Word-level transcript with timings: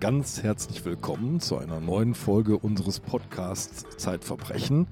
ganz 0.00 0.42
herzlich 0.42 0.84
willkommen 0.84 1.40
zu 1.40 1.58
einer 1.58 1.80
neuen 1.80 2.14
Folge 2.14 2.58
unseres 2.58 3.00
Podcasts 3.00 3.84
Zeitverbrechen, 3.96 4.86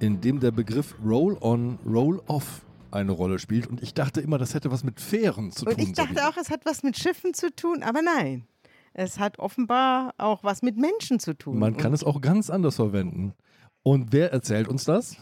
in 0.00 0.20
dem 0.20 0.40
der 0.40 0.50
Begriff 0.50 0.94
Roll-on, 1.04 1.78
Roll-off 1.86 2.62
eine 2.90 3.12
Rolle 3.12 3.38
spielt. 3.38 3.66
Und 3.66 3.82
ich 3.82 3.94
dachte 3.94 4.20
immer, 4.20 4.38
das 4.38 4.54
hätte 4.54 4.70
was 4.70 4.84
mit 4.84 5.00
Fähren 5.00 5.50
zu 5.52 5.66
Und 5.66 5.74
tun. 5.74 5.82
ich 5.82 5.92
dachte 5.92 6.14
Sabine. 6.14 6.28
auch, 6.28 6.36
es 6.36 6.50
hat 6.50 6.64
was 6.64 6.82
mit 6.82 6.96
Schiffen 6.98 7.34
zu 7.34 7.54
tun, 7.54 7.82
aber 7.82 8.00
nein. 8.02 8.46
Es 8.94 9.18
hat 9.18 9.38
offenbar 9.38 10.14
auch 10.16 10.42
was 10.42 10.62
mit 10.62 10.76
Menschen 10.78 11.18
zu 11.20 11.34
tun. 11.36 11.58
Man 11.58 11.76
kann 11.76 11.88
Und 11.88 11.94
es 11.94 12.04
auch 12.04 12.20
ganz 12.20 12.48
anders 12.50 12.76
verwenden. 12.76 13.34
Und 13.82 14.12
wer 14.12 14.32
erzählt 14.32 14.68
uns 14.68 14.84
das? 14.84 15.16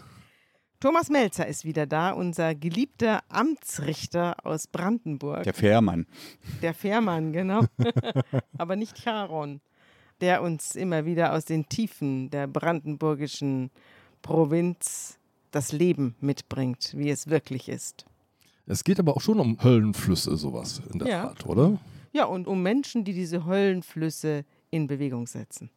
Thomas 0.80 1.08
Melzer 1.08 1.46
ist 1.46 1.64
wieder 1.64 1.86
da, 1.86 2.10
unser 2.10 2.54
geliebter 2.54 3.22
Amtsrichter 3.28 4.36
aus 4.44 4.66
Brandenburg. 4.66 5.44
Der 5.44 5.54
Fährmann. 5.54 6.06
Der 6.60 6.74
Fährmann, 6.74 7.32
genau. 7.32 7.62
aber 8.58 8.76
nicht 8.76 9.02
Charon. 9.02 9.60
Der 10.20 10.42
uns 10.42 10.76
immer 10.76 11.06
wieder 11.06 11.32
aus 11.32 11.46
den 11.46 11.68
Tiefen 11.68 12.30
der 12.30 12.46
brandenburgischen 12.46 13.70
Provinz 14.22 15.18
das 15.50 15.72
Leben 15.72 16.16
mitbringt, 16.20 16.92
wie 16.96 17.10
es 17.10 17.28
wirklich 17.28 17.68
ist. 17.68 18.04
Es 18.66 18.84
geht 18.84 18.98
aber 18.98 19.16
auch 19.16 19.20
schon 19.20 19.40
um 19.40 19.62
Höllenflüsse, 19.62 20.36
sowas 20.36 20.82
in 20.92 20.98
der 20.98 21.08
Ja. 21.08 21.28
Art, 21.28 21.46
oder? 21.46 21.78
Ja, 22.12 22.24
und 22.26 22.46
um 22.46 22.62
Menschen, 22.62 23.04
die 23.04 23.12
diese 23.12 23.44
Höllenflüsse 23.44 24.44
in 24.70 24.86
Bewegung 24.86 25.26
setzen. 25.26 25.70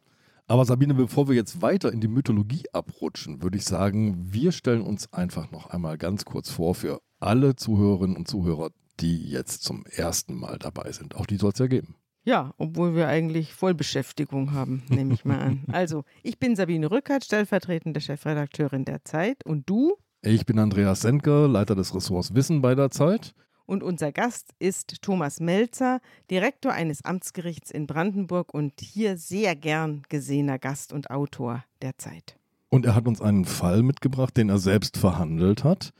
Aber 0.50 0.64
Sabine, 0.64 0.94
bevor 0.94 1.28
wir 1.28 1.34
jetzt 1.36 1.60
weiter 1.60 1.92
in 1.92 2.00
die 2.00 2.08
Mythologie 2.08 2.64
abrutschen, 2.72 3.42
würde 3.42 3.58
ich 3.58 3.66
sagen, 3.66 4.16
wir 4.32 4.50
stellen 4.50 4.80
uns 4.80 5.12
einfach 5.12 5.50
noch 5.50 5.66
einmal 5.66 5.98
ganz 5.98 6.24
kurz 6.24 6.50
vor 6.50 6.74
für 6.74 7.02
alle 7.20 7.54
Zuhörerinnen 7.54 8.16
und 8.16 8.28
Zuhörer, 8.28 8.70
die 8.98 9.28
jetzt 9.28 9.62
zum 9.62 9.84
ersten 9.84 10.34
Mal 10.34 10.58
dabei 10.58 10.90
sind. 10.92 11.16
Auch 11.16 11.26
die 11.26 11.36
soll 11.36 11.52
es 11.52 11.58
ja 11.58 11.66
geben. 11.66 11.96
Ja, 12.24 12.54
obwohl 12.56 12.94
wir 12.94 13.08
eigentlich 13.08 13.52
Vollbeschäftigung 13.52 14.52
haben, 14.52 14.82
nehme 14.88 15.12
ich 15.12 15.26
mal 15.26 15.38
an. 15.38 15.64
Also, 15.72 16.04
ich 16.22 16.38
bin 16.38 16.56
Sabine 16.56 16.90
Rückert, 16.90 17.24
stellvertretende 17.24 18.00
Chefredakteurin 18.00 18.86
der 18.86 19.04
Zeit. 19.04 19.44
Und 19.44 19.68
du? 19.68 19.96
Ich 20.22 20.46
bin 20.46 20.58
Andreas 20.58 21.02
Senker, 21.02 21.46
Leiter 21.46 21.74
des 21.74 21.94
Ressorts 21.94 22.34
Wissen 22.34 22.62
bei 22.62 22.74
der 22.74 22.90
Zeit. 22.90 23.34
Und 23.68 23.82
unser 23.82 24.12
Gast 24.12 24.54
ist 24.58 25.02
Thomas 25.02 25.40
Melzer, 25.40 26.00
Direktor 26.30 26.72
eines 26.72 27.04
Amtsgerichts 27.04 27.70
in 27.70 27.86
Brandenburg 27.86 28.54
und 28.54 28.80
hier 28.80 29.18
sehr 29.18 29.54
gern 29.54 30.04
gesehener 30.08 30.58
Gast 30.58 30.90
und 30.90 31.10
Autor 31.10 31.62
der 31.82 31.98
Zeit. 31.98 32.38
Und 32.70 32.86
er 32.86 32.94
hat 32.94 33.06
uns 33.06 33.20
einen 33.20 33.44
Fall 33.44 33.82
mitgebracht, 33.82 34.38
den 34.38 34.48
er 34.48 34.56
selbst 34.56 34.96
verhandelt 34.96 35.64
hat 35.64 35.92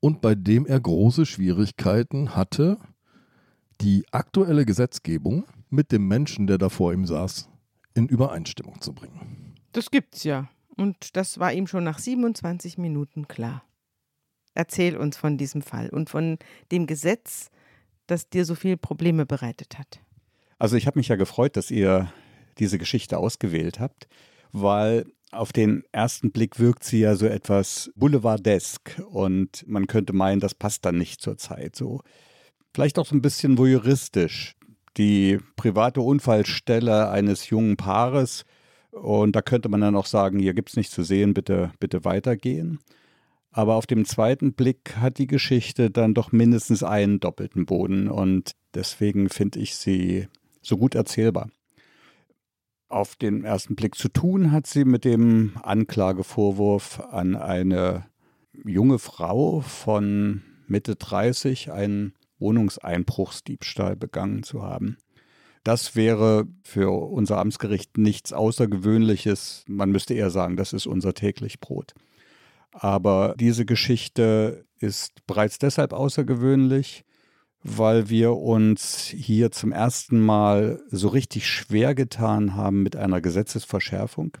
und 0.00 0.20
bei 0.20 0.34
dem 0.34 0.66
er 0.66 0.78
große 0.78 1.24
Schwierigkeiten 1.24 2.36
hatte, 2.36 2.76
die 3.80 4.04
aktuelle 4.10 4.66
Gesetzgebung 4.66 5.46
mit 5.70 5.92
dem 5.92 6.06
Menschen, 6.06 6.46
der 6.46 6.58
da 6.58 6.68
vor 6.68 6.92
ihm 6.92 7.06
saß, 7.06 7.48
in 7.94 8.08
Übereinstimmung 8.08 8.82
zu 8.82 8.92
bringen. 8.92 9.54
Das 9.72 9.90
gibt's 9.90 10.22
ja. 10.24 10.50
Und 10.76 11.16
das 11.16 11.38
war 11.38 11.50
ihm 11.54 11.66
schon 11.66 11.84
nach 11.84 11.98
27 11.98 12.76
Minuten 12.76 13.26
klar. 13.26 13.62
Erzähl 14.54 14.96
uns 14.96 15.16
von 15.16 15.38
diesem 15.38 15.62
Fall 15.62 15.88
und 15.90 16.10
von 16.10 16.38
dem 16.72 16.86
Gesetz, 16.86 17.50
das 18.06 18.28
dir 18.28 18.44
so 18.44 18.54
viele 18.54 18.76
Probleme 18.76 19.26
bereitet 19.26 19.78
hat. 19.78 20.00
Also 20.58 20.76
ich 20.76 20.86
habe 20.86 20.98
mich 20.98 21.08
ja 21.08 21.16
gefreut, 21.16 21.56
dass 21.56 21.70
ihr 21.70 22.12
diese 22.58 22.78
Geschichte 22.78 23.18
ausgewählt 23.18 23.80
habt, 23.80 24.08
weil 24.52 25.06
auf 25.32 25.52
den 25.52 25.84
ersten 25.92 26.32
Blick 26.32 26.58
wirkt 26.58 26.84
sie 26.84 27.00
ja 27.00 27.14
so 27.14 27.26
etwas 27.26 27.90
boulevardesk 27.94 29.00
und 29.10 29.64
man 29.66 29.86
könnte 29.86 30.12
meinen, 30.12 30.40
das 30.40 30.54
passt 30.54 30.84
dann 30.84 30.98
nicht 30.98 31.20
zur 31.20 31.38
Zeit. 31.38 31.76
So 31.76 32.00
vielleicht 32.74 32.98
auch 32.98 33.06
so 33.06 33.14
ein 33.14 33.22
bisschen 33.22 33.58
voyeuristisch. 33.58 34.56
Die 34.96 35.38
private 35.56 36.00
Unfallstelle 36.00 37.10
eines 37.10 37.48
jungen 37.48 37.76
Paares 37.76 38.44
und 38.90 39.36
da 39.36 39.40
könnte 39.40 39.68
man 39.68 39.80
dann 39.80 39.94
auch 39.94 40.06
sagen, 40.06 40.40
hier 40.40 40.52
gibt's 40.52 40.76
nichts 40.76 40.92
zu 40.92 41.04
sehen, 41.04 41.32
bitte 41.32 41.70
bitte 41.78 42.04
weitergehen. 42.04 42.80
Aber 43.52 43.74
auf 43.74 43.86
dem 43.86 44.04
zweiten 44.04 44.52
Blick 44.52 44.96
hat 44.96 45.18
die 45.18 45.26
Geschichte 45.26 45.90
dann 45.90 46.14
doch 46.14 46.30
mindestens 46.30 46.82
einen 46.82 47.18
doppelten 47.18 47.66
Boden 47.66 48.08
und 48.08 48.52
deswegen 48.74 49.28
finde 49.28 49.58
ich 49.58 49.74
sie 49.74 50.28
so 50.62 50.76
gut 50.76 50.94
erzählbar. 50.94 51.50
Auf 52.88 53.16
den 53.16 53.44
ersten 53.44 53.76
Blick 53.76 53.94
zu 53.94 54.08
tun 54.08 54.52
hat 54.52 54.66
sie 54.66 54.84
mit 54.84 55.04
dem 55.04 55.52
Anklagevorwurf 55.62 57.00
an 57.00 57.36
eine 57.36 58.06
junge 58.64 58.98
Frau 58.98 59.60
von 59.60 60.42
Mitte 60.66 60.96
30 60.96 61.72
einen 61.72 62.14
Wohnungseinbruchsdiebstahl 62.38 63.96
begangen 63.96 64.42
zu 64.42 64.62
haben. 64.62 64.96
Das 65.62 65.94
wäre 65.94 66.46
für 66.62 66.90
unser 66.90 67.38
Amtsgericht 67.38 67.98
nichts 67.98 68.32
Außergewöhnliches. 68.32 69.64
Man 69.68 69.90
müsste 69.90 70.14
eher 70.14 70.30
sagen, 70.30 70.56
das 70.56 70.72
ist 70.72 70.86
unser 70.86 71.14
täglich 71.14 71.60
Brot. 71.60 71.94
Aber 72.72 73.34
diese 73.38 73.64
Geschichte 73.64 74.64
ist 74.78 75.26
bereits 75.26 75.58
deshalb 75.58 75.92
außergewöhnlich, 75.92 77.04
weil 77.62 78.08
wir 78.08 78.36
uns 78.36 79.04
hier 79.06 79.50
zum 79.50 79.72
ersten 79.72 80.20
Mal 80.20 80.80
so 80.90 81.08
richtig 81.08 81.46
schwer 81.48 81.94
getan 81.94 82.54
haben 82.54 82.82
mit 82.82 82.96
einer 82.96 83.20
Gesetzesverschärfung, 83.20 84.36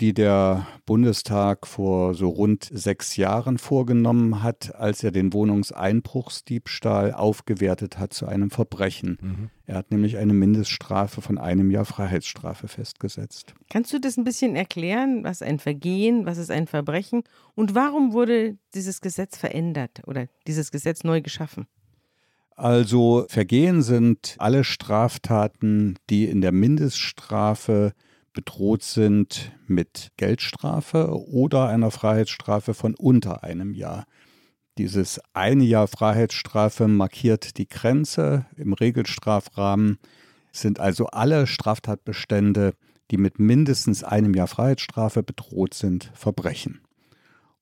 die 0.00 0.12
der 0.12 0.66
Bundestag 0.84 1.66
vor 1.66 2.14
so 2.14 2.28
rund 2.28 2.68
sechs 2.70 3.16
Jahren 3.16 3.56
vorgenommen 3.56 4.42
hat, 4.42 4.74
als 4.74 5.02
er 5.02 5.10
den 5.10 5.32
Wohnungseinbruchsdiebstahl 5.32 7.14
aufgewertet 7.14 7.98
hat 7.98 8.12
zu 8.12 8.26
einem 8.26 8.50
Verbrechen. 8.50 9.50
Er 9.64 9.76
hat 9.76 9.90
nämlich 9.90 10.18
eine 10.18 10.34
Mindeststrafe 10.34 11.22
von 11.22 11.38
einem 11.38 11.70
Jahr 11.70 11.86
Freiheitsstrafe 11.86 12.68
festgesetzt. 12.68 13.54
Kannst 13.70 13.92
du 13.92 13.98
das 13.98 14.18
ein 14.18 14.24
bisschen 14.24 14.54
erklären, 14.54 15.24
was 15.24 15.40
ein 15.40 15.58
Vergehen, 15.58 16.26
was 16.26 16.36
ist 16.36 16.50
ein 16.50 16.66
Verbrechen 16.66 17.22
und 17.54 17.74
warum 17.74 18.12
wurde 18.12 18.58
dieses 18.74 19.00
Gesetz 19.00 19.38
verändert 19.38 20.02
oder 20.06 20.26
dieses 20.46 20.70
Gesetz 20.70 21.04
neu 21.04 21.22
geschaffen? 21.22 21.66
Also 22.54 23.26
Vergehen 23.28 23.82
sind 23.82 24.36
alle 24.38 24.64
Straftaten, 24.64 25.98
die 26.08 26.24
in 26.24 26.40
der 26.40 26.52
Mindeststrafe 26.52 27.92
bedroht 28.36 28.82
sind 28.82 29.50
mit 29.66 30.12
Geldstrafe 30.18 31.08
oder 31.08 31.68
einer 31.68 31.90
Freiheitsstrafe 31.90 32.74
von 32.74 32.94
unter 32.94 33.42
einem 33.42 33.72
Jahr. 33.74 34.04
Dieses 34.78 35.18
eine 35.32 35.64
Jahr 35.64 35.88
Freiheitsstrafe 35.88 36.86
markiert 36.86 37.56
die 37.56 37.66
Grenze 37.66 38.44
im 38.56 38.74
Regelstrafrahmen, 38.74 39.98
sind 40.52 40.78
also 40.78 41.06
alle 41.06 41.46
Straftatbestände, 41.46 42.74
die 43.10 43.16
mit 43.16 43.38
mindestens 43.38 44.04
einem 44.04 44.34
Jahr 44.34 44.48
Freiheitsstrafe 44.48 45.22
bedroht 45.22 45.72
sind, 45.72 46.12
Verbrechen. 46.14 46.82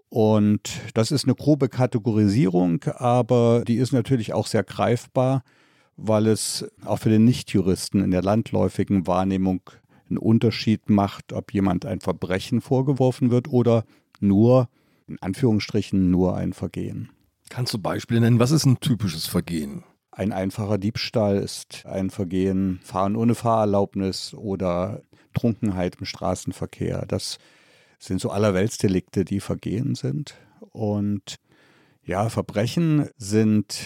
Und 0.08 0.80
das 0.94 1.12
ist 1.12 1.24
eine 1.24 1.36
grobe 1.36 1.68
Kategorisierung, 1.68 2.82
aber 2.96 3.62
die 3.64 3.76
ist 3.76 3.92
natürlich 3.92 4.32
auch 4.32 4.48
sehr 4.48 4.64
greifbar, 4.64 5.44
weil 5.96 6.26
es 6.26 6.66
auch 6.84 6.98
für 6.98 7.10
den 7.10 7.24
Nichtjuristen 7.24 8.02
in 8.02 8.10
der 8.10 8.22
landläufigen 8.22 9.06
Wahrnehmung 9.06 9.60
einen 10.08 10.18
Unterschied 10.18 10.90
macht, 10.90 11.32
ob 11.32 11.52
jemand 11.52 11.86
ein 11.86 12.00
Verbrechen 12.00 12.60
vorgeworfen 12.60 13.30
wird 13.30 13.48
oder 13.48 13.84
nur, 14.20 14.68
in 15.06 15.20
Anführungsstrichen, 15.20 16.10
nur 16.10 16.36
ein 16.36 16.52
Vergehen. 16.52 17.10
Kannst 17.48 17.74
du 17.74 17.78
Beispiele 17.78 18.20
nennen? 18.20 18.38
Was 18.38 18.50
ist 18.50 18.64
ein 18.64 18.80
typisches 18.80 19.26
Vergehen? 19.26 19.84
Ein 20.10 20.32
einfacher 20.32 20.78
Diebstahl 20.78 21.36
ist 21.36 21.84
ein 21.86 22.10
Vergehen, 22.10 22.80
Fahren 22.84 23.16
ohne 23.16 23.34
Fahrerlaubnis 23.34 24.32
oder 24.34 25.02
Trunkenheit 25.34 25.96
im 25.98 26.06
Straßenverkehr. 26.06 27.04
Das 27.06 27.38
sind 27.98 28.20
so 28.20 28.30
Allerweltsdelikte, 28.30 29.24
die 29.24 29.40
Vergehen 29.40 29.94
sind. 29.94 30.36
Und 30.60 31.36
ja, 32.04 32.28
Verbrechen 32.28 33.08
sind 33.16 33.80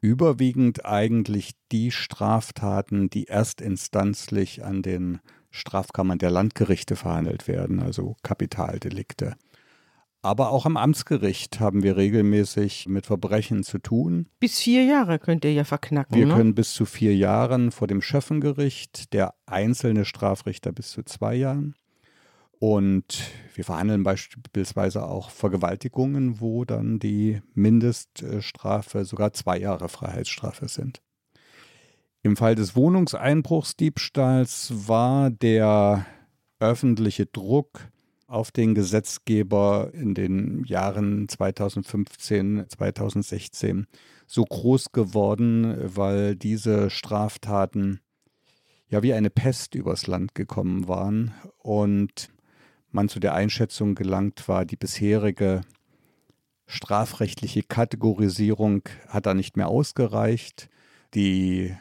überwiegend 0.00 0.84
eigentlich 0.84 1.52
die 1.70 1.90
Straftaten, 1.90 3.08
die 3.08 3.28
erstinstanzlich 3.28 4.64
an 4.64 4.82
den 4.82 5.20
Strafkammern 5.52 6.18
der 6.18 6.30
Landgerichte 6.30 6.96
verhandelt 6.96 7.46
werden, 7.46 7.80
also 7.80 8.16
Kapitaldelikte. 8.22 9.36
Aber 10.24 10.50
auch 10.50 10.66
am 10.66 10.76
Amtsgericht 10.76 11.58
haben 11.58 11.82
wir 11.82 11.96
regelmäßig 11.96 12.86
mit 12.88 13.06
Verbrechen 13.06 13.64
zu 13.64 13.78
tun. 13.78 14.28
Bis 14.38 14.60
vier 14.60 14.84
Jahre 14.84 15.18
könnt 15.18 15.44
ihr 15.44 15.52
ja 15.52 15.64
verknacken. 15.64 16.16
Wir 16.16 16.26
ne? 16.26 16.34
können 16.34 16.54
bis 16.54 16.74
zu 16.74 16.84
vier 16.84 17.14
Jahren 17.14 17.72
vor 17.72 17.88
dem 17.88 18.00
Schöffengericht, 18.00 19.12
der 19.12 19.34
einzelne 19.46 20.04
Strafrichter 20.04 20.70
bis 20.70 20.90
zu 20.90 21.02
zwei 21.02 21.34
Jahren. 21.34 21.74
Und 22.60 23.20
wir 23.56 23.64
verhandeln 23.64 24.04
beispielsweise 24.04 25.04
auch 25.04 25.30
Vergewaltigungen, 25.30 26.40
wo 26.40 26.64
dann 26.64 27.00
die 27.00 27.42
Mindeststrafe 27.54 29.04
sogar 29.04 29.32
zwei 29.32 29.58
Jahre 29.58 29.88
Freiheitsstrafe 29.88 30.68
sind. 30.68 31.02
Im 32.24 32.36
Fall 32.36 32.54
des 32.54 32.76
Wohnungseinbruchsdiebstahls 32.76 34.72
war 34.86 35.30
der 35.30 36.06
öffentliche 36.60 37.26
Druck 37.26 37.88
auf 38.28 38.52
den 38.52 38.76
Gesetzgeber 38.76 39.90
in 39.92 40.14
den 40.14 40.62
Jahren 40.64 41.28
2015, 41.28 42.66
2016 42.68 43.88
so 44.28 44.44
groß 44.44 44.92
geworden, 44.92 45.76
weil 45.96 46.36
diese 46.36 46.90
Straftaten 46.90 47.98
ja 48.88 49.02
wie 49.02 49.14
eine 49.14 49.30
Pest 49.30 49.74
übers 49.74 50.06
Land 50.06 50.36
gekommen 50.36 50.86
waren 50.86 51.34
und 51.58 52.30
man 52.92 53.08
zu 53.08 53.18
der 53.18 53.34
Einschätzung 53.34 53.96
gelangt 53.96 54.46
war, 54.46 54.64
die 54.64 54.76
bisherige 54.76 55.62
strafrechtliche 56.66 57.64
Kategorisierung 57.64 58.82
hat 59.08 59.26
da 59.26 59.34
nicht 59.34 59.56
mehr 59.56 59.66
ausgereicht. 59.66 60.68
Die 61.14 61.74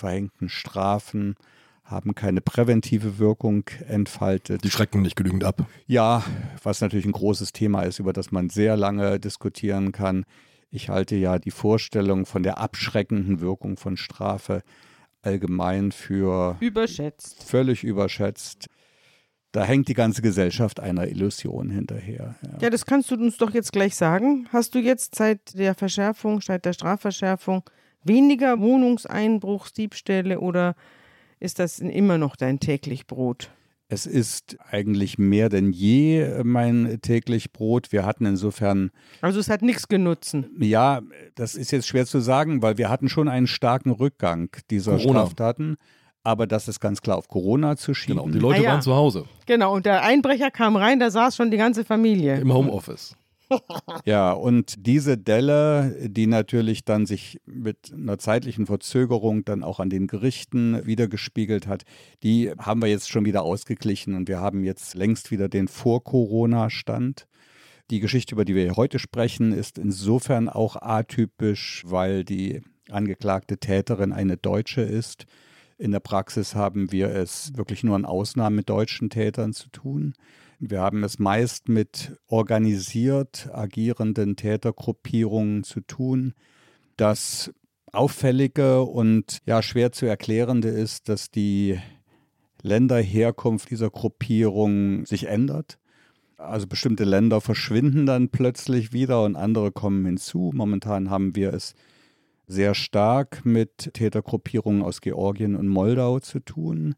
verhängten 0.00 0.48
Strafen 0.48 1.36
haben 1.84 2.14
keine 2.14 2.40
präventive 2.40 3.18
Wirkung 3.18 3.64
entfaltet. 3.86 4.64
Die 4.64 4.70
schrecken 4.70 5.02
nicht 5.02 5.16
genügend 5.16 5.44
ab. 5.44 5.66
Ja, 5.86 6.24
was 6.62 6.80
natürlich 6.80 7.06
ein 7.06 7.12
großes 7.12 7.52
Thema 7.52 7.82
ist, 7.82 7.98
über 7.98 8.12
das 8.12 8.30
man 8.30 8.48
sehr 8.48 8.76
lange 8.76 9.18
diskutieren 9.18 9.92
kann. 9.92 10.24
Ich 10.70 10.88
halte 10.88 11.16
ja 11.16 11.38
die 11.38 11.50
Vorstellung 11.50 12.26
von 12.26 12.42
der 12.42 12.58
abschreckenden 12.58 13.40
Wirkung 13.40 13.76
von 13.76 13.96
Strafe 13.96 14.62
allgemein 15.22 15.92
für 15.92 16.56
überschätzt. 16.60 17.42
Völlig 17.42 17.82
überschätzt. 17.84 18.68
Da 19.52 19.64
hängt 19.64 19.88
die 19.88 19.94
ganze 19.94 20.22
Gesellschaft 20.22 20.78
einer 20.78 21.08
Illusion 21.08 21.70
hinterher. 21.70 22.36
Ja. 22.42 22.58
ja, 22.62 22.70
das 22.70 22.86
kannst 22.86 23.10
du 23.10 23.16
uns 23.16 23.36
doch 23.36 23.52
jetzt 23.52 23.72
gleich 23.72 23.96
sagen. 23.96 24.46
Hast 24.52 24.76
du 24.76 24.78
jetzt 24.78 25.16
seit 25.16 25.58
der 25.58 25.74
Verschärfung, 25.74 26.40
seit 26.40 26.64
der 26.64 26.72
Strafverschärfung 26.72 27.64
weniger 28.04 28.60
Wohnungseinbruchsdiebstähle 28.60 30.40
oder 30.40 30.74
ist 31.38 31.58
das 31.58 31.78
immer 31.78 32.18
noch 32.18 32.36
dein 32.36 32.60
täglich 32.60 33.06
Brot? 33.06 33.50
Es 33.92 34.06
ist 34.06 34.56
eigentlich 34.70 35.18
mehr 35.18 35.48
denn 35.48 35.72
je 35.72 36.42
mein 36.44 37.00
täglich 37.02 37.52
Brot. 37.52 37.90
Wir 37.90 38.06
hatten 38.06 38.24
insofern. 38.24 38.92
Also 39.20 39.40
es 39.40 39.50
hat 39.50 39.62
nichts 39.62 39.88
genutzen. 39.88 40.48
Ja, 40.60 41.00
das 41.34 41.56
ist 41.56 41.72
jetzt 41.72 41.88
schwer 41.88 42.06
zu 42.06 42.20
sagen, 42.20 42.62
weil 42.62 42.78
wir 42.78 42.88
hatten 42.88 43.08
schon 43.08 43.28
einen 43.28 43.48
starken 43.48 43.90
Rückgang 43.90 44.50
dieser 44.70 44.96
Corona. 44.96 45.22
Straftaten. 45.22 45.76
Aber 46.22 46.46
das 46.46 46.68
ist 46.68 46.80
ganz 46.80 47.00
klar 47.00 47.16
auf 47.16 47.28
Corona 47.28 47.76
zu 47.76 47.94
schieben. 47.94 48.18
Genau, 48.18 48.28
die 48.30 48.38
Leute 48.38 48.60
ah, 48.60 48.62
ja. 48.62 48.70
waren 48.72 48.82
zu 48.82 48.94
Hause. 48.94 49.24
Genau, 49.46 49.74
und 49.74 49.86
der 49.86 50.02
Einbrecher 50.02 50.50
kam 50.50 50.76
rein, 50.76 51.00
da 51.00 51.10
saß 51.10 51.34
schon 51.34 51.50
die 51.50 51.56
ganze 51.56 51.82
Familie. 51.82 52.38
Im 52.38 52.52
Homeoffice. 52.52 53.16
Ja, 54.04 54.32
und 54.32 54.86
diese 54.86 55.18
Delle, 55.18 56.08
die 56.08 56.26
natürlich 56.26 56.84
dann 56.84 57.06
sich 57.06 57.40
mit 57.46 57.92
einer 57.92 58.18
zeitlichen 58.18 58.66
Verzögerung 58.66 59.44
dann 59.44 59.62
auch 59.62 59.80
an 59.80 59.90
den 59.90 60.06
Gerichten 60.06 60.84
wiedergespiegelt 60.86 61.66
hat, 61.66 61.84
die 62.22 62.52
haben 62.58 62.82
wir 62.82 62.88
jetzt 62.88 63.10
schon 63.10 63.24
wieder 63.24 63.42
ausgeglichen 63.42 64.14
und 64.14 64.28
wir 64.28 64.40
haben 64.40 64.64
jetzt 64.64 64.94
längst 64.94 65.30
wieder 65.30 65.48
den 65.48 65.68
Vor-Corona-Stand. 65.68 67.26
Die 67.90 68.00
Geschichte, 68.00 68.34
über 68.34 68.44
die 68.44 68.54
wir 68.54 68.76
heute 68.76 68.98
sprechen, 68.98 69.52
ist 69.52 69.76
insofern 69.76 70.48
auch 70.48 70.76
atypisch, 70.76 71.82
weil 71.86 72.24
die 72.24 72.60
angeklagte 72.88 73.58
Täterin 73.58 74.12
eine 74.12 74.36
Deutsche 74.36 74.82
ist. 74.82 75.26
In 75.76 75.92
der 75.92 76.00
Praxis 76.00 76.54
haben 76.54 76.92
wir 76.92 77.08
es 77.08 77.56
wirklich 77.56 77.82
nur 77.82 77.96
an 77.96 78.04
Ausnahmen 78.04 78.56
mit 78.56 78.68
deutschen 78.68 79.10
Tätern 79.10 79.52
zu 79.52 79.70
tun. 79.70 80.14
Wir 80.62 80.82
haben 80.82 81.04
es 81.04 81.18
meist 81.18 81.70
mit 81.70 82.18
organisiert 82.26 83.48
agierenden 83.50 84.36
Tätergruppierungen 84.36 85.64
zu 85.64 85.80
tun. 85.80 86.34
Das 86.98 87.50
Auffällige 87.92 88.82
und 88.82 89.38
ja 89.46 89.62
schwer 89.62 89.90
zu 89.90 90.04
erklärende 90.04 90.68
ist, 90.68 91.08
dass 91.08 91.30
die 91.30 91.78
Länderherkunft 92.60 93.70
dieser 93.70 93.88
Gruppierung 93.88 95.06
sich 95.06 95.28
ändert. 95.28 95.78
Also 96.36 96.66
bestimmte 96.66 97.04
Länder 97.04 97.40
verschwinden 97.40 98.04
dann 98.04 98.28
plötzlich 98.28 98.92
wieder 98.92 99.24
und 99.24 99.36
andere 99.36 99.72
kommen 99.72 100.04
hinzu. 100.04 100.50
Momentan 100.54 101.08
haben 101.08 101.34
wir 101.34 101.54
es 101.54 101.74
sehr 102.46 102.74
stark 102.74 103.46
mit 103.46 103.94
Tätergruppierungen 103.94 104.82
aus 104.82 105.00
Georgien 105.00 105.56
und 105.56 105.68
Moldau 105.68 106.20
zu 106.20 106.38
tun. 106.38 106.96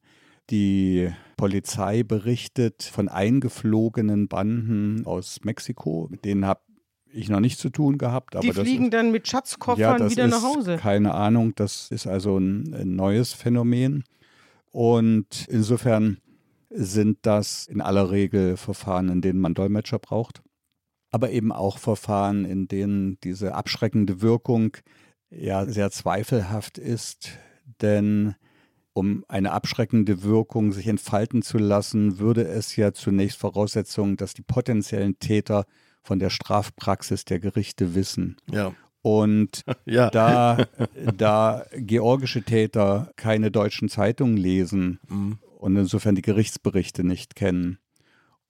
Die 0.52 1.10
Polizei 1.38 2.02
berichtet 2.02 2.82
von 2.82 3.08
eingeflogenen 3.08 4.28
Banden 4.28 5.06
aus 5.06 5.40
Mexiko. 5.44 6.08
Mit 6.10 6.26
denen 6.26 6.44
habe 6.44 6.60
ich 7.10 7.31
noch 7.31 7.40
nichts 7.40 7.58
zu 7.58 7.70
tun 7.70 7.96
gehabt. 7.96 8.37
Die 8.43 8.52
fliegen 8.52 8.84
ist, 8.84 8.93
dann 8.93 9.12
mit 9.12 9.26
Schatzkoffern 9.26 10.00
ja, 10.00 10.10
wieder 10.10 10.28
nach 10.28 10.43
Hause. 10.43 10.76
Keine 10.76 11.14
Ahnung, 11.14 11.54
das 11.54 11.90
ist 11.90 12.06
also 12.06 12.37
ein, 12.37 12.75
ein 12.75 12.94
neues 12.96 13.32
Phänomen. 13.32 14.04
Und 14.72 15.46
insofern 15.49 16.19
sind 16.69 17.20
das 17.22 17.66
in 17.66 17.81
aller 17.81 18.10
Regel 18.10 18.58
Verfahren, 18.58 19.08
in 19.08 19.22
denen 19.22 19.40
man 19.40 19.54
Dolmetscher 19.54 19.99
braucht, 19.99 20.43
aber 21.10 21.31
eben 21.31 21.50
auch 21.50 21.78
Verfahren, 21.78 22.44
in 22.44 22.69
denen 22.69 23.19
diese 23.25 23.54
abschreckende 23.54 24.20
Wirkung 24.20 24.76
ja 25.31 25.64
sehr 25.64 25.90
zweifelhaft 25.90 26.76
ist, 26.76 27.31
denn 27.81 28.34
um 28.94 29.24
eine 29.28 29.52
abschreckende 29.52 30.22
Wirkung 30.22 30.72
sich 30.72 30.86
entfalten 30.86 31.42
zu 31.42 31.58
lassen, 31.58 32.18
würde 32.18 32.46
es 32.46 32.76
ja 32.76 32.92
zunächst 32.92 33.38
Voraussetzungen, 33.38 34.16
dass 34.16 34.34
die 34.34 34.42
potenziellen 34.42 35.18
Täter 35.18 35.64
von 36.02 36.18
der 36.18 36.30
Strafpraxis 36.30 37.24
der 37.24 37.40
Gerichte 37.40 37.94
wissen. 37.94 38.36
Ja. 38.50 38.74
Und 39.00 39.62
ja. 39.84 40.10
Da, 40.10 40.66
da 41.16 41.64
georgische 41.74 42.42
Täter 42.42 43.10
keine 43.16 43.50
deutschen 43.50 43.88
Zeitungen 43.88 44.36
lesen 44.36 45.00
mhm. 45.08 45.38
und 45.58 45.76
insofern 45.76 46.14
die 46.14 46.22
Gerichtsberichte 46.22 47.04
nicht 47.04 47.34
kennen 47.34 47.78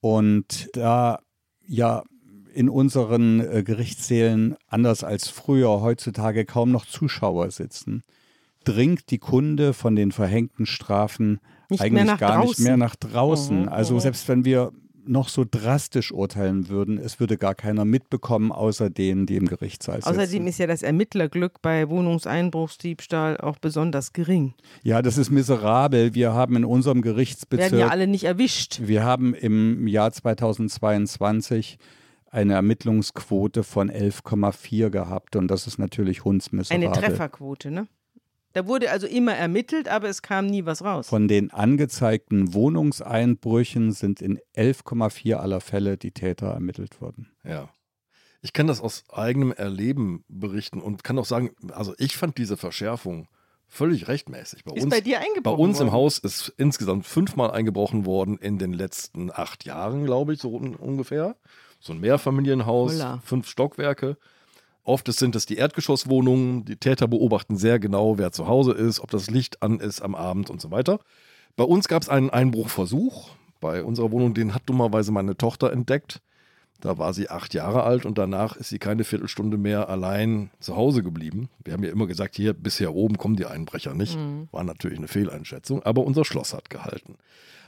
und 0.03 0.69
da 0.75 1.21
ja 1.67 2.03
in 2.53 2.69
unseren 2.69 3.41
äh, 3.41 3.63
Gerichtssälen 3.63 4.57
anders 4.67 5.05
als 5.05 5.29
früher 5.29 5.81
heutzutage 5.81 6.45
kaum 6.45 6.71
noch 6.71 6.85
Zuschauer 6.85 7.51
sitzen, 7.51 8.03
dringt 8.65 9.11
die 9.11 9.19
Kunde 9.19 9.73
von 9.73 9.97
den 9.97 10.13
verhängten 10.13 10.67
Strafen 10.67 11.41
nicht 11.69 11.81
eigentlich 11.81 12.19
gar 12.19 12.37
draußen. 12.37 12.49
nicht 12.49 12.61
mehr 12.61 12.77
nach 12.77 12.97
draußen. 12.97 13.63
Mhm, 13.63 13.69
also 13.69 13.99
selbst 13.99 14.29
wenn 14.29 14.45
wir 14.45 14.73
noch 15.05 15.29
so 15.29 15.45
drastisch 15.49 16.13
urteilen 16.13 16.69
würden, 16.69 16.99
es 16.99 17.19
würde 17.19 17.37
gar 17.37 17.55
keiner 17.55 17.85
mitbekommen, 17.85 18.53
außer 18.53 18.91
denen, 18.91 19.27
die 19.27 19.37
im 19.37 19.47
Gerichtssaal 19.47 19.97
sitzen. 19.97 20.09
Außerdem 20.09 20.47
ist 20.47 20.59
ja 20.59 20.67
das 20.67 20.83
Ermittlerglück 20.83 21.61
bei 21.61 21.89
Wohnungseinbruchsdiebstahl 21.89 23.39
auch 23.39 23.59
besonders 23.59 24.13
gering. 24.13 24.55
Ja, 24.83 25.03
das 25.03 25.19
ist 25.19 25.31
miserabel. 25.31 26.15
Wir 26.15 26.35
haben 26.35 26.57
in 26.57 26.65
unserem 26.65 27.03
Gerichtsbezirk... 27.03 27.73
Werden 27.73 27.81
ja 27.81 27.89
alle 27.89 28.07
nicht 28.07 28.25
erwischt. 28.25 28.81
Wir 28.85 29.03
haben 29.03 29.35
im 29.35 29.87
Jahr 29.89 30.13
2022 30.13 31.79
eine 32.31 32.55
Ermittlungsquote 32.55 33.63
von 33.63 33.91
11,4 33.91 34.91
gehabt 34.91 35.37
und 35.37 35.49
das 35.49 35.67
ist 35.67 35.79
natürlich 35.79 36.25
hundsmiserabel. 36.25 36.87
Eine 36.89 36.97
Trefferquote, 36.97 37.71
ne? 37.71 37.89
Da 38.55 38.67
wurde 38.67 38.91
also 38.91 39.07
immer 39.07 39.35
ermittelt, 39.35 39.89
aber 39.89 40.09
es 40.09 40.23
kam 40.23 40.47
nie 40.47 40.65
was 40.67 40.83
raus. 40.85 41.09
Von 41.09 41.29
den 41.29 41.51
angezeigten 41.51 42.53
Wohnungseinbrüchen 42.55 43.93
sind 43.93 44.21
in 44.21 44.39
11,4 44.57 45.37
aller 45.37 45.61
Fälle 45.61 45.97
die 45.97 46.13
Täter 46.13 46.49
ermittelt 46.49 47.01
worden. 47.01 47.31
Ja. 47.45 47.69
Ich 48.43 48.53
kann 48.53 48.67
das 48.67 48.81
aus 48.81 49.05
eigenem 49.11 49.53
Erleben 49.53 50.25
berichten 50.29 50.81
und 50.81 51.05
kann 51.05 51.19
auch 51.19 51.25
sagen, 51.25 51.51
also 51.73 51.95
ich 51.99 52.17
fand 52.17 52.39
diese 52.39 52.57
Verschärfung 52.57 53.29
völlig 53.69 54.09
rechtmäßig. 54.09 54.65
Bei 54.65 54.73
ist 54.75 54.85
uns, 54.85 54.95
bei 54.95 55.01
dir 55.01 55.21
eingebrochen 55.21 55.43
Bei 55.57 55.63
uns 55.63 55.79
worden? 55.79 55.89
im 55.89 55.93
Haus 55.95 56.19
ist 56.19 56.53
insgesamt 56.59 57.07
fünfmal 57.07 57.53
eingebrochen 57.53 58.05
worden 58.05 58.39
in 58.39 58.59
den 58.59 58.73
letzten 58.73 59.31
acht 59.31 59.65
Jahren, 59.65 60.05
glaube 60.05 60.35
ich, 60.35 60.41
so 60.41 60.51
ungefähr. 60.57 61.37
So 61.81 61.93
ein 61.93 62.01
Mehrfamilienhaus, 62.01 62.93
Holla. 62.95 63.21
fünf 63.25 63.49
Stockwerke. 63.49 64.19
Oft 64.85 65.13
sind 65.13 65.37
es 65.37 65.47
die 65.47 65.57
Erdgeschosswohnungen. 65.57 66.65
Die 66.65 66.77
Täter 66.77 67.07
beobachten 67.07 67.57
sehr 67.57 67.79
genau, 67.79 68.19
wer 68.19 68.33
zu 68.33 68.49
Hause 68.49 68.73
ist, 68.73 69.01
ob 69.01 69.11
das 69.11 69.31
Licht 69.31 69.63
an 69.63 69.79
ist 69.79 70.03
am 70.03 70.15
Abend 70.15 70.51
und 70.51 70.61
so 70.61 70.71
weiter. 70.71 70.99
Bei 71.57 71.65
uns 71.65 71.87
gab 71.89 72.03
es 72.03 72.09
einen 72.09 72.31
Einbruchversuch. 72.31 73.31
Bei 73.61 73.85
unserer 73.85 74.11
Wohnung, 74.11 74.35
den 74.35 74.55
hat 74.55 74.63
dummerweise 74.67 75.13
meine 75.13 75.37
Tochter 75.37 75.73
entdeckt. 75.73 76.21
Da 76.81 76.99
war 76.99 77.15
sie 77.15 77.31
acht 77.31 77.55
Jahre 77.55 77.85
alt 77.85 78.05
und 78.05 78.19
danach 78.19 78.57
ist 78.57 78.71
sie 78.71 78.81
keine 78.81 79.05
Viertelstunde 79.05 79.57
mehr 79.57 79.89
allein 79.89 80.51
zu 80.59 80.75
Hause 80.75 81.05
geblieben. 81.05 81.49
Wir 81.65 81.75
haben 81.75 81.85
ja 81.85 81.93
immer 81.93 82.09
gesagt, 82.09 82.35
hier 82.35 82.55
bisher 82.55 82.93
oben 82.93 83.19
kommen 83.19 83.37
die 83.37 83.47
Einbrecher 83.47 83.95
nicht. 83.95 84.19
Mhm. 84.19 84.49
War 84.51 84.65
natürlich 84.65 84.99
eine 84.99 85.07
Fehleinschätzung, 85.07 85.85
aber 85.85 86.03
unser 86.03 86.25
Schloss 86.25 86.53
hat 86.53 86.71
gehalten. 86.71 87.19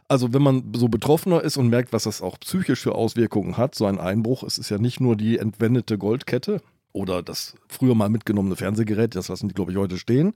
Also 0.09 0.35
wenn 0.35 0.43
man 0.43 0.73
so 0.75 0.89
betroffener 0.89 1.43
ist 1.43 1.57
und 1.57 1.69
merkt, 1.69 1.93
was 1.93 2.03
das 2.03 2.23
auch 2.23 2.41
psychisch 2.41 2.81
für 2.81 2.97
Auswirkungen 2.97 3.57
hat, 3.57 3.77
so 3.77 3.87
ein 3.87 4.01
Einbruch, 4.01 4.43
es 4.43 4.59
ist 4.59 4.69
ja 4.69 4.79
nicht 4.79 5.01
nur 5.01 5.15
die 5.15 5.39
entwendete 5.39 5.97
Goldkette, 5.97 6.61
oder 6.95 7.23
das 7.23 7.55
früher 7.69 7.95
mal 7.95 8.09
mitgenommene 8.09 8.57
Fernsehgerät, 8.57 9.15
das 9.15 9.29
lassen 9.29 9.49
die, 9.49 9.55
glaube 9.55 9.73
ich, 9.73 9.77
heute 9.77 9.99
stehen, 9.99 10.33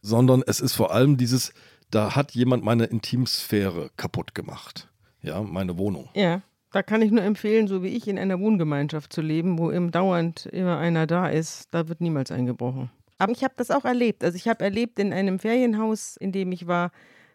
sondern 0.00 0.42
es 0.46 0.60
ist 0.60 0.72
vor 0.72 0.94
allem 0.94 1.18
dieses, 1.18 1.52
da 1.90 2.16
hat 2.16 2.32
jemand 2.32 2.64
meine 2.64 2.84
Intimsphäre 2.84 3.90
kaputt 3.98 4.34
gemacht. 4.34 4.88
Ja, 5.20 5.42
meine 5.42 5.76
Wohnung. 5.76 6.08
Ja, 6.14 6.40
da 6.72 6.82
kann 6.82 7.02
ich 7.02 7.10
nur 7.10 7.22
empfehlen, 7.22 7.68
so 7.68 7.82
wie 7.82 7.88
ich 7.88 8.08
in 8.08 8.18
einer 8.18 8.40
Wohngemeinschaft 8.40 9.12
zu 9.12 9.20
leben, 9.20 9.58
wo 9.58 9.70
im 9.70 9.90
dauernd 9.90 10.46
immer 10.46 10.78
einer 10.78 11.06
da 11.06 11.28
ist, 11.28 11.68
da 11.72 11.88
wird 11.88 12.00
niemals 12.00 12.30
eingebrochen. 12.30 12.90
Aber 13.18 13.32
ich 13.32 13.44
habe 13.44 13.54
das 13.56 13.70
auch 13.70 13.84
erlebt. 13.84 14.24
Also 14.24 14.36
ich 14.36 14.48
habe 14.48 14.64
erlebt 14.64 14.98
in 14.98 15.12
einem 15.12 15.38
Ferienhaus, 15.38 16.16
in 16.16 16.32
dem 16.32 16.52
ich 16.52 16.66
war, 16.66 16.92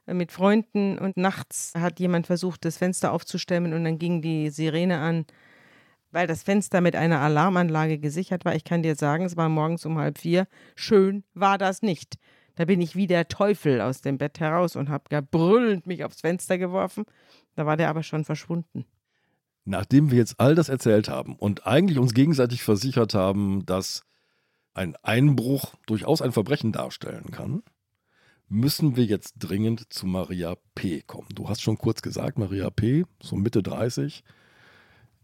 mit 0.07 0.31
Freunden 0.31 0.97
und 0.97 1.17
nachts 1.17 1.73
hat 1.75 1.99
jemand 1.99 2.27
versucht, 2.27 2.63
das 2.63 2.77
Fenster 2.77 3.11
aufzustemmen 3.11 3.73
und 3.73 3.83
dann 3.83 3.97
ging 3.97 4.21
die 4.21 4.49
Sirene 4.49 4.99
an, 4.99 5.25
weil 6.15 6.27
das 6.27 6.43
Fenster 6.43 6.79
mit 6.79 6.95
einer 6.95 7.19
Alarmanlage 7.19 7.99
gesichert 7.99 8.45
war. 8.45 8.55
Ich 8.55 8.63
kann 8.63 8.81
dir 8.81 8.95
sagen, 8.95 9.25
es 9.25 9.35
war 9.35 9.49
morgens 9.49 9.85
um 9.85 9.97
halb 9.97 10.17
vier. 10.17 10.47
Schön 10.73 11.25
war 11.33 11.57
das 11.57 11.81
nicht. 11.81 12.15
Da 12.55 12.63
bin 12.63 12.79
ich 12.79 12.95
wie 12.95 13.05
der 13.05 13.27
Teufel 13.27 13.81
aus 13.81 13.99
dem 13.99 14.17
Bett 14.17 14.39
heraus 14.39 14.77
und 14.77 14.87
habe 14.87 15.21
brüllend 15.23 15.87
mich 15.87 16.05
aufs 16.05 16.21
Fenster 16.21 16.57
geworfen. 16.57 17.03
Da 17.55 17.65
war 17.65 17.75
der 17.75 17.89
aber 17.89 18.01
schon 18.01 18.23
verschwunden. 18.23 18.85
Nachdem 19.65 20.09
wir 20.09 20.17
jetzt 20.17 20.39
all 20.39 20.55
das 20.55 20.69
erzählt 20.69 21.09
haben 21.09 21.35
und 21.35 21.67
eigentlich 21.67 21.99
uns 21.99 22.13
gegenseitig 22.13 22.63
versichert 22.63 23.13
haben, 23.13 23.65
dass 23.65 24.05
ein 24.73 24.95
Einbruch 25.03 25.75
durchaus 25.85 26.21
ein 26.21 26.31
Verbrechen 26.31 26.71
darstellen 26.71 27.29
kann, 27.31 27.61
müssen 28.47 28.95
wir 28.95 29.03
jetzt 29.03 29.33
dringend 29.37 29.91
zu 29.91 30.07
Maria 30.07 30.55
P. 30.75 31.01
kommen. 31.01 31.27
Du 31.35 31.49
hast 31.49 31.61
schon 31.61 31.77
kurz 31.77 32.01
gesagt, 32.01 32.39
Maria 32.39 32.69
P., 32.69 33.03
so 33.21 33.35
Mitte 33.35 33.61
30, 33.61 34.23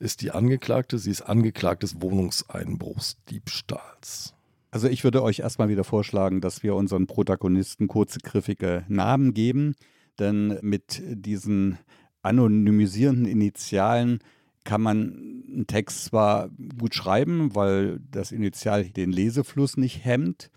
ist 0.02 0.22
die 0.22 0.32
Angeklagte. 0.32 0.98
Sie 0.98 1.12
ist 1.12 1.22
angeklagt 1.22 1.84
des 1.84 2.02
Wohnungseinbruchsdiebstahls. 2.02 4.34
Also 4.72 4.88
ich 4.88 5.04
würde 5.04 5.22
euch 5.22 5.40
erstmal 5.40 5.68
wieder 5.70 5.84
vorschlagen, 5.84 6.42
dass 6.42 6.64
wir 6.64 6.74
unseren 6.76 7.06
Protagonisten 7.06 7.88
kurze, 7.88 8.20
griffige 8.20 8.84
Namen 8.88 9.34
geben, 9.34 9.76
denn 10.18 10.58
mit 10.62 11.02
diesen 11.06 11.78
anonymisierenden 12.24 13.26
Initialen 13.26 14.20
kann 14.64 14.82
man 14.82 15.44
einen 15.52 15.68
Text 15.68 16.06
zwar 16.06 16.50
gut 16.80 16.96
schreiben, 16.96 17.54
weil 17.56 18.00
das 18.12 18.32
Initial 18.32 18.86
den 18.86 19.12
Lesefluss 19.12 19.76
nicht 19.76 20.06
hemmt 20.06 20.50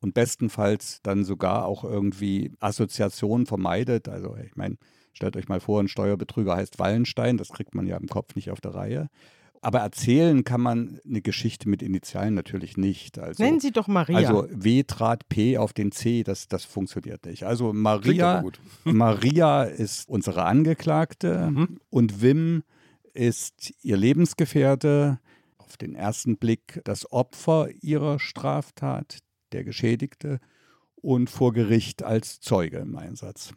und 0.00 0.14
bestenfalls 0.14 1.00
dann 1.02 1.24
sogar 1.24 1.66
auch 1.66 1.84
irgendwie 1.84 2.50
Assoziationen 2.58 3.46
vermeidet. 3.46 4.08
Also 4.08 4.34
ich 4.36 4.56
meine, 4.56 4.78
stellt 5.12 5.36
euch 5.36 5.48
mal 5.48 5.60
vor, 5.60 5.80
ein 5.80 5.88
Steuerbetrüger 5.88 6.56
heißt 6.56 6.78
Wallenstein, 6.78 7.36
das 7.36 7.50
kriegt 7.50 7.74
man 7.74 7.86
ja 7.86 7.96
im 7.96 8.08
Kopf 8.08 8.34
nicht 8.34 8.50
auf 8.50 8.60
der 8.60 8.74
Reihe. 8.74 9.08
Aber 9.62 9.80
erzählen 9.80 10.42
kann 10.42 10.62
man 10.62 11.00
eine 11.06 11.20
Geschichte 11.20 11.68
mit 11.68 11.82
Initialen 11.82 12.32
natürlich 12.32 12.78
nicht. 12.78 13.18
Also, 13.18 13.42
Nennen 13.42 13.60
Sie 13.60 13.72
doch 13.72 13.88
Maria. 13.88 14.16
Also 14.16 14.48
W 14.50 14.84
trat 14.84 15.28
P 15.28 15.58
auf 15.58 15.74
den 15.74 15.92
C, 15.92 16.22
das, 16.22 16.48
das 16.48 16.64
funktioniert 16.64 17.26
nicht. 17.26 17.44
Also 17.44 17.74
Maria, 17.74 18.42
Maria 18.84 19.64
ist 19.64 20.08
unsere 20.08 20.44
Angeklagte 20.44 21.50
mhm. 21.50 21.78
und 21.90 22.22
Wim 22.22 22.62
ist 23.12 23.74
ihr 23.82 23.98
Lebensgefährte, 23.98 25.20
auf 25.58 25.76
den 25.76 25.94
ersten 25.94 26.38
Blick 26.38 26.80
das 26.84 27.12
Opfer 27.12 27.68
ihrer 27.82 28.18
Straftat, 28.18 29.18
der 29.52 29.64
Geschädigte 29.64 30.40
und 30.96 31.28
vor 31.28 31.52
Gericht 31.52 32.02
als 32.02 32.40
Zeuge 32.40 32.78
im 32.78 32.96
Einsatz. 32.96 33.52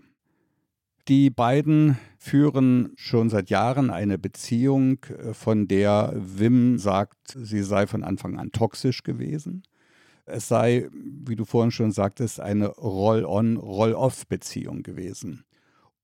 Die 1.09 1.29
beiden 1.29 1.97
führen 2.17 2.93
schon 2.95 3.29
seit 3.29 3.49
Jahren 3.49 3.89
eine 3.89 4.17
Beziehung, 4.17 5.03
äh, 5.03 5.33
von 5.33 5.67
der 5.67 6.13
Wim 6.15 6.77
sagt, 6.77 7.35
sie 7.35 7.61
sei 7.63 7.87
von 7.87 8.03
Anfang 8.03 8.39
an 8.39 8.53
toxisch 8.53 9.03
gewesen. 9.03 9.63
Es 10.25 10.47
sei, 10.47 10.87
wie 10.93 11.35
du 11.35 11.43
vorhin 11.43 11.71
schon 11.71 11.91
sagtest, 11.91 12.39
eine 12.39 12.67
Roll-on, 12.67 13.57
Roll-off-Beziehung 13.57 14.81
gewesen. 14.81 15.43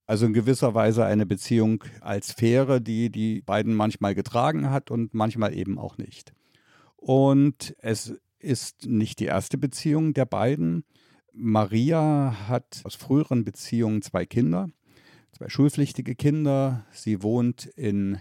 Also 0.06 0.26
in 0.26 0.34
gewisser 0.34 0.74
Weise 0.74 1.06
eine 1.06 1.26
Beziehung 1.26 1.86
als 2.02 2.34
Fähre, 2.34 2.82
die 2.82 3.10
die 3.10 3.42
beiden 3.42 3.76
manchmal 3.76 4.16
getragen 4.16 4.70
hat 4.70 4.92
und 4.92 5.14
manchmal 5.14 5.56
eben 5.56 5.80
auch 5.80 5.98
nicht. 5.98 6.34
Und 6.98 7.74
es 7.80 8.16
ist 8.40 8.86
nicht 8.86 9.20
die 9.20 9.26
erste 9.26 9.58
Beziehung 9.58 10.14
der 10.14 10.26
beiden. 10.26 10.84
Maria 11.32 12.36
hat 12.50 12.82
aus 12.84 12.96
früheren 12.96 13.46
Beziehungen 13.46 14.02
zwei 14.02 14.26
Kinder 14.26 14.70
zwei 15.40 15.48
schulpflichtige 15.48 16.16
Kinder. 16.16 16.86
Sie 16.92 17.24
wohnt 17.24 17.66
in 17.66 18.20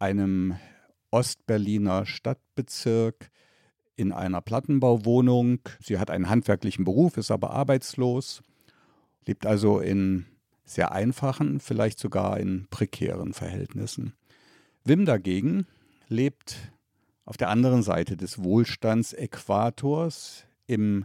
einem 0.00 0.56
Ostberliner 1.12 2.04
Stadtbezirk 2.04 3.30
in 3.94 4.10
einer 4.10 4.40
Plattenbauwohnung. 4.40 5.60
Sie 5.80 6.00
hat 6.00 6.10
einen 6.10 6.28
handwerklichen 6.28 6.84
Beruf, 6.84 7.16
ist 7.16 7.30
aber 7.30 7.52
arbeitslos, 7.52 8.42
lebt 9.24 9.46
also 9.46 9.78
in 9.78 10.26
sehr 10.64 10.90
einfachen, 10.90 11.60
vielleicht 11.60 12.00
sogar 12.00 12.40
in 12.40 12.66
prekären 12.70 13.34
Verhältnissen. 13.34 14.14
Wim 14.82 15.04
dagegen 15.04 15.68
lebt 16.08 16.56
auf 17.24 17.36
der 17.36 17.50
anderen 17.50 17.84
Seite 17.84 18.16
des 18.16 18.42
Wohlstandsäquators 18.42 20.44
im 20.66 21.04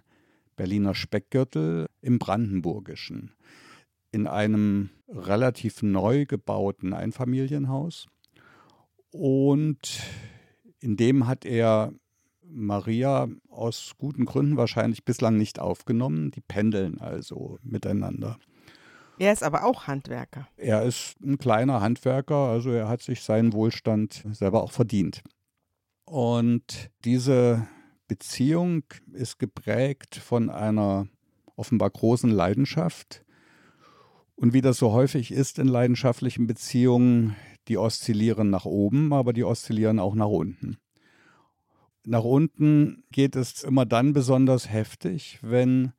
Berliner 0.55 0.95
Speckgürtel 0.95 1.85
im 2.01 2.17
Brandenburgischen 2.17 3.33
in 4.11 4.27
einem 4.27 4.89
relativ 5.07 5.83
neu 5.83 6.25
gebauten 6.25 6.93
Einfamilienhaus. 6.93 8.07
Und 9.11 10.01
in 10.79 10.97
dem 10.97 11.27
hat 11.27 11.45
er 11.45 11.93
Maria 12.49 13.27
aus 13.49 13.93
guten 13.97 14.25
Gründen 14.25 14.57
wahrscheinlich 14.57 15.03
bislang 15.03 15.37
nicht 15.37 15.59
aufgenommen. 15.59 16.31
Die 16.31 16.41
pendeln 16.41 16.99
also 16.99 17.59
miteinander. 17.61 18.37
Er 19.19 19.33
ist 19.33 19.43
aber 19.43 19.63
auch 19.65 19.87
Handwerker. 19.87 20.47
Er 20.57 20.83
ist 20.83 21.19
ein 21.21 21.37
kleiner 21.39 21.81
Handwerker, 21.81 22.35
also 22.35 22.69
er 22.71 22.87
hat 22.87 23.01
sich 23.01 23.23
seinen 23.23 23.51
Wohlstand 23.53 24.23
selber 24.31 24.61
auch 24.61 24.71
verdient. 24.71 25.23
Und 26.05 26.91
diese 27.03 27.67
Beziehung 28.07 28.83
ist 29.13 29.39
geprägt 29.39 30.15
von 30.15 30.49
einer 30.49 31.07
offenbar 31.55 31.89
großen 31.89 32.29
Leidenschaft, 32.29 33.25
und 34.37 34.53
wie 34.53 34.61
das 34.61 34.77
so 34.77 34.91
häufig 34.91 35.31
ist 35.31 35.59
in 35.59 35.67
leidenschaftlichen 35.67 36.47
Beziehungen, 36.47 37.35
die 37.67 37.77
oszillieren 37.77 38.49
nach 38.49 38.65
oben, 38.65 39.11
aber 39.11 39.33
die 39.33 39.43
oszillieren 39.43 39.99
auch 39.99 40.15
nach 40.15 40.27
unten. 40.27 40.77
Nach 42.05 42.23
unten 42.23 43.03
geht 43.11 43.35
es 43.35 43.63
immer 43.63 43.85
dann 43.85 44.13
besonders 44.13 44.69
heftig, 44.69 45.39
wenn 45.41 45.91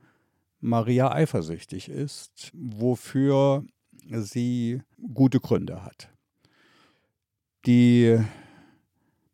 Maria 0.60 1.12
eifersüchtig 1.12 1.88
ist, 1.90 2.50
wofür 2.54 3.64
sie 4.08 4.80
gute 5.12 5.40
Gründe 5.40 5.84
hat. 5.84 6.08
Die 7.66 8.18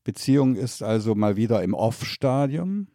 Beziehung 0.03 0.57
ist 0.57 0.83
also 0.83 1.15
mal 1.15 1.37
wieder 1.37 1.63
im 1.63 1.75
Off-Stadium 1.75 2.89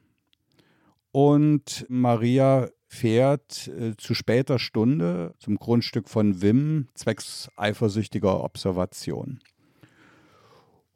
und 1.11 1.85
Maria 1.87 2.69
fährt 2.89 3.67
äh, 3.67 3.95
zu 3.97 4.15
später 4.15 4.57
Stunde 4.57 5.35
zum 5.37 5.57
Grundstück 5.57 6.09
von 6.09 6.41
Wim 6.41 6.89
zwecks 6.95 7.47
eifersüchtiger 7.55 8.43
Observation. 8.43 9.39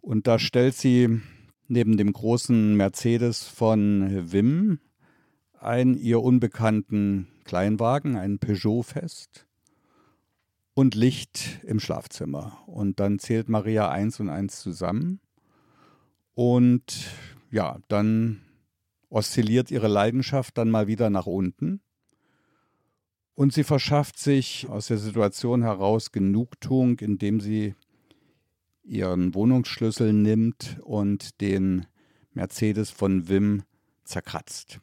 Und 0.02 0.28
da 0.28 0.40
stellt 0.40 0.76
sie 0.76 1.22
neben 1.68 1.96
dem 1.96 2.12
großen 2.12 2.76
Mercedes 2.76 3.48
von 3.48 4.32
Wim 4.32 4.80
einen 5.60 5.96
ihr 5.96 6.22
unbekannten 6.22 7.28
Kleinwagen, 7.46 8.18
einen 8.18 8.40
Peugeot 8.40 8.84
fest 8.84 9.46
und 10.74 10.96
Licht 10.96 11.60
im 11.64 11.80
Schlafzimmer. 11.80 12.58
Und 12.66 13.00
dann 13.00 13.20
zählt 13.20 13.50
Maria 13.50 13.90
eins 13.90 14.20
und 14.20 14.30
eins 14.30 14.60
zusammen. 14.60 15.22
Und 16.34 17.12
ja, 17.52 17.78
dann 17.88 18.42
oszilliert 19.10 19.70
ihre 19.70 19.88
Leidenschaft 19.88 20.58
dann 20.58 20.72
mal 20.72 20.88
wieder 20.88 21.12
nach 21.12 21.28
unten. 21.28 21.83
Und 23.36 23.54
sie 23.54 23.64
verschafft 23.64 24.20
sich 24.20 24.68
aus 24.70 24.88
der 24.88 24.98
Situation 24.98 25.64
heraus 25.64 26.12
Genugtuung, 26.12 27.00
indem 27.00 27.40
sie 27.40 27.76
ihren 28.84 29.34
Wohnungsschlüssel 29.34 30.14
nimmt 30.14 30.78
und 30.84 31.42
den 31.42 31.88
Mercedes 32.34 32.92
von 32.92 33.28
Wim 33.30 33.64
zerkratzt. 34.04 34.80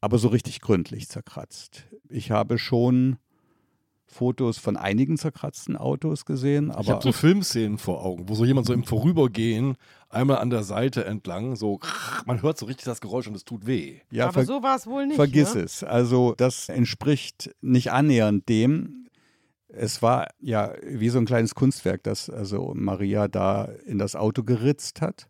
Aber 0.00 0.18
so 0.18 0.28
richtig 0.28 0.60
gründlich 0.60 1.08
zerkratzt. 1.08 1.86
Ich 2.08 2.30
habe 2.30 2.58
schon 2.58 3.18
Fotos 4.12 4.58
von 4.58 4.76
einigen 4.76 5.16
zerkratzten 5.16 5.76
Autos 5.76 6.24
gesehen. 6.24 6.70
Aber 6.70 6.82
ich 6.82 6.90
habe 6.90 7.02
so 7.02 7.12
Filmszenen 7.12 7.78
vor 7.78 8.04
Augen, 8.04 8.28
wo 8.28 8.34
so 8.34 8.44
jemand 8.44 8.66
so 8.66 8.72
im 8.72 8.84
Vorübergehen 8.84 9.76
einmal 10.08 10.38
an 10.38 10.50
der 10.50 10.62
Seite 10.62 11.04
entlang, 11.04 11.56
so 11.56 11.80
man 12.26 12.42
hört 12.42 12.58
so 12.58 12.66
richtig 12.66 12.84
das 12.84 13.00
Geräusch 13.00 13.26
und 13.26 13.34
es 13.34 13.44
tut 13.44 13.66
weh. 13.66 14.00
Ja, 14.10 14.28
aber 14.28 14.44
so 14.44 14.62
war 14.62 14.76
es 14.76 14.86
wohl 14.86 15.06
nicht. 15.06 15.16
Vergiss 15.16 15.54
ne? 15.54 15.62
es. 15.62 15.82
Also 15.82 16.34
das 16.36 16.68
entspricht 16.68 17.54
nicht 17.60 17.90
annähernd 17.90 18.48
dem. 18.48 19.08
Es 19.68 20.02
war 20.02 20.28
ja 20.38 20.74
wie 20.86 21.08
so 21.08 21.18
ein 21.18 21.24
kleines 21.24 21.54
Kunstwerk, 21.54 22.02
das 22.02 22.28
also 22.28 22.72
Maria 22.76 23.26
da 23.26 23.64
in 23.86 23.98
das 23.98 24.14
Auto 24.14 24.42
geritzt 24.42 25.00
hat. 25.00 25.28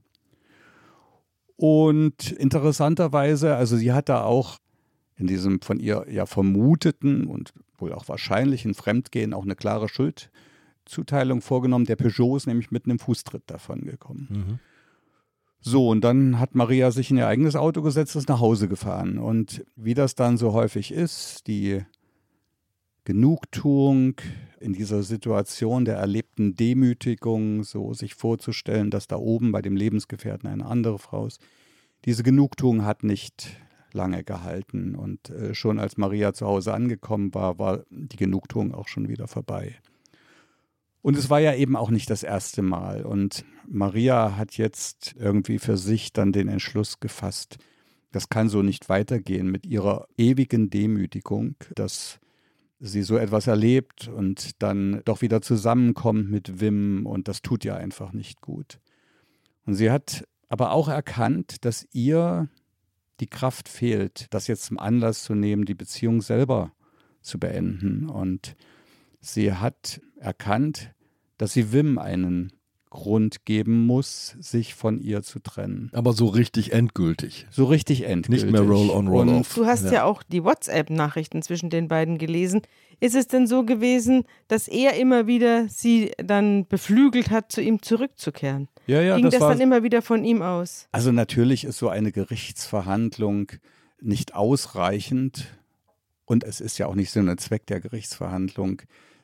Und 1.57 2.33
interessanterweise, 2.33 3.55
also 3.55 3.77
sie 3.77 3.93
hat 3.93 4.09
da 4.09 4.25
auch 4.25 4.59
in 5.17 5.29
diesem 5.29 5.61
von 5.61 5.79
ihr 5.79 6.07
ja 6.11 6.27
vermuteten 6.27 7.29
und 7.29 7.53
wohl 7.83 7.93
auch 7.93 8.09
wahrscheinlichen 8.09 8.73
Fremdgehen 8.73 9.35
auch 9.35 9.43
eine 9.43 9.57
klare 9.57 9.91
Schuldzuteilung 9.91 11.43
vorgenommen. 11.43 11.85
Der 11.85 11.97
Peugeot 11.97 12.37
ist 12.37 12.47
nämlich 12.47 12.71
mit 12.71 12.87
einem 12.87 12.99
Fußtritt 12.99 13.43
davon 13.47 13.83
gekommen. 13.83 14.29
Mhm. 14.31 14.59
So, 15.61 15.89
und 15.91 16.03
dann 16.03 16.41
hat 16.41 16.57
Maria 16.57 16.91
sich 16.91 17.11
in 17.11 17.19
ihr 17.19 17.29
eigenes 17.29 17.55
Auto 17.55 17.83
gesetzt, 17.83 18.17
ist 18.17 18.29
nach 18.29 18.41
Hause 18.41 18.67
gefahren. 18.69 19.19
Und 19.19 19.65
wie 19.77 19.95
das 19.95 20.15
dann 20.15 20.37
so 20.37 20.53
häufig 20.55 20.91
ist, 20.91 21.47
die 21.47 21.83
Genugtuung 23.05 24.15
in 24.59 24.73
dieser 24.73 25.03
Situation 25.03 25.85
der 25.85 25.97
erlebten 25.97 26.55
Demütigung, 26.55 27.63
so 27.65 27.95
sich 27.95 28.15
vorzustellen, 28.15 28.91
dass 28.91 29.07
da 29.07 29.17
oben 29.17 29.53
bei 29.53 29.63
dem 29.63 29.77
Lebensgefährten 29.77 30.49
eine 30.49 30.67
andere 30.67 30.99
Frau 30.99 31.27
ist. 31.27 31.41
Diese 32.05 32.23
Genugtuung 32.23 32.85
hat 32.85 33.05
nicht 33.05 33.57
lange 33.95 34.25
gehalten 34.25 34.95
und 34.95 35.31
äh, 35.31 35.55
schon 35.55 35.79
als 35.79 35.97
Maria 35.97 36.33
zu 36.33 36.47
Hause 36.47 36.75
angekommen 36.75 37.35
war, 37.35 37.59
war 37.59 37.85
die 37.91 38.17
Genugtuung 38.17 38.75
auch 38.75 38.89
schon 38.89 39.09
wieder 39.09 39.29
vorbei. 39.29 39.77
Und 41.03 41.17
es 41.17 41.31
war 41.31 41.41
ja 41.41 41.55
eben 41.55 41.77
auch 41.77 41.91
nicht 41.91 42.09
das 42.11 42.23
erste 42.23 42.63
Mal. 42.63 43.05
Und 43.05 43.45
Maria 43.67 44.37
hat 44.37 44.57
jetzt 44.57 45.15
irgendwie 45.19 45.59
für 45.59 45.77
sich 45.77 46.13
dann 46.13 46.33
den 46.33 46.49
Entschluss 46.49 47.01
gefasst, 47.01 47.59
das 48.13 48.29
kann 48.29 48.49
so 48.49 48.63
nicht 48.63 48.89
weitergehen 48.89 49.51
mit 49.51 49.67
ihrer 49.67 50.07
ewigen 50.19 50.69
Demütigung, 50.69 51.57
dass 51.75 52.21
sie 52.79 53.03
so 53.03 53.17
etwas 53.17 53.47
erlebt 53.47 54.09
und 54.09 54.63
dann 54.63 55.01
doch 55.05 55.23
wieder 55.23 55.41
zusammenkommt 55.41 56.31
mit 56.31 56.61
Wim 56.61 57.07
und 57.07 57.27
das 57.29 57.41
tut 57.41 57.65
ihr 57.65 57.77
einfach 57.77 58.13
nicht 58.13 58.41
gut. 58.41 58.81
Und 59.65 59.75
sie 59.75 59.91
hat 59.91 60.27
aber 60.49 60.73
auch 60.73 60.89
erkannt, 60.89 61.65
dass 61.65 61.89
ihr 61.93 62.49
die 63.23 63.29
Kraft 63.29 63.69
fehlt, 63.69 64.27
das 64.31 64.49
jetzt 64.49 64.65
zum 64.65 64.81
Anlass 64.81 65.23
zu 65.23 65.37
nehmen, 65.37 65.65
die 65.65 65.77
Beziehung 65.77 66.23
selber 66.23 66.73
zu 67.21 67.39
beenden. 67.39 68.09
Und 68.09 68.57
sie 69.21 69.53
hat 69.53 70.01
erkannt, 70.17 70.93
dass 71.39 71.53
sie 71.53 71.73
Wim 71.73 71.99
einen 71.99 72.53
Grund 72.93 73.47
geben 73.47 73.87
muss, 73.87 74.37
sich 74.39 74.75
von 74.75 75.01
ihr 75.01 75.23
zu 75.23 75.39
trennen. 75.39 75.91
Aber 75.95 76.13
so 76.13 76.27
richtig 76.27 76.75
endgültig. 76.75 77.47
So 77.51 77.65
richtig 77.65 78.03
endgültig. 78.03 78.45
Nicht 78.45 78.53
mehr 78.53 78.61
Roll-on, 78.61 79.09
Roll-off. 79.09 79.55
Du 79.55 79.65
hast 79.65 79.87
ja, 79.87 79.93
ja 79.93 80.05
auch 80.05 80.23
die 80.23 80.45
WhatsApp-Nachrichten 80.45 81.41
zwischen 81.41 81.71
den 81.71 81.89
beiden 81.89 82.19
gelesen. 82.19 82.61
Ist 83.01 83.15
es 83.15 83.29
denn 83.29 83.47
so 83.47 83.65
gewesen, 83.65 84.25
dass 84.47 84.69
er 84.69 84.99
immer 84.99 85.27
wieder 85.27 85.71
sie 85.71 86.13
dann 86.19 86.67
beflügelt 86.67 87.31
hat, 87.31 87.51
zu 87.51 87.63
ihm 87.63 87.81
zurückzukehren? 87.81 88.69
Ja, 88.87 89.01
ja, 89.01 89.17
Ging 89.17 89.25
das, 89.25 89.33
das, 89.33 89.41
war, 89.41 89.49
dann 89.53 89.63
immer 89.63 89.83
wieder 89.83 90.03
von 90.03 90.23
ihm 90.23 90.43
aus? 90.43 90.87
Also 90.93 91.13
natürlich 91.13 91.65
ist 91.65 91.79
so 91.79 91.89
eine 91.89 92.13
Gerichtsverhandlung 92.13 93.53
nicht 94.03 94.35
ausreichend 94.35 95.47
und 96.27 96.45
es 96.45 96.61
ist 96.61 96.77
ja 96.77 96.89
auch 96.89 96.95
nicht 96.95 97.11
Sinn 97.11 97.31
und 97.31 97.41
Zweck 97.41 97.65
der 97.69 97.81
Gerichtsverhandlung, 97.81 98.83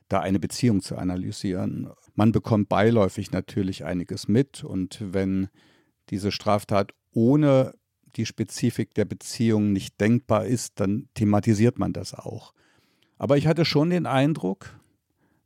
da 0.09 0.21
eine 0.21 0.38
Beziehung 0.38 0.81
zu 0.81 0.97
analysieren. 0.97 1.91
Man 2.15 2.33
bekommt 2.33 2.69
beiläufig 2.69 3.31
natürlich 3.31 3.85
einiges 3.85 4.29
mit 4.29 4.65
und 4.65 4.99
wenn 5.00 5.49
diese 6.11 6.33
Straftat 6.33 6.93
ohne 7.12 7.75
die 8.17 8.27
Spezifik 8.27 8.95
der 8.95 9.05
Beziehung 9.05 9.73
nicht 9.73 10.00
denkbar 10.00 10.47
ist, 10.47 10.81
dann 10.81 11.09
thematisiert 11.15 11.79
man 11.79 11.93
das 11.93 12.15
auch. 12.15 12.55
Aber 13.19 13.37
ich 13.37 13.47
hatte 13.47 13.65
schon 13.65 13.91
den 13.91 14.07
Eindruck, 14.07 14.79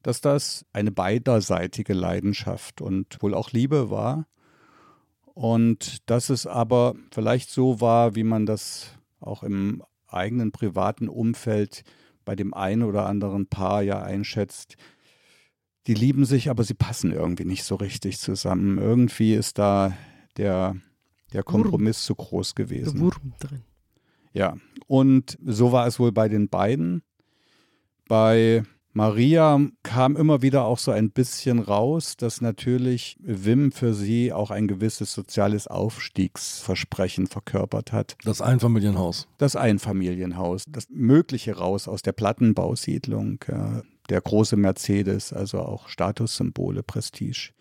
dass 0.02 0.20
das 0.20 0.66
eine 0.72 0.92
beiderseitige 0.92 1.94
Leidenschaft 1.94 2.80
und 2.80 3.22
wohl 3.22 3.34
auch 3.34 3.50
Liebe 3.50 3.90
war. 3.90 4.26
Und 5.34 6.10
dass 6.10 6.28
es 6.28 6.46
aber 6.46 6.94
vielleicht 7.10 7.50
so 7.50 7.80
war, 7.80 8.14
wie 8.14 8.24
man 8.24 8.44
das 8.44 8.98
auch 9.20 9.42
im 9.42 9.82
eigenen 10.06 10.52
privaten 10.52 11.08
Umfeld 11.08 11.84
bei 12.24 12.36
dem 12.36 12.54
einen 12.54 12.82
oder 12.82 13.06
anderen 13.06 13.46
Paar 13.46 13.82
ja 13.82 14.02
einschätzt, 14.02 14.76
die 15.86 15.94
lieben 15.94 16.24
sich, 16.24 16.48
aber 16.48 16.64
sie 16.64 16.74
passen 16.74 17.12
irgendwie 17.12 17.44
nicht 17.44 17.64
so 17.64 17.74
richtig 17.74 18.18
zusammen. 18.18 18.78
Irgendwie 18.78 19.34
ist 19.34 19.58
da 19.58 19.96
der, 20.36 20.76
der 21.32 21.42
Kompromiss 21.42 21.98
Wurm. 21.98 22.06
zu 22.06 22.14
groß 22.14 22.54
gewesen. 22.54 22.94
Der 22.94 23.00
Wurm 23.00 23.34
drin. 23.40 23.62
Ja, 24.32 24.56
und 24.86 25.36
so 25.44 25.72
war 25.72 25.86
es 25.86 25.98
wohl 25.98 26.12
bei 26.12 26.28
den 26.28 26.48
beiden. 26.48 27.02
Bei 28.08 28.62
Maria 28.94 29.58
kam 29.82 30.16
immer 30.16 30.42
wieder 30.42 30.64
auch 30.64 30.78
so 30.78 30.90
ein 30.90 31.10
bisschen 31.10 31.60
raus, 31.60 32.16
dass 32.16 32.42
natürlich 32.42 33.16
Wim 33.20 33.72
für 33.72 33.94
sie 33.94 34.34
auch 34.34 34.50
ein 34.50 34.68
gewisses 34.68 35.14
soziales 35.14 35.66
Aufstiegsversprechen 35.66 37.26
verkörpert 37.26 37.92
hat. 37.92 38.16
Das 38.24 38.42
Einfamilienhaus. 38.42 39.28
Das 39.38 39.56
Einfamilienhaus. 39.56 40.64
Das 40.68 40.88
mögliche 40.90 41.56
raus 41.56 41.88
aus 41.88 42.02
der 42.02 42.12
Plattenbausiedlung. 42.12 43.42
Der 44.10 44.20
große 44.20 44.56
Mercedes, 44.56 45.32
also 45.32 45.60
auch 45.60 45.88
Statussymbole, 45.88 46.82
Prestige. 46.82 47.52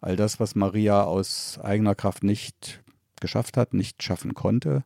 All 0.00 0.16
das, 0.16 0.40
was 0.40 0.54
Maria 0.54 1.04
aus 1.04 1.58
eigener 1.62 1.94
Kraft 1.94 2.24
nicht 2.24 2.82
geschafft 3.20 3.58
hat, 3.58 3.74
nicht 3.74 4.02
schaffen 4.02 4.32
konnte. 4.32 4.84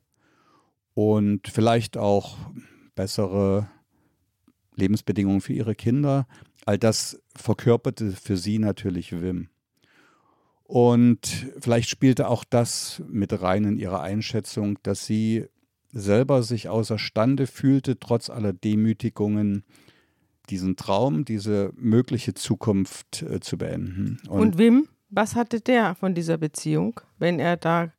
Und 0.95 1.47
vielleicht 1.47 1.97
auch 1.97 2.37
bessere 2.97 3.69
Lebensbedingungen 4.77 5.41
für 5.41 5.53
ihre 5.53 5.75
Kinder. 5.75 6.27
All 6.67 6.79
das 6.79 7.21
verkörperte 7.37 8.13
für 8.13 8.37
sie 8.37 8.59
natürlich 8.59 9.21
Wim. 9.21 9.49
Und 10.65 11.47
vielleicht 11.61 11.91
spielte 11.91 12.29
auch 12.29 12.45
das 12.45 13.03
mit 13.07 13.43
rein 13.43 13.65
in 13.65 13.79
ihre 13.79 14.01
Einschätzung, 14.01 14.79
dass 14.83 15.05
sie 15.05 15.47
selber 15.93 16.43
sich 16.43 16.69
außerstande 16.69 17.47
fühlte, 17.47 17.99
trotz 17.99 18.31
aller 18.31 18.53
Demütigungen, 18.53 19.65
diesen 20.51 20.77
Traum, 20.77 21.25
diese 21.25 21.71
mögliche 21.77 22.35
Zukunft 22.35 23.23
äh, 23.23 23.41
zu 23.41 23.57
beenden. 23.57 24.19
Und, 24.29 24.41
Und 24.41 24.59
Wim, 24.59 24.89
was 25.11 25.37
hatte 25.37 25.61
der 25.61 25.95
von 25.95 26.15
dieser 26.15 26.39
Beziehung, 26.39 27.01
wenn 27.19 27.39
er 27.39 27.57
da 27.57 27.93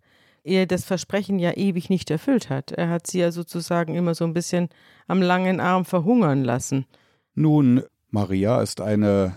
er 0.45 0.67
das 0.67 0.85
Versprechen 0.85 1.39
ja 1.39 1.51
ewig 1.57 1.89
nicht 1.89 2.09
erfüllt 2.11 2.49
hat. 2.49 2.71
Er 2.71 2.89
hat 2.89 3.07
sie 3.07 3.19
ja 3.19 3.31
sozusagen 3.31 3.95
immer 3.95 4.15
so 4.15 4.23
ein 4.25 4.33
bisschen 4.33 4.69
am 5.07 5.21
langen 5.21 5.59
Arm 5.59 5.85
verhungern 5.85 6.43
lassen. 6.43 6.85
Nun, 7.33 7.83
Maria 8.11 8.61
ist 8.61 8.79
eine 8.79 9.35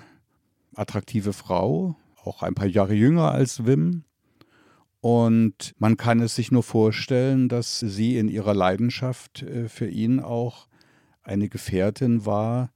attraktive 0.75 1.33
Frau, 1.33 1.97
auch 2.23 2.43
ein 2.43 2.55
paar 2.55 2.67
Jahre 2.67 2.95
jünger 2.95 3.33
als 3.33 3.67
Wim. 3.67 4.05
Und 5.01 5.75
man 5.79 5.97
kann 5.97 6.21
es 6.21 6.35
sich 6.35 6.53
nur 6.53 6.63
vorstellen, 6.63 7.49
dass 7.49 7.81
sie 7.81 8.19
in 8.19 8.29
ihrer 8.29 8.55
Leidenschaft 8.55 9.43
äh, 9.43 9.69
für 9.69 9.89
ihn 9.89 10.21
auch 10.21 10.69
eine 11.23 11.49
Gefährtin 11.49 12.27
war, 12.27 12.71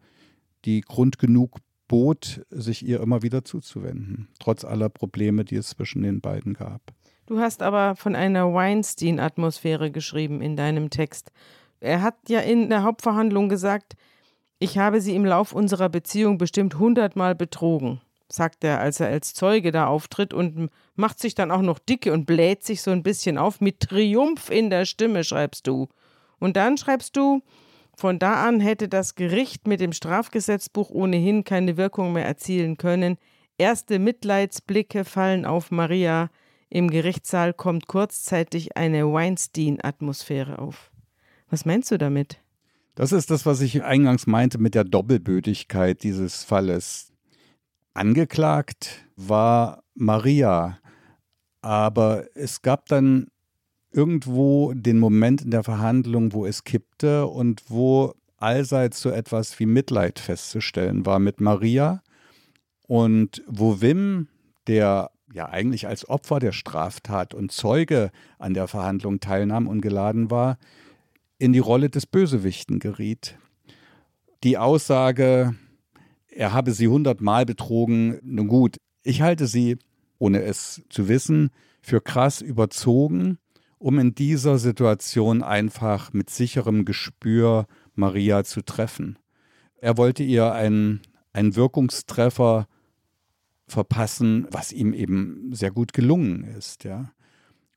die 0.64 0.80
Grund 0.80 1.18
genug 1.18 1.58
bot, 1.88 2.46
sich 2.50 2.86
ihr 2.86 3.00
immer 3.00 3.22
wieder 3.22 3.44
zuzuwenden, 3.44 4.28
trotz 4.38 4.64
aller 4.64 4.88
Probleme, 4.88 5.44
die 5.44 5.56
es 5.56 5.70
zwischen 5.70 6.02
den 6.02 6.20
beiden 6.20 6.54
gab. 6.54 6.80
Du 7.26 7.38
hast 7.38 7.62
aber 7.62 7.94
von 7.94 8.16
einer 8.16 8.52
Weinstein-Atmosphäre 8.52 9.90
geschrieben 9.90 10.40
in 10.40 10.56
deinem 10.56 10.90
Text. 10.90 11.30
Er 11.80 12.02
hat 12.02 12.16
ja 12.28 12.40
in 12.40 12.68
der 12.68 12.82
Hauptverhandlung 12.82 13.48
gesagt, 13.48 13.94
ich 14.58 14.78
habe 14.78 15.00
sie 15.00 15.14
im 15.14 15.24
Lauf 15.24 15.52
unserer 15.52 15.88
Beziehung 15.88 16.38
bestimmt 16.38 16.78
hundertmal 16.78 17.34
betrogen, 17.34 18.00
sagt 18.28 18.64
er, 18.64 18.80
als 18.80 19.00
er 19.00 19.08
als 19.08 19.34
Zeuge 19.34 19.72
da 19.72 19.86
auftritt 19.86 20.32
und 20.34 20.70
macht 20.94 21.18
sich 21.18 21.34
dann 21.34 21.50
auch 21.50 21.62
noch 21.62 21.78
dicke 21.78 22.12
und 22.12 22.26
bläht 22.26 22.64
sich 22.64 22.82
so 22.82 22.90
ein 22.90 23.02
bisschen 23.02 23.38
auf. 23.38 23.60
Mit 23.60 23.80
Triumph 23.80 24.50
in 24.50 24.70
der 24.70 24.84
Stimme 24.84 25.24
schreibst 25.24 25.66
du. 25.66 25.88
Und 26.38 26.56
dann 26.56 26.76
schreibst 26.76 27.16
du, 27.16 27.42
von 27.96 28.18
da 28.18 28.44
an 28.44 28.60
hätte 28.60 28.88
das 28.88 29.14
Gericht 29.14 29.66
mit 29.66 29.80
dem 29.80 29.92
Strafgesetzbuch 29.92 30.90
ohnehin 30.90 31.44
keine 31.44 31.76
Wirkung 31.76 32.12
mehr 32.12 32.26
erzielen 32.26 32.76
können. 32.76 33.16
Erste 33.58 33.98
Mitleidsblicke 33.98 35.04
fallen 35.04 35.44
auf 35.44 35.70
Maria, 35.70 36.30
im 36.72 36.88
Gerichtssaal 36.88 37.52
kommt 37.52 37.86
kurzzeitig 37.86 38.78
eine 38.78 39.12
Weinstein-Atmosphäre 39.12 40.58
auf. 40.58 40.90
Was 41.50 41.66
meinst 41.66 41.90
du 41.90 41.98
damit? 41.98 42.40
Das 42.94 43.12
ist 43.12 43.30
das, 43.30 43.44
was 43.44 43.60
ich 43.60 43.84
eingangs 43.84 44.26
meinte 44.26 44.56
mit 44.56 44.74
der 44.74 44.84
Doppelbödigkeit 44.84 46.02
dieses 46.02 46.44
Falles. 46.44 47.12
Angeklagt 47.92 49.06
war 49.16 49.82
Maria, 49.94 50.78
aber 51.60 52.24
es 52.34 52.62
gab 52.62 52.86
dann 52.86 53.26
irgendwo 53.90 54.72
den 54.72 54.98
Moment 54.98 55.42
in 55.42 55.50
der 55.50 55.64
Verhandlung, 55.64 56.32
wo 56.32 56.46
es 56.46 56.64
kippte 56.64 57.26
und 57.26 57.64
wo 57.68 58.14
allseits 58.38 59.02
so 59.02 59.10
etwas 59.10 59.60
wie 59.60 59.66
Mitleid 59.66 60.18
festzustellen 60.18 61.04
war 61.04 61.18
mit 61.18 61.38
Maria 61.38 62.02
und 62.86 63.42
wo 63.46 63.82
Wim, 63.82 64.28
der 64.66 65.10
ja 65.32 65.48
eigentlich 65.48 65.86
als 65.86 66.08
Opfer 66.08 66.38
der 66.38 66.52
Straftat 66.52 67.34
und 67.34 67.52
Zeuge 67.52 68.10
an 68.38 68.54
der 68.54 68.68
Verhandlung 68.68 69.20
teilnahm 69.20 69.66
und 69.66 69.80
geladen 69.80 70.30
war, 70.30 70.58
in 71.38 71.52
die 71.52 71.58
Rolle 71.58 71.90
des 71.90 72.06
Bösewichten 72.06 72.78
geriet. 72.78 73.36
Die 74.44 74.58
Aussage, 74.58 75.54
er 76.28 76.52
habe 76.52 76.72
sie 76.72 76.88
hundertmal 76.88 77.46
betrogen, 77.46 78.18
nun 78.22 78.48
gut, 78.48 78.76
ich 79.02 79.22
halte 79.22 79.46
sie, 79.46 79.78
ohne 80.18 80.42
es 80.42 80.82
zu 80.88 81.08
wissen, 81.08 81.50
für 81.80 82.00
krass 82.00 82.40
überzogen, 82.40 83.38
um 83.78 83.98
in 83.98 84.14
dieser 84.14 84.58
Situation 84.58 85.42
einfach 85.42 86.12
mit 86.12 86.30
sicherem 86.30 86.84
Gespür 86.84 87.66
Maria 87.94 88.44
zu 88.44 88.62
treffen. 88.62 89.18
Er 89.76 89.96
wollte 89.96 90.22
ihr 90.22 90.52
einen, 90.52 91.00
einen 91.32 91.56
Wirkungstreffer 91.56 92.68
verpassen, 93.72 94.46
was 94.50 94.72
ihm 94.72 94.92
eben 94.94 95.50
sehr 95.52 95.70
gut 95.70 95.92
gelungen 95.92 96.44
ist, 96.44 96.84
ja. 96.84 97.12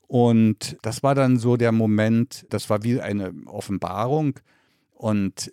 Und 0.08 0.78
das 0.84 1.02
war 1.02 1.16
dann 1.16 1.38
so 1.38 1.58
der 1.58 1.72
Moment, 1.72 2.46
das 2.50 2.70
war 2.70 2.84
wie 2.84 3.02
eine 3.02 3.34
Offenbarung. 3.48 4.40
Und 4.94 5.52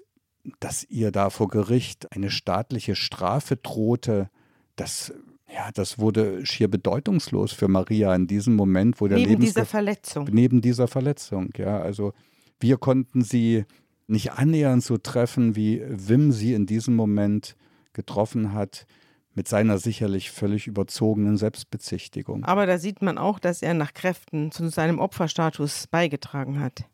dass 0.60 0.84
ihr 0.84 1.10
da 1.10 1.30
vor 1.30 1.48
Gericht 1.48 2.12
eine 2.12 2.30
staatliche 2.30 2.94
Strafe 2.94 3.56
drohte, 3.56 4.28
das 4.76 5.14
ja, 5.54 5.70
das 5.72 5.98
wurde 5.98 6.46
schier 6.46 6.68
bedeutungslos 6.68 7.52
für 7.52 7.68
Maria 7.68 8.14
in 8.14 8.26
diesem 8.26 8.56
Moment, 8.56 9.00
wo 9.00 9.08
der 9.08 9.18
Neben 9.18 9.30
Lebens 9.32 9.46
dieser 9.50 9.66
Verletzung. 9.66 10.28
neben 10.32 10.62
dieser 10.62 10.88
Verletzung, 10.88 11.50
ja, 11.58 11.78
also 11.78 12.14
wir 12.58 12.78
konnten 12.78 13.22
sie 13.22 13.66
nicht 14.06 14.32
annähernd 14.32 14.82
so 14.82 14.96
treffen, 14.96 15.54
wie 15.54 15.82
Wim 15.86 16.32
sie 16.32 16.54
in 16.54 16.64
diesem 16.64 16.96
Moment 16.96 17.54
getroffen 17.92 18.54
hat, 18.54 18.86
mit 19.34 19.48
seiner 19.48 19.78
sicherlich 19.78 20.30
völlig 20.30 20.66
überzogenen 20.66 21.36
Selbstbezichtigung. 21.36 22.44
Aber 22.44 22.66
da 22.66 22.78
sieht 22.78 23.02
man 23.02 23.18
auch, 23.18 23.38
dass 23.38 23.62
er 23.62 23.74
nach 23.74 23.94
Kräften 23.94 24.52
zu 24.52 24.68
seinem 24.68 24.98
Opferstatus 24.98 25.86
beigetragen 25.86 26.60
hat. 26.60 26.84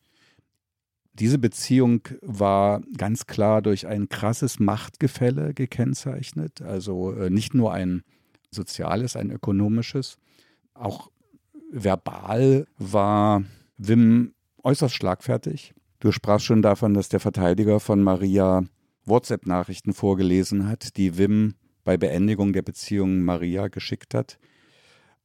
Diese 1.15 1.39
Beziehung 1.39 2.03
war 2.23 2.81
ganz 2.97 3.27
klar 3.27 3.61
durch 3.61 3.89
ein 3.89 4.09
krasses 4.09 4.61
Machtgefälle 4.61 5.53
gekennzeichnet. 5.53 6.63
Also 6.63 7.13
äh, 7.13 7.29
nicht 7.29 7.55
nur 7.55 7.73
ein 7.73 8.05
soziales, 8.51 9.17
ein 9.17 9.31
ökonomisches, 9.31 10.17
auch 10.75 11.11
verbal 11.73 12.67
war 12.79 13.43
Wim 13.77 14.33
äußerst 14.63 14.95
schlagfertig. 14.95 15.75
Du 15.99 16.13
sprachst 16.13 16.47
schon 16.47 16.63
davon, 16.63 16.95
dass 16.95 17.09
der 17.09 17.21
Verteidiger 17.21 17.81
von 17.81 18.03
Maria 18.03 18.63
WhatsApp-Nachrichten 19.05 19.93
vorgelesen 19.93 20.69
hat, 20.69 20.97
die 20.97 21.19
Wim 21.19 21.55
bei 21.89 21.97
Beendigung 21.97 22.53
der 22.53 22.61
Beziehung 22.61 23.23
Maria 23.23 23.69
geschickt 23.69 24.13
hat. 24.13 24.39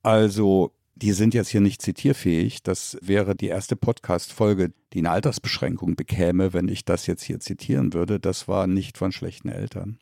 Also 0.01 0.71
die 0.95 1.11
sind 1.11 1.33
jetzt 1.33 1.49
hier 1.49 1.59
nicht 1.59 1.81
zitierfähig. 1.81 2.63
Das 2.63 2.97
wäre 3.01 3.35
die 3.35 3.47
erste 3.47 3.75
Podcast-Folge, 3.75 4.71
die 4.93 4.99
eine 4.99 5.11
Altersbeschränkung 5.11 5.97
bekäme, 5.97 6.53
wenn 6.53 6.69
ich 6.69 6.85
das 6.85 7.05
jetzt 7.05 7.23
hier 7.23 7.41
zitieren 7.41 7.93
würde. 7.93 8.17
Das 8.17 8.47
war 8.47 8.65
nicht 8.65 8.97
von 8.97 9.11
schlechten 9.11 9.49
Eltern. 9.49 9.99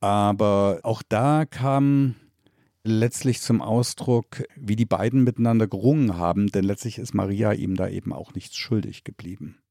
Aber 0.00 0.80
auch 0.82 1.04
da 1.08 1.44
kam 1.44 2.16
letztlich 2.82 3.40
zum 3.40 3.62
Ausdruck, 3.62 4.42
wie 4.56 4.74
die 4.74 4.86
beiden 4.86 5.22
miteinander 5.22 5.68
gerungen 5.68 6.18
haben, 6.18 6.48
denn 6.48 6.64
letztlich 6.64 6.98
ist 6.98 7.14
Maria 7.14 7.52
ihm 7.52 7.76
da 7.76 7.88
eben 7.88 8.12
auch 8.12 8.34
nichts 8.34 8.56
schuldig 8.56 9.04
geblieben. 9.04 9.62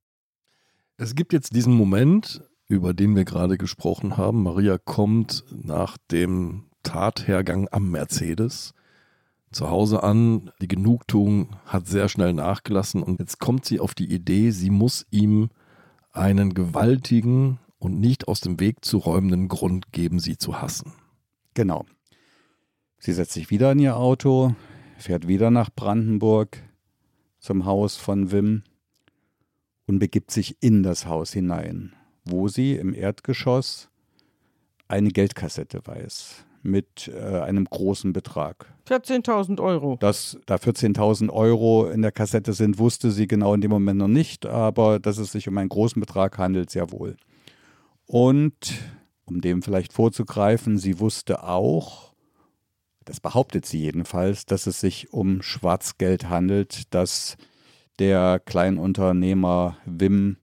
Es 0.95 1.13
gibt 1.13 1.33
jetzt 1.33 1.53
diesen 1.53 1.73
Moment, 1.73 2.41
über 2.69 2.93
den 2.93 3.15
wir 3.15 3.25
gerade 3.25 3.57
gesprochen 3.57 4.15
haben. 4.15 4.43
Maria 4.43 4.77
kommt 4.77 5.43
nach 5.51 5.97
dem 6.11 6.65
Tathergang 6.83 7.67
am 7.71 7.91
Mercedes 7.91 8.73
zu 9.51 9.69
Hause 9.69 10.03
an. 10.03 10.51
Die 10.61 10.67
Genugtuung 10.67 11.57
hat 11.65 11.87
sehr 11.87 12.07
schnell 12.07 12.33
nachgelassen 12.33 13.03
und 13.03 13.19
jetzt 13.19 13.39
kommt 13.39 13.65
sie 13.65 13.79
auf 13.79 13.95
die 13.95 14.13
Idee, 14.13 14.51
sie 14.51 14.69
muss 14.69 15.05
ihm 15.09 15.49
einen 16.11 16.53
gewaltigen 16.53 17.59
und 17.79 17.99
nicht 17.99 18.27
aus 18.27 18.39
dem 18.39 18.59
Weg 18.59 18.85
zu 18.85 18.97
räumenden 18.97 19.47
Grund 19.47 19.91
geben, 19.91 20.19
sie 20.19 20.37
zu 20.37 20.61
hassen. 20.61 20.93
Genau. 21.55 21.85
Sie 22.99 23.13
setzt 23.13 23.33
sich 23.33 23.49
wieder 23.49 23.71
in 23.71 23.79
ihr 23.79 23.97
Auto, 23.97 24.53
fährt 24.97 25.27
wieder 25.27 25.49
nach 25.49 25.69
Brandenburg 25.73 26.61
zum 27.39 27.65
Haus 27.65 27.95
von 27.95 28.31
Wim 28.31 28.63
und 29.87 29.99
begibt 29.99 30.29
sich 30.29 30.57
in 30.61 30.83
das 30.83 31.05
Haus 31.05 31.31
hinein, 31.31 31.95
wo 32.29 32.47
sie 32.47 32.75
im 32.75 32.93
Erdgeschoss 32.93 33.89
eine 34.87 35.09
Geldkassette 35.09 35.81
weiß 35.85 36.45
mit 36.61 37.07
äh, 37.13 37.39
einem 37.39 37.65
großen 37.65 38.11
Betrag. 38.13 38.73
14.000 38.87 39.61
Euro. 39.61 39.97
Dass 39.99 40.37
da 40.45 40.55
14.000 40.55 41.29
Euro 41.29 41.89
in 41.89 42.01
der 42.01 42.11
Kassette 42.11 42.53
sind, 42.53 42.79
wusste 42.79 43.11
sie 43.11 43.27
genau 43.27 43.53
in 43.53 43.61
dem 43.61 43.71
Moment 43.71 43.99
noch 43.99 44.07
nicht, 44.07 44.45
aber 44.45 44.99
dass 44.99 45.17
es 45.17 45.31
sich 45.31 45.47
um 45.47 45.57
einen 45.57 45.69
großen 45.69 45.99
Betrag 45.99 46.37
handelt, 46.37 46.69
sehr 46.69 46.91
wohl. 46.91 47.15
Und 48.05 48.73
um 49.25 49.41
dem 49.41 49.61
vielleicht 49.61 49.93
vorzugreifen, 49.93 50.77
sie 50.77 50.99
wusste 50.99 51.43
auch, 51.43 52.13
das 53.05 53.19
behauptet 53.19 53.65
sie 53.65 53.79
jedenfalls, 53.79 54.45
dass 54.45 54.67
es 54.67 54.79
sich 54.79 55.13
um 55.13 55.41
Schwarzgeld 55.41 56.29
handelt, 56.29 56.93
das 56.93 57.37
der 57.99 58.39
Kleinunternehmer 58.39 59.77
Wim 59.85 60.37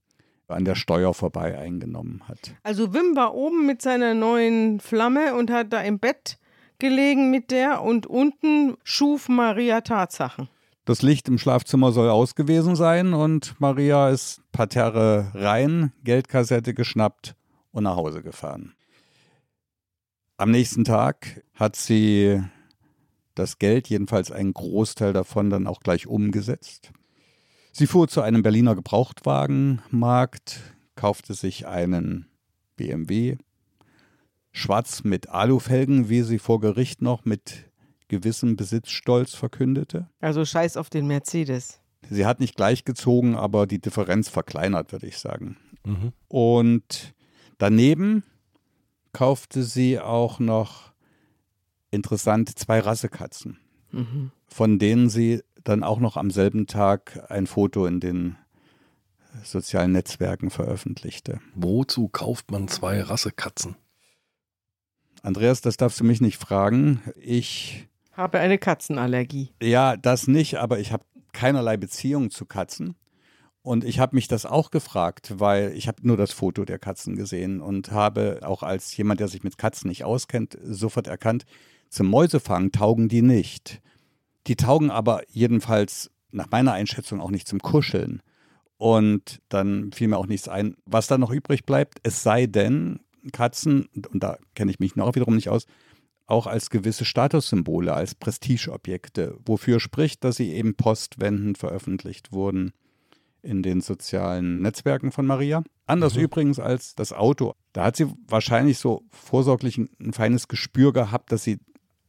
an 0.47 0.65
der 0.65 0.75
Steuer 0.75 1.13
vorbei 1.13 1.57
eingenommen 1.57 2.23
hat. 2.27 2.55
Also 2.63 2.93
Wim 2.93 3.15
war 3.15 3.35
oben 3.35 3.65
mit 3.65 3.81
seiner 3.81 4.13
neuen 4.13 4.79
Flamme 4.79 5.35
und 5.35 5.51
hat 5.51 5.73
da 5.73 5.81
im 5.81 5.99
Bett 5.99 6.39
gelegen 6.79 7.31
mit 7.31 7.51
der 7.51 7.81
und 7.81 8.05
unten 8.05 8.77
schuf 8.83 9.29
Maria 9.29 9.81
Tatsachen. 9.81 10.47
Das 10.85 11.01
Licht 11.01 11.27
im 11.27 11.37
Schlafzimmer 11.37 11.91
soll 11.91 12.09
aus 12.09 12.35
gewesen 12.35 12.75
sein 12.77 13.13
und 13.13 13.59
Maria 13.59 14.09
ist 14.09 14.41
Parterre 14.53 15.31
rein, 15.33 15.91
Geldkassette 16.03 16.73
geschnappt 16.73 17.35
und 17.71 17.83
nach 17.83 17.97
Hause 17.97 18.23
gefahren. 18.23 18.73
Am 20.37 20.51
nächsten 20.51 20.85
Tag 20.85 21.43
hat 21.55 21.75
sie 21.75 22.41
das 23.35 23.59
Geld, 23.59 23.89
jedenfalls 23.89 24.31
einen 24.31 24.53
Großteil 24.53 25.13
davon, 25.13 25.49
dann 25.49 25.67
auch 25.67 25.81
gleich 25.81 26.07
umgesetzt. 26.07 26.91
Sie 27.77 27.85
fuhr 27.85 28.07
zu 28.07 28.21
einem 28.21 28.41
Berliner 28.41 28.73
Gebrauchtwagenmarkt, 28.73 30.61
kaufte 30.95 31.35
sich 31.35 31.67
einen 31.67 32.25
BMW, 32.75 33.37
schwarz 34.51 35.03
mit 35.03 35.29
Alufelgen, 35.29 36.09
wie 36.09 36.23
sie 36.23 36.39
vor 36.39 36.59
Gericht 36.59 37.03
noch 37.03 37.23
mit 37.23 37.69
gewissem 38.07 38.55
Besitzstolz 38.55 39.35
verkündete. 39.35 40.09
Also 40.21 40.43
scheiß 40.43 40.75
auf 40.75 40.89
den 40.89 41.05
Mercedes. 41.05 41.79
Sie 42.09 42.25
hat 42.25 42.39
nicht 42.39 42.55
gleichgezogen, 42.55 43.35
aber 43.35 43.67
die 43.67 43.77
Differenz 43.79 44.27
verkleinert, 44.27 44.91
würde 44.91 45.05
ich 45.05 45.19
sagen. 45.19 45.57
Mhm. 45.85 46.13
Und 46.29 47.13
daneben 47.59 48.23
kaufte 49.13 49.61
sie 49.61 49.99
auch 49.99 50.39
noch 50.39 50.93
interessant 51.91 52.57
zwei 52.57 52.79
Rassekatzen, 52.79 53.59
Mhm. 53.91 54.31
von 54.47 54.79
denen 54.79 55.09
sie 55.09 55.43
dann 55.67 55.83
auch 55.83 55.99
noch 55.99 56.17
am 56.17 56.31
selben 56.31 56.67
Tag 56.67 57.25
ein 57.29 57.47
Foto 57.47 57.85
in 57.85 57.99
den 57.99 58.37
sozialen 59.43 59.91
Netzwerken 59.91 60.49
veröffentlichte. 60.49 61.39
Wozu 61.55 62.07
kauft 62.07 62.51
man 62.51 62.67
zwei 62.67 63.01
Rassekatzen? 63.01 63.75
Andreas, 65.21 65.61
das 65.61 65.77
darfst 65.77 65.99
du 65.99 66.03
mich 66.03 66.21
nicht 66.21 66.37
fragen. 66.37 67.01
Ich, 67.19 67.87
Habe 68.13 68.39
eine 68.39 68.57
Katzenallergie. 68.57 69.51
ja, 69.61 69.97
das 69.97 70.27
nicht, 70.27 70.55
aber 70.55 70.79
ich 70.79 70.91
habe 70.91 71.03
keinerlei 71.33 71.77
Beziehung 71.77 72.31
zu 72.31 72.45
Katzen. 72.45 72.95
Und 73.61 73.83
ich 73.83 73.99
habe 73.99 74.15
mich 74.15 74.29
das 74.29 74.45
auch 74.45 74.71
gefragt, 74.71 75.33
weil 75.39 75.73
ich 75.73 75.89
habe 75.89 76.07
nur 76.07 76.15
das 76.15 76.31
Foto 76.31 76.63
der 76.63 76.79
Katzen 76.79 77.17
gesehen 77.17 77.59
und 77.59 77.91
habe 77.91 78.39
auch 78.43 78.63
als 78.63 78.95
jemand, 78.95 79.19
der 79.19 79.27
sich 79.27 79.43
mit 79.43 79.57
Katzen 79.57 79.89
nicht 79.89 80.05
auskennt, 80.05 80.57
sofort 80.63 81.07
erkannt, 81.07 81.43
zum 81.89 82.07
Mäusefangen 82.07 82.71
taugen 82.71 83.09
die 83.09 83.21
nicht. 83.21 83.81
Die 84.47 84.55
taugen 84.55 84.91
aber 84.91 85.21
jedenfalls 85.29 86.09
nach 86.31 86.49
meiner 86.51 86.73
Einschätzung 86.73 87.21
auch 87.21 87.31
nicht 87.31 87.47
zum 87.47 87.59
Kuscheln. 87.59 88.21
Und 88.77 89.39
dann 89.49 89.91
fiel 89.91 90.07
mir 90.07 90.17
auch 90.17 90.27
nichts 90.27 90.47
ein, 90.47 90.75
was 90.85 91.07
da 91.07 91.17
noch 91.17 91.31
übrig 91.31 91.65
bleibt, 91.65 91.99
es 92.03 92.21
sei 92.21 92.45
denn, 92.45 92.99
Katzen, 93.31 93.89
und 94.11 94.23
da 94.23 94.37
kenne 94.55 94.71
ich 94.71 94.79
mich 94.79 94.95
noch 94.95 95.15
wiederum 95.15 95.35
nicht 95.35 95.49
aus, 95.49 95.65
auch 96.27 96.45
als 96.45 96.69
gewisse 96.69 97.05
Statussymbole, 97.05 97.93
als 97.93 98.13
Prestigeobjekte, 98.13 99.37
wofür 99.45 99.79
spricht, 99.79 100.23
dass 100.23 100.35
sie 100.35 100.51
eben 100.53 100.75
postwendend 100.75 101.57
veröffentlicht 101.57 102.31
wurden 102.31 102.73
in 103.41 103.63
den 103.63 103.81
sozialen 103.81 104.61
Netzwerken 104.61 105.11
von 105.11 105.25
Maria. 105.25 105.63
Anders 105.85 106.15
Mhm. 106.15 106.21
übrigens 106.21 106.59
als 106.59 106.95
das 106.95 107.13
Auto. 107.13 107.53
Da 107.73 107.85
hat 107.85 107.95
sie 107.95 108.07
wahrscheinlich 108.27 108.77
so 108.77 109.03
vorsorglich 109.09 109.77
ein, 109.77 109.89
ein 109.99 110.13
feines 110.13 110.47
Gespür 110.47 110.91
gehabt, 110.93 111.31
dass 111.31 111.43
sie 111.43 111.59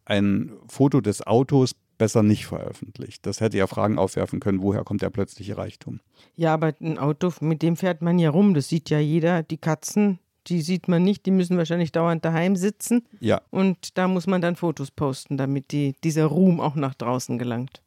ein 0.04 0.52
Foto 0.68 1.00
des 1.00 1.26
Autos 1.26 1.72
besser 1.98 2.22
nicht 2.22 2.46
veröffentlicht. 2.46 3.26
Das 3.26 3.40
hätte 3.40 3.58
ja 3.58 3.66
Fragen 3.66 3.98
aufwerfen 3.98 4.40
können, 4.40 4.62
woher 4.62 4.84
kommt 4.84 5.02
der 5.02 5.10
plötzliche 5.10 5.58
Reichtum? 5.58 6.00
Ja, 6.36 6.54
aber 6.54 6.74
ein 6.80 6.98
Auto, 6.98 7.32
mit 7.40 7.62
dem 7.62 7.76
fährt 7.76 8.00
man 8.00 8.18
ja 8.18 8.30
rum. 8.30 8.54
Das 8.54 8.68
sieht 8.68 8.88
ja 8.90 8.98
jeder. 8.98 9.42
Die 9.42 9.58
Katzen, 9.58 10.18
die 10.46 10.62
sieht 10.62 10.88
man 10.88 11.02
nicht. 11.02 11.26
Die 11.26 11.30
müssen 11.30 11.58
wahrscheinlich 11.58 11.92
dauernd 11.92 12.24
daheim 12.24 12.56
sitzen. 12.56 13.04
Ja, 13.20 13.42
Und 13.50 13.98
da 13.98 14.08
muss 14.08 14.26
man 14.26 14.40
dann 14.40 14.56
Fotos 14.56 14.90
posten, 14.90 15.36
damit 15.36 15.72
die, 15.72 15.94
dieser 16.04 16.26
Ruhm 16.26 16.60
auch 16.60 16.76
nach 16.76 16.94
draußen 16.94 17.38
gelangt. 17.38 17.82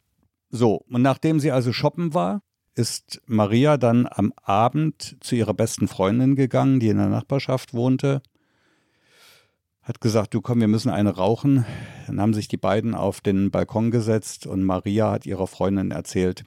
So, 0.49 0.83
und 0.89 1.01
nachdem 1.01 1.39
sie 1.39 1.51
also 1.51 1.71
shoppen 1.71 2.13
war, 2.13 2.41
ist 2.75 3.21
Maria 3.25 3.77
dann 3.77 4.07
am 4.09 4.33
Abend 4.43 5.17
zu 5.21 5.35
ihrer 5.35 5.53
besten 5.53 5.87
Freundin 5.87 6.35
gegangen, 6.35 6.79
die 6.79 6.87
in 6.89 6.97
der 6.97 7.09
Nachbarschaft 7.09 7.73
wohnte. 7.73 8.21
Hat 9.91 9.99
gesagt, 9.99 10.33
du 10.33 10.39
komm, 10.39 10.61
wir 10.61 10.69
müssen 10.69 10.89
eine 10.89 11.17
rauchen. 11.17 11.65
Dann 12.07 12.21
haben 12.21 12.33
sich 12.33 12.47
die 12.47 12.55
beiden 12.55 12.95
auf 12.95 13.19
den 13.19 13.51
Balkon 13.51 13.91
gesetzt 13.91 14.47
und 14.47 14.63
Maria 14.63 15.11
hat 15.11 15.25
ihrer 15.25 15.47
Freundin 15.47 15.91
erzählt, 15.91 16.45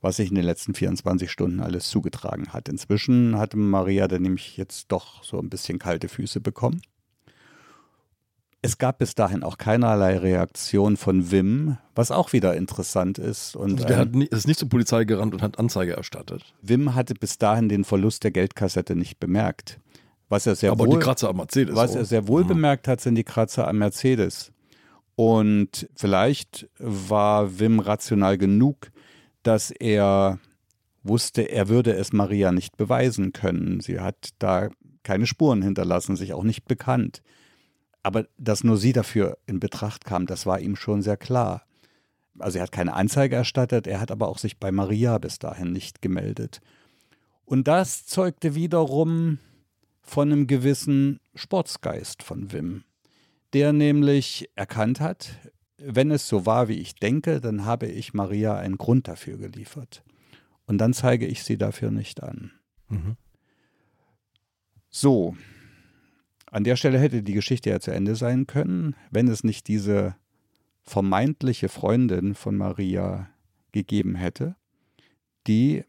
was 0.00 0.16
sich 0.16 0.30
in 0.30 0.36
den 0.36 0.46
letzten 0.46 0.72
24 0.72 1.30
Stunden 1.30 1.60
alles 1.60 1.90
zugetragen 1.90 2.54
hat. 2.54 2.70
Inzwischen 2.70 3.36
hatte 3.36 3.58
Maria 3.58 4.08
dann 4.08 4.22
nämlich 4.22 4.56
jetzt 4.56 4.86
doch 4.90 5.22
so 5.22 5.38
ein 5.38 5.50
bisschen 5.50 5.78
kalte 5.78 6.08
Füße 6.08 6.40
bekommen. 6.40 6.80
Es 8.62 8.78
gab 8.78 9.00
bis 9.00 9.14
dahin 9.14 9.42
auch 9.42 9.58
keinerlei 9.58 10.16
Reaktion 10.16 10.96
von 10.96 11.30
Wim, 11.30 11.76
was 11.94 12.10
auch 12.10 12.32
wieder 12.32 12.56
interessant 12.56 13.18
ist. 13.18 13.54
Und 13.54 13.72
Also 13.72 13.84
der 13.84 13.96
ähm, 13.96 14.00
hat 14.00 14.14
nie, 14.14 14.24
ist 14.24 14.46
nicht 14.46 14.58
zur 14.58 14.70
Polizei 14.70 15.04
gerannt 15.04 15.34
und 15.34 15.42
hat 15.42 15.58
Anzeige 15.58 15.92
erstattet. 15.92 16.54
Wim 16.62 16.94
hatte 16.94 17.12
bis 17.12 17.36
dahin 17.36 17.68
den 17.68 17.84
Verlust 17.84 18.24
der 18.24 18.30
Geldkassette 18.30 18.96
nicht 18.96 19.20
bemerkt. 19.20 19.78
Was 20.32 20.46
er 20.46 20.56
sehr 20.56 20.72
Aber 20.72 20.86
wohl, 20.86 20.98
die 20.98 21.04
Kratzer 21.04 21.28
am 21.28 21.36
Mercedes. 21.36 21.76
was 21.76 21.94
oh. 21.94 21.98
er 21.98 22.04
sehr 22.06 22.26
wohl 22.26 22.42
bemerkt 22.46 22.88
hat, 22.88 23.02
sind 23.02 23.16
die 23.16 23.22
Kratzer 23.22 23.68
am 23.68 23.76
Mercedes. 23.76 24.50
Und 25.14 25.90
vielleicht 25.94 26.70
war 26.78 27.58
Wim 27.58 27.80
rational 27.80 28.38
genug, 28.38 28.90
dass 29.42 29.70
er 29.70 30.38
wusste, 31.02 31.42
er 31.42 31.68
würde 31.68 31.92
es 31.92 32.14
Maria 32.14 32.50
nicht 32.50 32.78
beweisen 32.78 33.34
können. 33.34 33.80
Sie 33.80 34.00
hat 34.00 34.30
da 34.38 34.70
keine 35.02 35.26
Spuren 35.26 35.60
hinterlassen, 35.60 36.16
sich 36.16 36.32
auch 36.32 36.44
nicht 36.44 36.64
bekannt. 36.64 37.20
Aber 38.02 38.24
dass 38.38 38.64
nur 38.64 38.78
sie 38.78 38.94
dafür 38.94 39.36
in 39.44 39.60
Betracht 39.60 40.06
kam, 40.06 40.24
das 40.24 40.46
war 40.46 40.60
ihm 40.60 40.76
schon 40.76 41.02
sehr 41.02 41.18
klar. 41.18 41.66
Also 42.38 42.56
er 42.56 42.62
hat 42.62 42.72
keine 42.72 42.94
Anzeige 42.94 43.36
erstattet, 43.36 43.86
er 43.86 44.00
hat 44.00 44.10
aber 44.10 44.28
auch 44.28 44.38
sich 44.38 44.58
bei 44.58 44.72
Maria 44.72 45.18
bis 45.18 45.38
dahin 45.38 45.72
nicht 45.72 46.00
gemeldet. 46.00 46.62
Und 47.44 47.68
das 47.68 48.06
zeugte 48.06 48.54
wiederum 48.54 49.36
von 50.02 50.32
einem 50.32 50.46
gewissen 50.46 51.20
Sportsgeist 51.34 52.22
von 52.22 52.52
Wim, 52.52 52.84
der 53.52 53.72
nämlich 53.72 54.50
erkannt 54.54 55.00
hat, 55.00 55.38
wenn 55.78 56.10
es 56.10 56.28
so 56.28 56.46
war, 56.46 56.68
wie 56.68 56.78
ich 56.78 56.94
denke, 56.94 57.40
dann 57.40 57.64
habe 57.64 57.86
ich 57.86 58.14
Maria 58.14 58.56
einen 58.56 58.78
Grund 58.78 59.08
dafür 59.08 59.38
geliefert. 59.38 60.04
Und 60.66 60.78
dann 60.78 60.92
zeige 60.92 61.26
ich 61.26 61.42
sie 61.42 61.58
dafür 61.58 61.90
nicht 61.90 62.22
an. 62.22 62.52
Mhm. 62.88 63.16
So, 64.90 65.36
an 66.46 66.64
der 66.64 66.76
Stelle 66.76 66.98
hätte 66.98 67.22
die 67.22 67.32
Geschichte 67.32 67.70
ja 67.70 67.80
zu 67.80 67.92
Ende 67.92 68.14
sein 68.14 68.46
können, 68.46 68.94
wenn 69.10 69.26
es 69.26 69.42
nicht 69.42 69.66
diese 69.68 70.14
vermeintliche 70.82 71.68
Freundin 71.68 72.34
von 72.34 72.56
Maria 72.56 73.30
gegeben 73.72 74.14
hätte, 74.14 74.56
die 75.46 75.84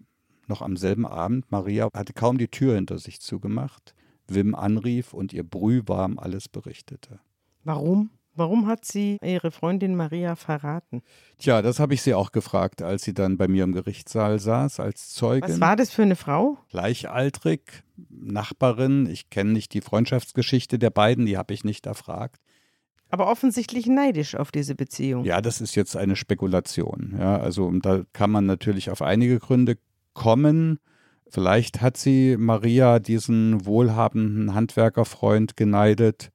noch 0.48 0.62
am 0.62 0.78
selben 0.78 1.06
Abend, 1.06 1.52
Maria 1.52 1.90
hatte 1.94 2.14
kaum 2.14 2.38
die 2.38 2.48
Tür 2.48 2.76
hinter 2.76 2.98
sich 2.98 3.20
zugemacht, 3.22 3.94
Wim 4.28 4.56
anrief 4.56 5.14
und 5.14 5.34
ihr 5.34 5.44
brühwarm 5.44 6.20
alles 6.20 6.50
berichtete. 6.50 7.20
Warum? 7.64 8.10
Warum 8.36 8.66
hat 8.66 8.84
sie 8.84 9.18
ihre 9.24 9.52
Freundin 9.52 9.96
Maria 9.96 10.36
verraten? 10.36 11.04
Tja, 11.38 11.62
das 11.62 11.80
habe 11.80 11.94
ich 11.94 12.02
sie 12.02 12.16
auch 12.16 12.32
gefragt, 12.32 12.82
als 12.82 13.04
sie 13.04 13.14
dann 13.14 13.38
bei 13.38 13.48
mir 13.48 13.64
im 13.64 13.74
Gerichtssaal 13.74 14.40
saß 14.40 14.80
als 14.80 15.14
Zeugin. 15.14 15.50
Was 15.50 15.60
war 15.60 15.76
das 15.76 15.92
für 15.92 16.02
eine 16.02 16.16
Frau? 16.16 16.58
gleichaltrig, 16.70 17.84
Nachbarin. 18.10 19.06
Ich 19.06 19.30
kenne 19.30 19.52
nicht 19.52 19.74
die 19.74 19.82
Freundschaftsgeschichte 19.82 20.80
der 20.80 20.90
beiden, 20.90 21.28
die 21.28 21.38
habe 21.38 21.54
ich 21.54 21.64
nicht 21.64 21.86
erfragt. 21.86 22.42
Aber 23.10 23.30
offensichtlich 23.30 23.86
neidisch 23.86 24.34
auf 24.34 24.52
diese 24.52 24.74
Beziehung. 24.74 25.24
Ja, 25.24 25.40
das 25.40 25.62
ist 25.62 25.76
jetzt 25.76 25.96
eine 25.96 26.16
Spekulation. 26.16 27.16
Ja, 27.20 27.38
also 27.38 27.70
da 27.80 28.02
kann 28.12 28.32
man 28.32 28.48
natürlich 28.48 28.90
auf 28.90 29.04
einige 29.04 29.38
Gründe 29.38 29.78
kommen. 30.16 30.80
Vielleicht 31.34 31.82
hat 31.82 31.98
sie 31.98 32.38
Maria, 32.38 33.00
diesen 33.00 33.66
wohlhabenden 33.66 34.54
Handwerkerfreund, 34.54 35.58
geneidet. 35.58 36.32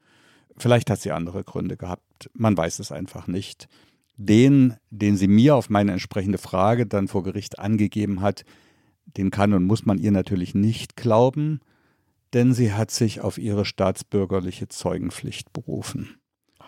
Vielleicht 0.56 0.90
hat 0.90 1.00
sie 1.00 1.12
andere 1.12 1.44
Gründe 1.44 1.76
gehabt. 1.76 2.28
Man 2.32 2.56
weiß 2.56 2.80
es 2.80 2.90
einfach 2.90 3.28
nicht. 3.28 3.68
Den, 4.16 4.74
den 4.90 5.16
sie 5.16 5.28
mir 5.28 5.54
auf 5.54 5.70
meine 5.70 5.92
entsprechende 5.92 6.38
Frage 6.38 6.84
dann 6.84 7.06
vor 7.06 7.22
Gericht 7.22 7.60
angegeben 7.60 8.22
hat, 8.22 8.44
den 9.06 9.30
kann 9.30 9.52
und 9.52 9.66
muss 9.66 9.86
man 9.86 9.98
ihr 9.98 10.10
natürlich 10.10 10.56
nicht 10.56 10.96
glauben, 10.96 11.60
denn 12.32 12.52
sie 12.52 12.72
hat 12.72 12.90
sich 12.90 13.20
auf 13.20 13.38
ihre 13.38 13.66
staatsbürgerliche 13.66 14.66
Zeugenpflicht 14.66 15.52
berufen. 15.52 16.16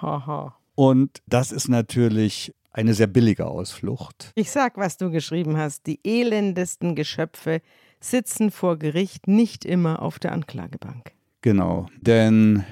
Haha. 0.00 0.56
Und 0.76 1.20
das 1.26 1.50
ist 1.50 1.66
natürlich 1.66 2.54
eine 2.70 2.94
sehr 2.94 3.08
billige 3.08 3.46
Ausflucht. 3.46 4.30
Ich 4.36 4.52
sag, 4.52 4.76
was 4.76 4.98
du 4.98 5.10
geschrieben 5.10 5.56
hast. 5.56 5.88
Die 5.88 5.98
elendesten 6.04 6.94
Geschöpfe 6.94 7.60
sitzen 8.00 8.50
vor 8.50 8.78
Gericht 8.78 9.28
nicht 9.28 9.64
immer 9.64 10.02
auf 10.02 10.18
der 10.18 10.32
Anklagebank. 10.32 11.12
Genau, 11.42 11.86
denn 12.00 12.64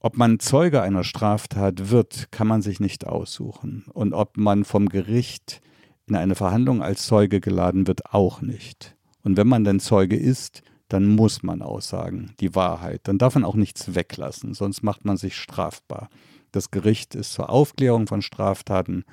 ob 0.00 0.16
man 0.16 0.38
Zeuge 0.40 0.80
einer 0.80 1.04
Straftat 1.04 1.90
wird, 1.90 2.32
kann 2.32 2.46
man 2.46 2.62
sich 2.62 2.80
nicht 2.80 3.06
aussuchen. 3.06 3.84
Und 3.92 4.14
ob 4.14 4.36
man 4.38 4.64
vom 4.64 4.88
Gericht 4.88 5.60
in 6.06 6.16
eine 6.16 6.34
Verhandlung 6.34 6.82
als 6.82 7.06
Zeuge 7.06 7.40
geladen 7.40 7.86
wird, 7.86 8.12
auch 8.12 8.40
nicht. 8.40 8.96
Und 9.22 9.36
wenn 9.36 9.46
man 9.46 9.64
dann 9.64 9.78
Zeuge 9.78 10.16
ist, 10.16 10.62
dann 10.88 11.06
muss 11.06 11.42
man 11.42 11.62
aussagen, 11.62 12.32
die 12.40 12.54
Wahrheit. 12.54 13.02
Dann 13.04 13.18
darf 13.18 13.34
man 13.34 13.44
auch 13.44 13.54
nichts 13.54 13.94
weglassen, 13.94 14.54
sonst 14.54 14.82
macht 14.82 15.04
man 15.04 15.16
sich 15.16 15.36
strafbar. 15.36 16.08
Das 16.50 16.70
Gericht 16.70 17.14
ist 17.14 17.32
zur 17.32 17.50
Aufklärung 17.50 18.06
von 18.06 18.22
Straftaten 18.22 19.04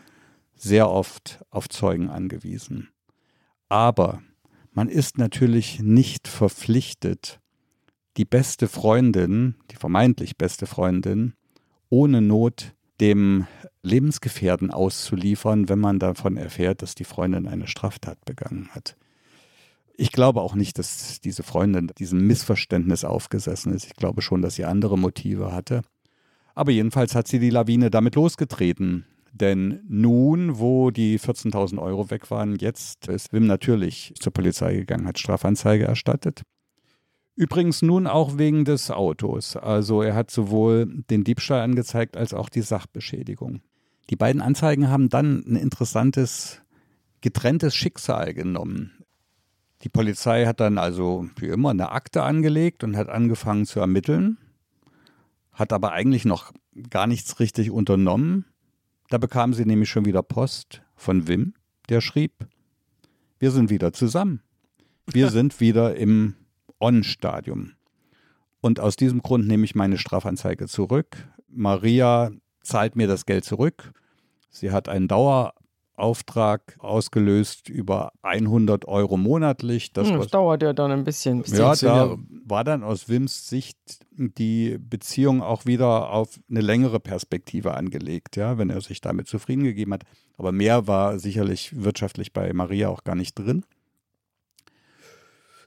sehr 0.56 0.89
oft 0.89 1.45
auf 1.51 1.69
Zeugen 1.69 2.10
angewiesen. 2.10 2.89
Aber 3.69 4.21
man 4.78 4.90
ist 4.90 5.18
natürlich 5.18 5.80
nicht 5.80 6.28
verpflichtet, 6.28 7.40
die 8.16 8.26
beste 8.26 8.68
Freundin, 8.68 9.56
die 9.72 9.76
vermeintlich 9.76 10.38
beste 10.38 10.68
Freundin, 10.68 11.34
ohne 11.90 12.22
Not 12.22 12.76
dem 13.02 13.48
Lebensgefährten 13.82 14.70
auszuliefern, 14.70 15.68
wenn 15.68 15.80
man 15.80 15.98
davon 15.98 16.38
erfährt, 16.38 16.84
dass 16.84 16.94
die 16.94 17.06
Freundin 17.06 17.48
eine 17.48 17.66
Straftat 17.66 18.24
begangen 18.24 18.70
hat. 18.70 18.96
Ich 19.96 20.12
glaube 20.12 20.42
auch 20.42 20.54
nicht, 20.54 20.78
dass 20.78 21.22
diese 21.22 21.42
Freundin 21.42 21.92
diesem 21.98 22.28
Missverständnis 22.28 23.04
aufgesessen 23.04 23.74
ist. 23.74 23.88
Ich 23.88 23.96
glaube 23.96 24.22
schon, 24.22 24.44
dass 24.44 24.54
sie 24.54 24.66
andere 24.66 24.96
Motive 24.96 25.54
hatte. 25.54 25.82
Aber 26.54 26.70
jedenfalls 26.70 27.16
hat 27.16 27.28
sie 27.28 27.40
die 27.40 27.50
Lawine 27.50 27.90
damit 27.90 28.13
losgetreten. 28.13 29.08
Denn 29.32 29.82
nun, 29.88 30.60
wo 30.60 30.92
die 30.92 31.20
14.000 31.20 31.80
Euro 31.80 32.10
weg 32.10 32.32
waren, 32.32 32.56
jetzt 32.56 33.08
ist 33.08 33.34
Wim 33.34 33.46
natürlich 33.46 34.13
zur 34.20 34.34
Polizei 34.34 34.76
gegangen, 34.76 35.08
hat 35.08 35.20
Strafanzeige 35.20 35.86
erstattet. 35.86 36.44
Übrigens 37.36 37.84
nun 37.84 38.08
auch 38.08 38.40
wegen 38.40 38.66
des 38.66 38.90
Autos. 38.90 39.56
Also 39.56 40.02
er 40.02 40.16
hat 40.16 40.32
sowohl 40.32 40.88
den 41.10 41.24
Diebstahl 41.24 41.62
angezeigt 41.62 42.18
als 42.18 42.34
auch 42.34 42.50
die 42.50 42.63
Sachbeschädigung. 42.63 43.62
Die 44.10 44.16
beiden 44.16 44.42
Anzeigen 44.42 44.90
haben 44.90 45.10
dann 45.10 45.44
ein 45.46 45.56
interessantes, 45.56 46.62
getrenntes 47.22 47.76
Schicksal 47.76 48.34
genommen. 48.34 49.04
Die 49.84 49.90
Polizei 49.90 50.46
hat 50.46 50.60
dann 50.60 50.80
also 50.80 51.28
wie 51.36 51.48
immer 51.48 51.70
eine 51.70 51.92
Akte 51.92 52.24
angelegt 52.24 52.84
und 52.84 52.98
hat 52.98 53.10
angefangen 53.10 53.68
zu 53.68 53.80
ermitteln, 53.80 54.38
hat 55.52 55.72
aber 55.72 55.92
eigentlich 55.92 56.26
noch 56.26 56.52
gar 56.90 57.06
nichts 57.06 57.40
richtig 57.40 57.70
unternommen. 57.70 58.46
Da 59.10 59.17
bekam 59.17 59.54
sie 59.54 59.65
nämlich 59.65 59.89
schon 59.89 60.06
wieder 60.06 60.22
Post 60.22 60.82
von 60.96 61.28
Wim, 61.28 61.54
der 61.89 62.02
schrieb, 62.02 62.34
wir 63.39 63.52
sind 63.52 63.70
wieder 63.70 63.93
zusammen. 63.93 64.41
Wir 65.06 65.30
sind 65.32 65.60
wieder 65.60 65.96
im 65.96 66.36
On-Stadium. 66.80 67.74
Und 68.60 68.80
aus 68.80 68.96
diesem 68.96 69.22
Grund 69.22 69.48
nehme 69.48 69.65
ich 69.65 69.76
meine 69.76 69.98
Strafanzeige 69.98 70.67
zurück. 70.67 71.28
Maria 71.48 72.32
zahlt 72.62 72.96
mir 72.96 73.08
das 73.08 73.26
Geld 73.26 73.46
zurück. 73.46 73.93
Sie 74.50 74.72
hat 74.72 74.89
einen 74.89 75.08
Dauerauftrag 75.98 76.76
ausgelöst 76.80 77.70
über 77.70 78.12
100 78.22 78.88
Euro 78.88 79.18
monatlich. 79.18 79.94
Das, 79.94 80.08
Hm, 80.10 80.18
was 80.18 80.26
das 80.26 80.32
dauert 80.32 80.62
ja 80.62 80.74
dann 80.74 80.92
ein 80.92 81.04
bisschen. 81.04 81.42
bis 81.42 81.58
ja, 81.58 81.74
da 81.76 82.18
war 82.46 82.64
dann 82.64 82.84
aus 82.84 83.10
Wims 83.10 83.50
Sicht 83.50 83.78
die 84.12 84.78
Beziehung 84.80 85.42
auch 85.42 85.66
wieder 85.66 86.12
auf 86.12 86.40
eine 86.50 86.62
längere 86.62 87.00
Perspektive 87.00 87.74
angelegt, 87.74 88.36
ja, 88.36 88.58
wenn 88.58 88.70
er 88.70 88.82
sich 88.82 89.02
damit 89.02 89.28
zufrieden 89.28 89.64
gegeben 89.64 89.94
hat. 89.94 90.04
Aber 90.38 90.52
mehr 90.52 90.88
war 90.88 91.20
sicherlich 91.20 91.84
wirtschaftlich 91.84 92.32
bei 92.32 92.54
Maria 92.54 92.90
auch 92.90 93.04
gar 93.04 93.16
nicht 93.16 93.34
drin. 93.36 93.66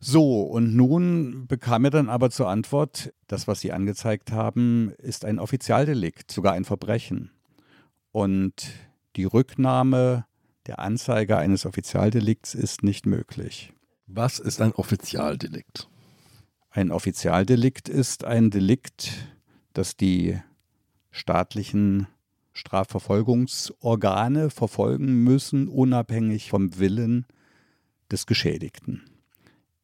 So, 0.03 0.43
und 0.45 0.75
nun 0.75 1.47
bekam 1.47 1.85
er 1.85 1.91
dann 1.91 2.09
aber 2.09 2.31
zur 2.31 2.49
Antwort, 2.49 3.13
das, 3.27 3.47
was 3.47 3.61
Sie 3.61 3.73
angezeigt 3.73 4.33
haben, 4.33 4.93
ist 4.97 5.27
ein 5.27 5.39
Offizialdelikt, 5.39 6.31
sogar 6.31 6.55
ein 6.55 6.65
Verbrechen. 6.65 7.31
Und 8.11 8.73
die 9.17 9.25
Rücknahme 9.25 10.27
der 10.67 10.79
Anzeige 10.79 11.37
eines 11.37 11.67
Offizialdelikts 11.67 12.55
ist 12.55 12.83
nicht 12.83 13.07
möglich. 13.07 13.73
Was 14.07 14.39
ist 14.39 14.61
ein 14.61 14.73
Offizialdelikt? 14.73 15.89
Ein 16.71 16.91
Offizialdelikt 16.91 17.89
ist 17.89 18.25
ein 18.25 18.51
Delikt, 18.51 19.13
das 19.73 19.97
die 19.97 20.39
staatlichen 21.11 22.07
Strafverfolgungsorgane 22.53 24.51
verfolgen 24.51 25.25
müssen, 25.25 25.69
unabhängig 25.69 26.51
vom 26.51 26.79
Willen 26.79 27.27
des 28.11 28.27
Geschädigten. 28.27 29.03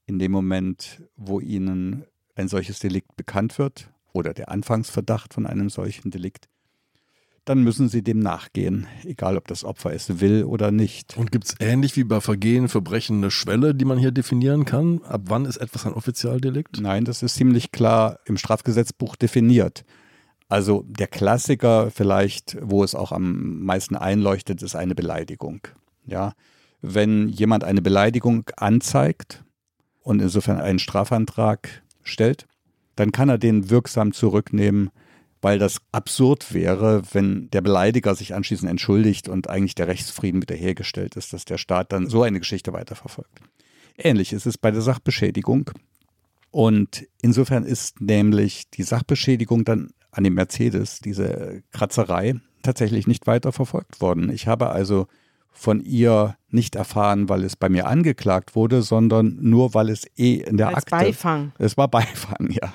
In 0.05 0.19
dem 0.19 0.33
Moment, 0.33 1.03
wo 1.17 1.41
ihnen 1.41 2.05
ein 2.35 2.49
solches 2.49 2.79
Delikt 2.79 3.17
bekannt 3.17 3.59
wird 3.59 3.91
oder 4.13 4.35
der 4.35 4.51
Anfangsverdacht 4.51 5.35
von 5.35 5.47
einem 5.47 5.71
solchen 5.71 6.11
Delikt, 6.11 6.49
dann 7.47 7.63
müssen 7.63 7.89
sie 7.89 8.03
dem 8.03 8.19
nachgehen, 8.19 8.89
egal 9.05 9.37
ob 9.37 9.47
das 9.47 9.65
Opfer 9.65 9.93
es 9.93 10.21
will 10.21 10.45
oder 10.45 10.73
nicht. 10.73 11.17
Und 11.17 11.31
gibt 11.31 11.45
es 11.45 11.55
ähnlich 11.61 11.97
wie 11.97 12.03
bei 12.03 12.21
Vergehen, 12.21 12.69
Verbrechen 12.69 13.19
eine 13.19 13.31
Schwelle, 13.31 13.75
die 13.75 13.85
man 13.85 13.99
hier 13.99 14.11
definieren 14.11 14.65
kann? 14.65 15.01
Ab 15.05 15.23
wann 15.27 15.45
ist 15.45 15.57
etwas 15.57 15.87
ein 15.87 15.93
Offizialdelikt? 15.93 16.81
Nein, 16.81 17.05
das 17.05 17.23
ist 17.23 17.37
ziemlich 17.37 17.71
klar 17.71 18.19
im 18.25 18.37
Strafgesetzbuch 18.37 19.15
definiert. 19.15 19.85
Also 20.49 20.85
der 20.89 21.07
Klassiker 21.07 21.93
vielleicht, 21.93 22.57
wo 22.61 22.83
es 22.83 22.97
auch 22.97 23.13
am 23.13 23.61
meisten 23.61 23.95
einleuchtet, 23.95 24.61
ist 24.63 24.75
eine 24.75 24.97
Beleidigung. 24.97 25.61
Ja, 26.05 26.33
wenn 26.83 27.29
jemand 27.29 27.63
eine 27.63 27.81
Beleidigung 27.81 28.51
anzeigt 28.57 29.45
und 30.01 30.21
insofern 30.21 30.61
einen 30.61 30.81
Strafantrag 30.81 31.83
stellt, 32.03 32.47
dann 32.97 33.13
kann 33.13 33.29
er 33.29 33.39
den 33.39 33.71
wirksam 33.71 34.13
zurücknehmen, 34.13 34.91
weil 35.47 35.61
das 35.61 35.77
absurd 35.93 36.53
wäre, 36.55 37.05
wenn 37.13 37.49
der 37.51 37.61
Beleidiger 37.61 38.17
sich 38.17 38.35
anschließend 38.35 38.69
entschuldigt 38.69 39.29
und 39.29 39.49
eigentlich 39.49 39.77
der 39.77 39.87
Rechtsfrieden 39.87 40.43
wiederhergestellt 40.43 41.15
ist, 41.15 41.33
dass 41.33 41.45
der 41.45 41.57
Staat 41.57 41.93
dann 41.93 42.09
so 42.09 42.25
eine 42.25 42.41
Geschichte 42.41 42.73
weiterverfolgt. 42.73 43.43
Ähnlich 43.97 44.33
ist 44.33 44.47
es 44.47 44.59
bei 44.59 44.73
der 44.73 44.81
Sachbeschädigung. 44.81 45.71
Und 46.51 47.07
insofern 47.23 47.63
ist 47.63 48.01
nämlich 48.01 48.69
die 48.71 48.83
Sachbeschädigung 48.83 49.65
dann 49.65 49.91
an 50.11 50.25
dem 50.25 50.35
Mercedes, 50.35 50.99
diese 50.99 51.63
Kratzerei, 51.71 52.35
tatsächlich 52.65 53.07
nicht 53.07 53.29
weiterverfolgt 53.29 54.01
worden. 54.01 54.31
Ich 54.31 54.49
habe 54.49 54.71
also 54.71 55.07
von 55.53 55.81
ihr 55.81 56.37
nicht 56.51 56.75
erfahren, 56.75 57.29
weil 57.29 57.45
es 57.45 57.55
bei 57.55 57.69
mir 57.69 57.87
angeklagt 57.87 58.57
wurde, 58.57 58.83
sondern 58.83 59.39
nur, 59.41 59.75
weil 59.75 59.91
es 59.91 60.07
eh 60.17 60.39
in 60.39 60.57
der 60.57 60.71
Als 60.71 60.79
Akte. 60.79 60.91
Beifang. 60.91 61.53
Es 61.59 61.77
war 61.77 61.87
Beifang, 61.87 62.51
ja. 62.51 62.75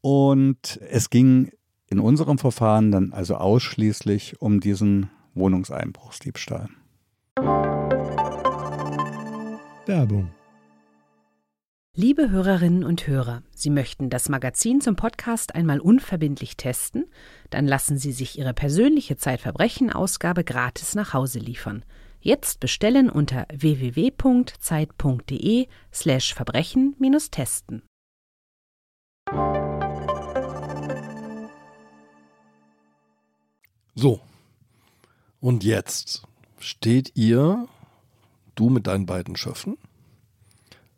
Und 0.00 0.80
es 0.88 1.10
ging 1.10 1.52
in 1.88 1.98
unserem 1.98 2.38
Verfahren 2.38 2.90
dann 2.90 3.12
also 3.12 3.34
ausschließlich 3.36 4.40
um 4.40 4.60
diesen 4.60 5.10
Wohnungseinbruchsdiebstahl. 5.34 6.68
Werbung. 9.86 10.30
Liebe 11.96 12.30
Hörerinnen 12.30 12.84
und 12.84 13.08
Hörer, 13.08 13.42
Sie 13.50 13.68
möchten 13.68 14.10
das 14.10 14.28
Magazin 14.28 14.80
zum 14.80 14.94
Podcast 14.94 15.56
einmal 15.56 15.80
unverbindlich 15.80 16.56
testen? 16.56 17.06
Dann 17.50 17.66
lassen 17.66 17.98
Sie 17.98 18.12
sich 18.12 18.38
Ihre 18.38 18.54
persönliche 18.54 19.16
Zeitverbrechen-Ausgabe 19.16 20.44
gratis 20.44 20.94
nach 20.94 21.12
Hause 21.14 21.40
liefern. 21.40 21.84
Jetzt 22.20 22.60
bestellen 22.60 23.10
unter 23.10 23.46
www.zeit.de 23.52 24.06
So. 34.00 34.18
Und 35.40 35.62
jetzt 35.62 36.22
steht 36.58 37.12
ihr, 37.16 37.68
du 38.54 38.70
mit 38.70 38.86
deinen 38.86 39.04
beiden 39.04 39.36
Schöffen, 39.36 39.76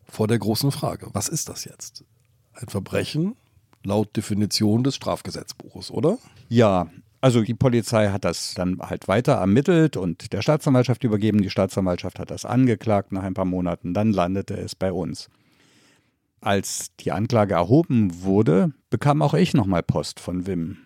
vor 0.05 0.29
der 0.29 0.39
großen 0.39 0.71
Frage. 0.71 1.09
Was 1.13 1.29
ist 1.29 1.49
das 1.49 1.65
jetzt? 1.65 2.05
Ein 2.53 2.69
Verbrechen 2.69 3.35
laut 3.83 4.17
Definition 4.17 4.85
des 4.85 4.95
Strafgesetzbuches, 4.95 5.91
oder? 5.91 6.19
Ja, 6.49 6.93
also 7.21 7.43
die 7.43 7.55
Polizei 7.55 8.11
hat 8.11 8.25
das 8.25 8.55
dann 8.55 8.79
halt 8.79 9.09
weiter 9.09 9.33
ermittelt 9.33 9.97
und 9.97 10.33
der 10.33 10.41
Staatsanwaltschaft 10.41 11.03
übergeben. 11.03 11.43
Die 11.43 11.51
Staatsanwaltschaft 11.51 12.21
hat 12.21 12.31
das 12.31 12.45
angeklagt 12.45 13.11
nach 13.11 13.25
ein 13.25 13.35
paar 13.35 13.45
Monaten. 13.47 13.95
Dann 13.95 14.13
landete 14.13 14.55
es 14.55 14.77
bei 14.77 14.93
uns. 14.93 15.29
Als 16.41 16.95
die 17.01 17.11
Anklage 17.11 17.55
erhoben 17.55 18.23
wurde, 18.23 18.71
bekam 18.91 19.23
auch 19.23 19.35
ich 19.35 19.55
nochmal 19.55 19.83
Post 19.83 20.21
von 20.21 20.47
Wim. 20.47 20.77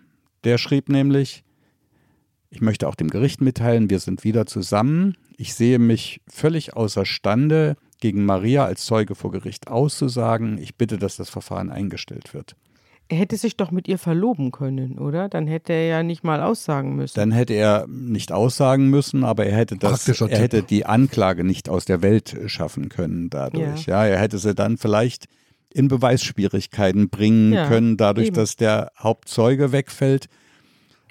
Der 0.45 0.57
schrieb 0.57 0.89
nämlich, 0.89 1.43
ich 2.57 2.63
möchte 2.63 2.89
auch 2.89 2.95
dem 2.95 3.11
Gericht 3.11 3.43
mitteilen, 3.43 3.91
wir 3.91 3.99
sind 3.99 4.25
wieder 4.25 4.47
zusammen. 4.47 5.15
Ich 5.37 5.53
sehe 5.53 5.79
mich 5.79 6.23
völlig 6.27 6.75
außerstande, 6.75 7.77
gegen 8.01 8.25
Maria 8.25 8.65
als 8.65 8.87
Zeuge 8.87 9.15
vor 9.15 9.31
Gericht 9.31 9.69
auszusagen. 9.69 10.57
Ich 10.57 10.75
bitte, 10.77 10.97
dass 10.97 11.17
das 11.17 11.29
Verfahren 11.29 11.71
eingestellt 11.71 12.33
wird. 12.33 12.57
Er 13.09 13.19
hätte 13.19 13.37
sich 13.37 13.59
doch 13.59 13.71
mit 13.71 13.89
ihr 13.89 13.99
verloben 13.99 14.53
können, 14.53 14.99
oder? 14.99 15.29
Dann 15.29 15.47
hätte 15.47 15.75
er 15.75 15.87
ja 15.87 16.03
nicht 16.03 16.25
mal 16.25 16.41
aussagen 16.43 16.97
müssen. 16.97 17.15
Dann 17.15 17.31
hätte 17.31 17.53
er 17.53 17.87
nicht 17.89 18.33
aussagen 18.33 18.89
müssen, 18.89 19.23
aber 19.23 19.45
er 19.45 19.57
hätte 19.57 19.77
das, 19.77 20.09
er 20.09 20.39
hätte 20.39 20.59
Tipp. 20.61 20.69
die 20.69 20.87
Anklage 20.87 21.45
nicht 21.45 21.69
aus 21.69 21.85
der 21.85 22.01
Welt 22.01 22.37
schaffen 22.47 22.89
können 22.89 23.29
dadurch. 23.29 23.85
Ja, 23.85 24.07
er 24.07 24.19
hätte 24.19 24.39
sie 24.39 24.55
dann 24.55 24.79
vielleicht 24.79 25.27
in 25.75 25.89
Beweisschwierigkeiten 25.89 27.11
bringen 27.11 27.53
Ja, 27.53 27.69
können, 27.69 27.99
dadurch, 27.99 28.29
eben. 28.29 28.37
dass 28.37 28.57
der 28.57 28.93
Hauptzeuge 28.99 29.73
wegfällt. 29.73 30.29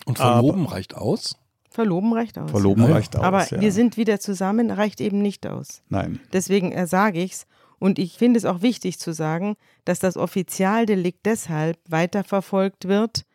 Und 0.06 0.18
verloben 0.18 0.66
reicht 0.66 0.96
aus? 0.96 1.36
Verloben 1.70 2.14
reicht 2.14 2.38
aus. 2.38 2.50
Verloben 2.50 2.84
Ja, 2.84 2.90
ja. 2.90 2.96
reicht 2.96 3.16
aus. 3.18 3.24
Aber 3.24 3.46
ja. 3.48 3.60
wir 3.60 3.72
sind 3.72 3.98
wieder 3.98 4.20
zusammen, 4.20 4.72
reicht 4.72 5.02
eben 5.02 5.22
nicht 5.22 5.46
aus. 5.46 5.82
Nein. 5.90 6.22
Deswegen 6.32 6.72
äh, 6.72 6.88
sage 6.88 7.22
ich's. 7.22 7.46
Und 7.80 8.00
ich 8.00 8.18
finde 8.18 8.38
es 8.38 8.46
auch 8.46 8.62
wichtig 8.62 8.98
zu 9.00 9.14
sagen, 9.14 9.58
dass 9.84 10.00
das 10.00 10.16
Offizialdelikt 10.16 11.26
deshalb 11.26 11.78
weiterverfolgt 11.90 12.88
wird, 12.88 13.26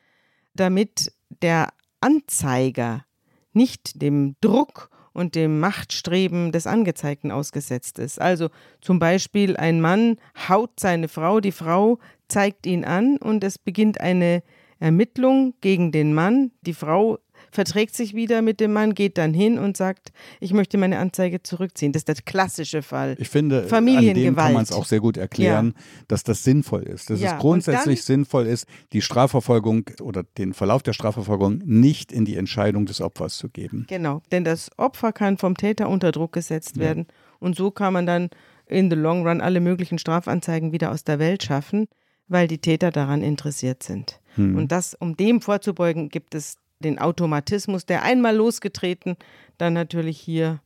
damit 0.55 1.13
der 1.43 1.69
Anzeiger 2.01 3.05
nicht 3.53 4.01
dem 4.01 4.37
Druck 4.41 4.91
und 5.13 5.35
dem 5.35 5.61
Machtstreben 5.61 6.53
des 6.53 6.67
Angezeigten 6.67 7.31
ausgesetzt 7.31 7.99
ist. 7.99 8.21
Also 8.21 8.49
zum 8.81 8.99
Beispiel 8.99 9.57
ein 9.57 9.81
Mann 9.81 10.17
haut 10.49 10.81
seine 10.81 11.09
Frau, 11.09 11.41
die 11.41 11.53
Frau 11.53 11.99
zeigt 12.29 12.67
ihn 12.67 12.85
an 12.85 13.17
und 13.19 13.45
es 13.45 13.59
beginnt 13.59 14.01
eine 14.01 14.43
Ermittlung 14.81 15.55
gegen 15.61 15.93
den 15.93 16.15
Mann. 16.15 16.51
Die 16.63 16.75
Frau 16.75 17.19
verträgt 17.53 17.95
sich 17.95 18.15
wieder 18.15 18.43
mit 18.43 18.61
dem 18.61 18.73
Mann, 18.73 18.95
geht 18.95 19.19
dann 19.19 19.35
hin 19.35 19.59
und 19.59 19.77
sagt, 19.77 20.13
ich 20.41 20.53
möchte 20.53 20.79
meine 20.79 20.99
Anzeige 20.99 21.43
zurückziehen. 21.43 21.93
Das 21.93 22.01
ist 22.01 22.09
der 22.09 22.15
klassische 22.25 22.83
Fall. 22.83 23.17
Ich 23.19 23.29
finde, 23.29 23.67
an 23.71 23.87
dem 23.87 24.37
kann 24.37 24.53
man 24.53 24.63
es 24.63 24.73
auch 24.73 24.85
sehr 24.85 25.01
gut 25.01 25.17
erklären, 25.17 25.75
dass 26.09 26.23
das 26.23 26.45
sinnvoll 26.45 26.83
ist. 26.85 27.11
Dass 27.11 27.21
Ja, 27.21 27.29
es 27.29 27.33
und 27.35 27.39
grundsätzlich 27.41 28.01
dann- 28.01 28.07
sinnvoll 28.07 28.47
ist, 28.47 28.67
die 28.93 29.03
Strafverfolgung 29.03 29.85
oder 30.01 30.23
den 30.39 30.55
Verlauf 30.55 30.83
der 30.83 30.93
Strafverfolgung 30.93 31.61
nicht 31.65 32.13
in 32.13 32.25
die 32.25 32.37
Entscheidung 32.37 32.87
des 32.87 33.01
Opfers 33.01 33.37
zu 33.37 33.49
geben. 33.49 33.87
Genau, 33.89 34.23
denn 34.33 34.45
das 34.45 34.71
Opfer 34.79 35.13
kann 35.13 35.37
vom 35.39 35.57
Täter 35.57 35.89
unter 35.89 36.13
Druck 36.13 36.33
gesetzt 36.33 36.79
werden 36.79 37.07
und 37.41 37.57
so 37.57 37.71
kann 37.71 37.93
man 37.93 38.07
dann 38.07 38.31
in 38.67 38.89
the 38.91 38.97
long 38.97 39.27
run 39.27 39.41
alle 39.41 39.61
möglichen 39.61 39.99
Strafanzeigen 39.99 40.71
wieder 40.71 40.93
aus 40.93 41.03
der 41.03 41.19
Welt 41.19 41.43
schaffen, 41.43 41.89
weil 42.31 42.49
die 42.49 42.59
Täter 42.59 42.91
daran 42.91 43.23
interessiert 43.23 43.83
sind. 43.83 44.21
Hm. 44.37 44.57
Und 44.57 44.73
das, 44.73 44.95
um 44.95 45.17
dem 45.17 45.43
vorzubeugen, 45.43 46.09
gibt 46.09 46.35
es 46.35 46.57
den 46.79 46.99
Automatismus, 46.99 47.85
der 47.85 48.03
einmal 48.03 48.35
losgetreten, 48.35 49.17
dann 49.59 49.75
natürlich 49.75 50.19
hier 50.19 50.61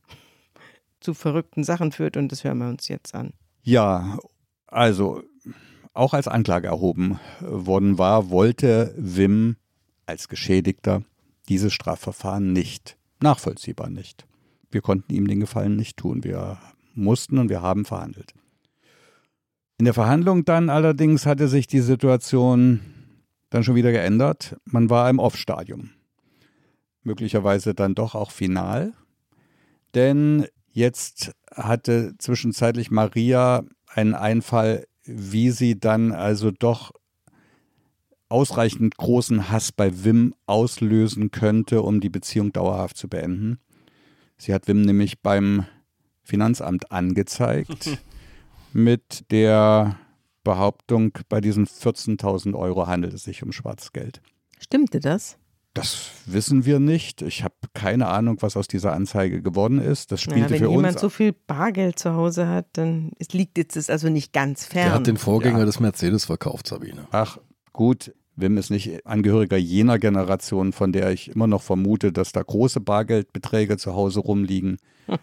zu 1.01 1.13
verrückten 1.13 1.63
Sachen 1.63 1.91
führt 1.91 2.15
und 2.15 2.31
das 2.31 2.43
hören 2.43 2.59
wir 2.59 2.69
uns 2.69 2.87
jetzt 2.87 3.13
an. 3.13 3.33
Ja, 3.63 4.17
also 4.67 5.23
auch 5.93 6.13
als 6.13 6.27
Anklage 6.27 6.67
erhoben 6.67 7.19
worden 7.41 7.97
war, 7.97 8.29
wollte 8.29 8.93
Wim 8.97 9.57
als 10.05 10.29
Geschädigter 10.29 11.03
dieses 11.49 11.73
Strafverfahren 11.73 12.53
nicht, 12.53 12.97
nachvollziehbar 13.21 13.89
nicht. 13.89 14.25
Wir 14.71 14.81
konnten 14.81 15.13
ihm 15.13 15.27
den 15.27 15.39
Gefallen 15.39 15.75
nicht 15.75 15.97
tun. 15.97 16.23
Wir 16.23 16.59
mussten 16.93 17.37
und 17.37 17.49
wir 17.49 17.61
haben 17.61 17.85
verhandelt. 17.85 18.33
In 19.77 19.85
der 19.85 19.93
Verhandlung 19.93 20.45
dann 20.45 20.69
allerdings 20.69 21.25
hatte 21.25 21.49
sich 21.49 21.67
die 21.67 21.81
Situation 21.81 22.79
dann 23.49 23.63
schon 23.63 23.75
wieder 23.75 23.91
geändert. 23.91 24.55
Man 24.65 24.89
war 24.89 25.09
im 25.09 25.19
Off-Stadium. 25.19 25.91
Möglicherweise 27.03 27.73
dann 27.73 27.93
doch 27.93 28.15
auch 28.15 28.31
final. 28.31 28.93
Denn 29.93 30.45
jetzt 30.71 31.33
hatte 31.53 32.15
zwischenzeitlich 32.17 32.89
Maria 32.89 33.63
einen 33.87 34.15
Einfall, 34.15 34.85
wie 35.03 35.51
sie 35.51 35.77
dann 35.79 36.13
also 36.13 36.51
doch 36.51 36.91
ausreichend 38.29 38.97
großen 38.97 39.51
Hass 39.51 39.71
bei 39.71 40.03
Wim 40.03 40.35
auslösen 40.45 41.31
könnte, 41.31 41.81
um 41.81 41.99
die 41.99 42.09
Beziehung 42.09 42.51
dauerhaft 42.53 42.97
zu 42.97 43.07
beenden. 43.07 43.59
Sie 44.37 44.53
hat 44.53 44.67
Wim 44.67 44.81
nämlich 44.81 45.21
beim 45.21 45.65
Finanzamt 46.23 46.91
angezeigt 46.91 47.99
mit 48.75 49.31
der 49.31 49.95
Behauptung, 50.43 51.13
bei 51.29 51.39
diesen 51.39 51.65
14.000 51.65 52.53
Euro 52.55 52.87
handelt 52.87 53.13
es 53.13 53.23
sich 53.23 53.41
um 53.41 53.51
Schwarzgeld. 53.53 54.21
Stimmte 54.59 54.99
das? 54.99 55.37
Das 55.73 56.09
wissen 56.25 56.65
wir 56.65 56.79
nicht. 56.79 57.21
Ich 57.21 57.43
habe 57.43 57.55
keine 57.73 58.07
Ahnung, 58.07 58.37
was 58.41 58.55
aus 58.57 58.67
dieser 58.67 58.93
Anzeige 58.93 59.41
geworden 59.41 59.79
ist. 59.79 60.11
Das 60.11 60.25
Naja, 60.25 60.43
spielte 60.45 60.53
wenn 60.53 60.59
für 60.69 60.71
jemand 60.71 60.93
uns. 60.95 61.01
so 61.01 61.09
viel 61.09 61.33
Bargeld 61.47 61.97
zu 61.99 62.13
Hause 62.13 62.47
hat, 62.47 62.65
dann 62.73 63.11
es 63.17 63.33
liegt 63.33 63.57
jetzt 63.57 63.75
es 63.77 63.89
also 63.89 64.09
nicht 64.09 64.33
ganz 64.33 64.65
fern. 64.65 64.85
Der 64.85 64.93
hat 64.93 65.07
den 65.07 65.17
Vorgänger 65.17 65.59
Ja. 65.59 65.65
des 65.65 65.79
Mercedes 65.79 66.25
verkauft, 66.25 66.67
Sabine. 66.67 67.07
Ach, 67.11 67.37
gut. 67.73 68.13
Wim 68.37 68.57
ist 68.57 68.69
nicht 68.69 69.05
Angehöriger 69.05 69.55
jener 69.55 69.97
Generation, 69.99 70.73
von 70.73 70.91
der 70.91 71.11
ich 71.11 71.29
immer 71.33 71.47
noch 71.47 71.61
vermute, 71.61 72.11
dass 72.11 72.33
da 72.33 72.41
große 72.43 72.81
Bargeldbeträge 72.81 73.77
zu 73.77 73.93
Hause 73.95 74.19
rumliegen. 74.19 74.77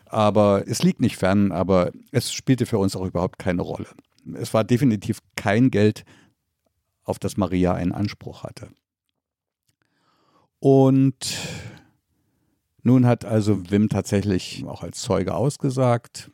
Aber 0.07 0.65
es 0.67 0.83
liegt 0.83 1.01
nicht 1.01 1.17
fern, 1.17 1.53
aber 1.53 1.93
es 2.11 2.33
spielte 2.33 2.67
für 2.67 2.79
uns 2.79 2.97
auch 2.97 3.07
überhaupt 3.07 3.39
keine 3.39 3.63
Rolle. 3.63 3.89
Es 4.35 4.55
war 4.55 4.65
definitiv 4.65 5.19
kein 5.37 5.71
Geld, 5.71 6.05
auf 7.05 7.19
das 7.19 7.37
Maria 7.37 7.75
einen 7.75 7.93
Anspruch 7.93 8.45
hatte. 8.45 8.71
Und 10.61 11.37
nun 12.83 13.07
hat 13.07 13.25
also 13.25 13.71
Wim 13.71 13.89
tatsächlich 13.89 14.65
auch 14.67 14.83
als 14.83 15.01
Zeuge 15.01 15.35
ausgesagt, 15.35 16.31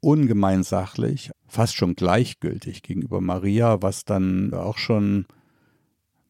ungemein 0.00 0.62
sachlich, 0.62 1.30
fast 1.46 1.74
schon 1.74 1.94
gleichgültig 1.94 2.82
gegenüber 2.82 3.20
Maria, 3.20 3.82
was 3.82 4.04
dann 4.04 4.52
auch 4.54 4.78
schon 4.78 5.26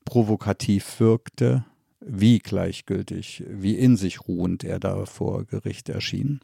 provokativ 0.05 1.01
wirkte, 1.01 1.65
wie 2.07 2.39
gleichgültig, 2.39 3.45
wie 3.49 3.77
in 3.77 3.97
sich 3.97 4.29
ruhend 4.29 4.65
er 4.65 4.79
da 4.79 5.07
vor 5.07 5.45
Gericht 5.45 5.89
erschien. 5.89 6.41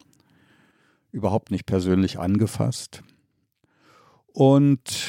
Überhaupt 1.13 1.51
nicht 1.51 1.67
persönlich 1.67 2.19
angefasst. 2.19 3.03
Und 4.33 5.09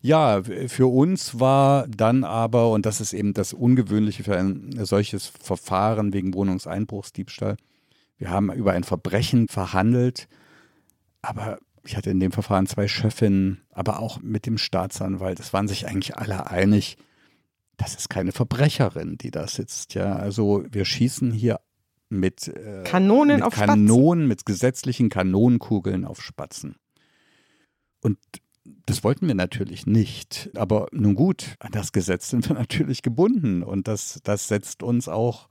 ja, 0.00 0.42
für 0.42 0.86
uns 0.86 1.40
war 1.40 1.86
dann 1.88 2.24
aber, 2.24 2.70
und 2.70 2.86
das 2.86 3.00
ist 3.00 3.12
eben 3.12 3.34
das 3.34 3.52
Ungewöhnliche 3.52 4.24
für 4.24 4.36
ein 4.36 4.72
solches 4.84 5.26
Verfahren 5.26 6.12
wegen 6.12 6.34
Wohnungseinbruchsdiebstahl, 6.34 7.56
wir 8.18 8.30
haben 8.30 8.52
über 8.52 8.72
ein 8.72 8.84
Verbrechen 8.84 9.48
verhandelt, 9.48 10.28
aber 11.22 11.58
ich 11.84 11.96
hatte 11.96 12.10
in 12.10 12.20
dem 12.20 12.32
Verfahren 12.32 12.66
zwei 12.66 12.88
Chefinnen, 12.88 13.60
aber 13.70 13.98
auch 13.98 14.20
mit 14.20 14.46
dem 14.46 14.56
Staatsanwalt. 14.56 15.40
Es 15.40 15.52
waren 15.52 15.68
sich 15.68 15.86
eigentlich 15.86 16.16
alle 16.16 16.48
einig, 16.48 16.96
das 17.84 17.94
ist 17.96 18.08
keine 18.08 18.32
Verbrecherin, 18.32 19.18
die 19.18 19.30
da 19.30 19.46
sitzt. 19.46 19.92
Ja, 19.92 20.16
also 20.16 20.64
wir 20.70 20.86
schießen 20.86 21.32
hier 21.32 21.60
mit 22.08 22.48
äh, 22.48 22.82
Kanonen 22.84 23.36
mit 23.36 23.44
auf 23.44 23.54
Kanonen, 23.54 24.22
Spatzen. 24.22 24.28
mit 24.28 24.46
gesetzlichen 24.46 25.08
Kanonenkugeln 25.10 26.06
auf 26.06 26.22
Spatzen. 26.22 26.76
Und 28.00 28.18
das 28.86 29.04
wollten 29.04 29.26
wir 29.26 29.34
natürlich 29.34 29.86
nicht. 29.86 30.50
Aber 30.54 30.88
nun 30.92 31.14
gut, 31.14 31.56
an 31.58 31.72
das 31.72 31.92
Gesetz 31.92 32.30
sind 32.30 32.48
wir 32.48 32.54
natürlich 32.58 33.02
gebunden. 33.02 33.62
Und 33.62 33.86
das, 33.86 34.20
das 34.24 34.48
setzt 34.48 34.82
uns 34.82 35.08
auch 35.08 35.48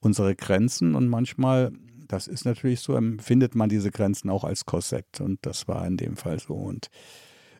unsere 0.00 0.36
Grenzen. 0.36 0.94
Und 0.94 1.08
manchmal, 1.08 1.72
das 2.06 2.28
ist 2.28 2.44
natürlich 2.44 2.80
so, 2.80 2.94
empfindet 2.94 3.54
man 3.54 3.70
diese 3.70 3.90
Grenzen 3.90 4.28
auch 4.28 4.44
als 4.44 4.66
Korsett. 4.66 5.22
Und 5.22 5.38
das 5.46 5.68
war 5.68 5.86
in 5.86 5.96
dem 5.96 6.16
Fall 6.16 6.38
so. 6.38 6.54
Und 6.54 6.88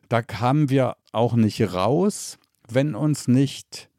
da 0.07 0.21
kamen 0.21 0.69
wir 0.69 0.97
auch 1.11 1.33
nicht 1.33 1.73
raus, 1.73 2.37
wenn 2.69 2.93
uns 2.93 3.27
nicht 3.27 3.89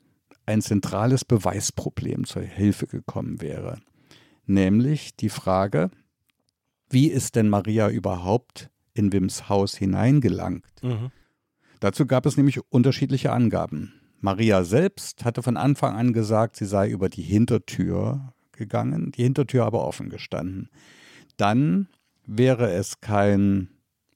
ein 0.47 0.63
zentrales 0.63 1.25
Beweisproblem 1.25 2.25
zur 2.25 2.43
Hilfe 2.43 2.87
gekommen 2.87 3.41
wäre. 3.41 3.81
Nämlich 4.47 5.17
die 5.17 5.29
Frage, 5.31 5.91
wie 6.91 7.09
ist 7.09 7.37
denn 7.37 7.49
Maria 7.49 7.89
überhaupt 7.89 8.71
in 8.93 9.13
Wims 9.13 9.49
Haus 9.49 9.75
hineingelangt? 9.77 10.65
Mhm. 10.83 11.11
Dazu 11.81 12.07
gab 12.07 12.27
es 12.27 12.37
nämlich 12.37 12.61
unterschiedliche 12.71 13.33
Angaben. 13.33 14.01
Maria 14.21 14.65
selbst 14.65 15.25
hatte 15.25 15.43
von 15.43 15.57
Anfang 15.57 15.97
an 15.97 16.13
gesagt, 16.13 16.57
sie 16.57 16.65
sei 16.65 16.89
über 16.89 17.09
die 17.09 17.23
Hintertür 17.23 18.33
gegangen, 18.53 19.13
die 19.13 19.23
Hintertür 19.23 19.65
aber 19.65 19.85
offen 19.85 20.09
gestanden. 20.09 20.71
Dann 21.37 21.89
wäre 22.27 22.73
es 22.73 23.01
kein 23.01 23.69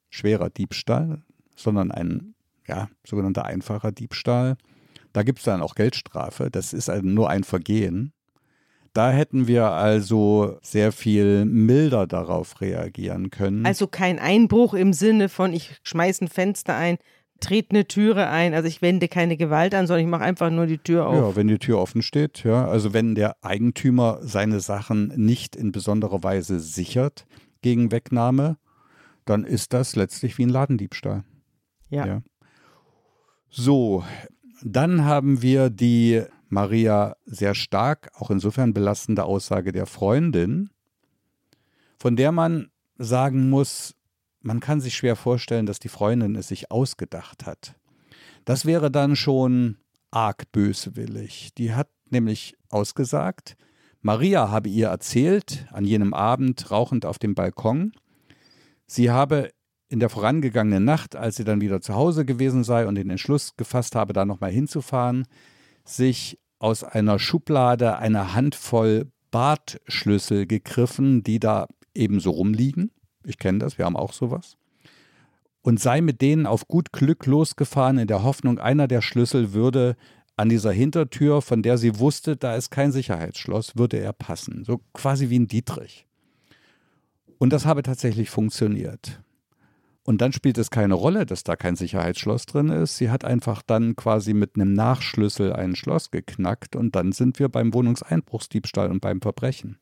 schwerer 0.09 0.49
Diebstahl, 0.49 1.21
sondern 1.55 1.91
ein 1.91 2.33
ja, 2.67 2.89
sogenannter 3.05 3.45
einfacher 3.45 3.91
Diebstahl. 3.91 4.57
Da 5.13 5.23
gibt 5.23 5.39
es 5.39 5.45
dann 5.45 5.61
auch 5.61 5.75
Geldstrafe. 5.75 6.49
Das 6.51 6.73
ist 6.73 6.89
also 6.89 7.05
nur 7.05 7.29
ein 7.29 7.43
Vergehen. 7.43 8.13
Da 8.93 9.11
hätten 9.11 9.47
wir 9.47 9.71
also 9.71 10.57
sehr 10.61 10.91
viel 10.91 11.45
milder 11.45 12.07
darauf 12.07 12.59
reagieren 12.59 13.29
können. 13.29 13.65
Also 13.65 13.87
kein 13.87 14.19
Einbruch 14.19 14.73
im 14.73 14.93
Sinne 14.93 15.29
von, 15.29 15.53
ich 15.53 15.79
schmeiße 15.83 16.25
ein 16.25 16.27
Fenster 16.27 16.75
ein, 16.75 16.97
trete 17.39 17.71
eine 17.71 17.87
Türe 17.87 18.27
ein. 18.27 18.53
Also 18.53 18.67
ich 18.67 18.81
wende 18.81 19.07
keine 19.07 19.37
Gewalt 19.37 19.75
an, 19.75 19.85
sondern 19.87 20.05
ich 20.05 20.09
mache 20.09 20.23
einfach 20.23 20.49
nur 20.49 20.65
die 20.65 20.79
Tür 20.79 21.07
auf. 21.07 21.15
Ja, 21.15 21.35
wenn 21.35 21.47
die 21.47 21.59
Tür 21.59 21.77
offen 21.79 22.01
steht, 22.01 22.43
ja. 22.43 22.67
Also 22.67 22.93
wenn 22.93 23.15
der 23.15 23.35
Eigentümer 23.43 24.19
seine 24.21 24.59
Sachen 24.59 25.09
nicht 25.15 25.55
in 25.55 25.71
besonderer 25.71 26.23
Weise 26.23 26.59
sichert 26.59 27.25
gegen 27.61 27.91
Wegnahme, 27.91 28.57
dann 29.25 29.43
ist 29.43 29.73
das 29.73 29.95
letztlich 29.95 30.37
wie 30.37 30.45
ein 30.45 30.49
Ladendiebstahl. 30.49 31.23
ja. 31.89 32.05
ja. 32.05 32.21
So, 33.51 34.03
dann 34.63 35.05
haben 35.05 35.41
wir 35.41 35.69
die 35.69 36.23
Maria 36.49 37.15
sehr 37.25 37.55
stark, 37.55 38.09
auch 38.15 38.31
insofern 38.31 38.73
belastende 38.73 39.23
Aussage 39.23 39.71
der 39.71 39.85
Freundin, 39.85 40.69
von 41.97 42.15
der 42.15 42.31
man 42.31 42.69
sagen 42.97 43.49
muss, 43.49 43.95
man 44.41 44.59
kann 44.59 44.81
sich 44.81 44.95
schwer 44.95 45.15
vorstellen, 45.15 45.65
dass 45.65 45.79
die 45.79 45.89
Freundin 45.89 46.35
es 46.35 46.47
sich 46.47 46.71
ausgedacht 46.71 47.45
hat. 47.45 47.75
Das 48.45 48.65
wäre 48.65 48.89
dann 48.89 49.15
schon 49.15 49.77
arg 50.11 50.51
böswillig. 50.51 51.53
Die 51.57 51.73
hat 51.73 51.89
nämlich 52.09 52.55
ausgesagt, 52.69 53.55
Maria 54.01 54.49
habe 54.49 54.69
ihr 54.69 54.87
erzählt, 54.87 55.67
an 55.71 55.83
jenem 55.83 56.13
Abend 56.13 56.71
rauchend 56.71 57.05
auf 57.05 57.19
dem 57.19 57.35
Balkon, 57.35 57.91
sie 58.87 59.11
habe 59.11 59.51
in 59.89 59.99
der 59.99 60.09
vorangegangenen 60.09 60.85
Nacht, 60.85 61.15
als 61.15 61.35
sie 61.35 61.43
dann 61.43 61.61
wieder 61.61 61.81
zu 61.81 61.95
Hause 61.95 62.23
gewesen 62.23 62.63
sei 62.63 62.87
und 62.87 62.95
den 62.95 63.09
Entschluss 63.09 63.57
gefasst 63.57 63.95
habe, 63.95 64.13
da 64.13 64.23
nochmal 64.23 64.51
hinzufahren, 64.51 65.25
sich 65.83 66.39
aus 66.59 66.83
einer 66.83 67.17
Schublade 67.17 67.97
eine 67.97 68.35
Handvoll 68.35 69.07
Bartschlüssel 69.31 70.45
gegriffen, 70.45 71.23
die 71.23 71.39
da 71.39 71.67
ebenso 71.95 72.31
rumliegen. 72.31 72.91
Ich 73.23 73.37
kenne 73.37 73.59
das, 73.59 73.77
wir 73.77 73.85
haben 73.85 73.95
auch 73.95 74.13
sowas. 74.13 74.57
Und 75.61 75.79
sei 75.79 76.01
mit 76.01 76.21
denen 76.21 76.45
auf 76.45 76.67
gut 76.67 76.91
Glück 76.91 77.25
losgefahren, 77.25 77.97
in 77.97 78.07
der 78.07 78.23
Hoffnung, 78.23 78.59
einer 78.59 78.87
der 78.87 79.01
Schlüssel 79.01 79.53
würde 79.53 79.95
an 80.35 80.49
dieser 80.49 80.71
Hintertür, 80.71 81.41
von 81.41 81.61
der 81.61 81.77
sie 81.77 81.99
wusste, 81.99 82.37
da 82.37 82.55
ist 82.55 82.69
kein 82.69 82.91
Sicherheitsschloss, 82.91 83.75
würde 83.75 83.97
er 83.97 84.13
passen. 84.13 84.63
So 84.63 84.79
quasi 84.93 85.29
wie 85.29 85.39
ein 85.39 85.47
Dietrich. 85.47 86.07
Und 87.39 87.51
das 87.51 87.65
habe 87.65 87.83
tatsächlich 87.83 88.29
funktioniert. 88.29 89.21
Und 90.09 90.21
dann 90.21 90.33
spielt 90.33 90.57
es 90.57 90.71
keine 90.71 90.95
Rolle, 90.95 91.27
dass 91.27 91.43
da 91.43 91.55
kein 91.55 91.75
Sicherheitsschloss 91.75 92.47
drin 92.47 92.69
ist. 92.69 92.97
Sie 92.97 93.11
hat 93.11 93.23
einfach 93.23 93.61
dann 93.61 93.95
quasi 93.95 94.33
mit 94.33 94.55
einem 94.55 94.73
Nachschlüssel 94.73 95.53
ein 95.53 95.75
Schloss 95.75 96.09
geknackt 96.09 96.75
und 96.75 96.95
dann 96.95 97.11
sind 97.11 97.37
wir 97.37 97.47
beim 97.47 97.75
Wohnungseinbruchsdiebstahl 97.75 98.89
und 98.89 99.01
beim 99.01 99.21
Verbrechen. 99.21 99.77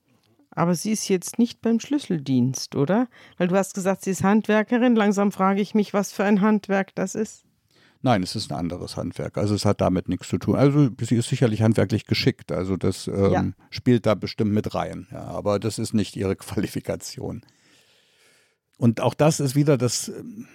Aber 0.52 0.76
sie 0.76 0.92
ist 0.92 1.08
jetzt 1.08 1.40
nicht 1.40 1.62
beim 1.62 1.80
Schlüsseldienst, 1.80 2.76
oder? 2.76 3.08
Weil 3.38 3.48
du 3.48 3.56
hast 3.56 3.74
gesagt, 3.74 4.04
sie 4.04 4.12
ist 4.12 4.22
Handwerkerin. 4.22 4.98
Langsam 4.98 5.32
frage 5.32 5.62
ich 5.62 5.74
mich, 5.74 5.94
was 5.94 6.12
für 6.12 6.26
ein 6.26 6.42
Handwerk 6.42 6.94
das 6.94 7.16
ist. 7.16 7.46
Nein, 8.02 8.22
es 8.22 8.36
ist 8.36 8.52
ein 8.52 8.58
anderes 8.58 8.98
Handwerk. 8.98 9.38
Also 9.38 9.56
es 9.56 9.64
hat 9.64 9.80
damit 9.80 10.10
nichts 10.10 10.28
zu 10.28 10.40
tun. 10.40 10.58
Also 10.58 10.90
sie 11.00 11.16
ist 11.16 11.30
sicherlich 11.30 11.62
handwerklich 11.62 12.06
geschickt. 12.06 12.52
Also 12.52 12.76
das 12.76 13.08
ähm, 13.08 13.32
ja. 13.32 13.46
spielt 13.70 14.06
da 14.06 14.14
bestimmt 14.14 14.52
mit 14.52 14.76
rein. 14.76 15.08
Ja, 15.10 15.24
aber 15.24 15.58
das 15.58 15.80
ist 15.80 15.94
nicht 15.94 16.18
ihre 16.18 16.36
Qualifikation. 16.36 17.44
Und 18.78 19.02
auch 19.02 19.14
das 19.14 19.40
ist 19.40 19.56
wieder 19.56 19.78
das, 19.78 20.10
ähm, 20.10 20.48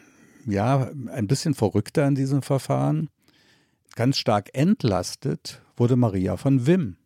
ja, 0.47 0.91
ein 1.13 1.27
bisschen 1.27 1.55
verrückter 1.55 2.07
in 2.07 2.15
diesem 2.15 2.43
Verfahren. 2.43 3.11
Ganz 3.95 4.17
stark 4.17 4.51
entlastet 4.55 5.63
wurde 5.77 5.97
Maria 5.97 6.37
von 6.37 6.67
Wim. 6.67 6.97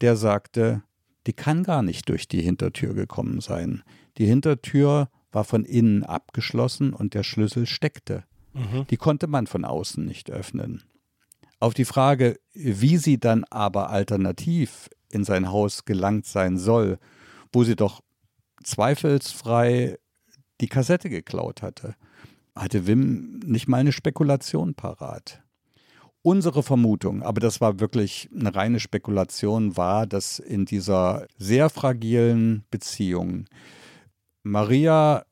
Der 0.00 0.16
sagte, 0.16 0.82
die 1.26 1.32
kann 1.32 1.62
gar 1.62 1.82
nicht 1.82 2.08
durch 2.08 2.28
die 2.28 2.42
Hintertür 2.42 2.94
gekommen 2.94 3.40
sein. 3.40 3.82
Die 4.18 4.26
Hintertür 4.26 5.08
war 5.32 5.44
von 5.44 5.64
innen 5.64 6.02
abgeschlossen 6.02 6.92
und 6.92 7.14
der 7.14 7.22
Schlüssel 7.22 7.66
steckte. 7.66 8.24
Mhm. 8.52 8.86
Die 8.88 8.96
konnte 8.96 9.26
man 9.26 9.46
von 9.46 9.64
außen 9.64 10.04
nicht 10.04 10.30
öffnen. 10.30 10.82
Auf 11.60 11.74
die 11.74 11.84
Frage, 11.84 12.40
wie 12.52 12.96
sie 12.96 13.18
dann 13.18 13.44
aber 13.44 13.90
alternativ 13.90 14.88
in 15.10 15.24
sein 15.24 15.50
Haus 15.50 15.84
gelangt 15.84 16.26
sein 16.26 16.56
soll, 16.58 16.98
wo 17.52 17.64
sie 17.64 17.76
doch 17.76 18.00
zweifelsfrei 18.64 19.98
die 20.60 20.68
Kassette 20.68 21.10
geklaut 21.10 21.62
hatte, 21.62 21.94
hatte 22.54 22.86
Wim 22.86 23.40
nicht 23.44 23.68
mal 23.68 23.78
eine 23.78 23.92
Spekulation 23.92 24.74
parat. 24.74 25.42
Unsere 26.22 26.62
Vermutung, 26.62 27.22
aber 27.22 27.40
das 27.40 27.62
war 27.62 27.80
wirklich 27.80 28.28
eine 28.34 28.54
reine 28.54 28.78
Spekulation, 28.78 29.78
war, 29.78 30.06
dass 30.06 30.38
in 30.38 30.66
dieser 30.66 31.26
sehr 31.38 31.70
fragilen 31.70 32.64
Beziehung 32.70 33.46
Maria 34.42 35.24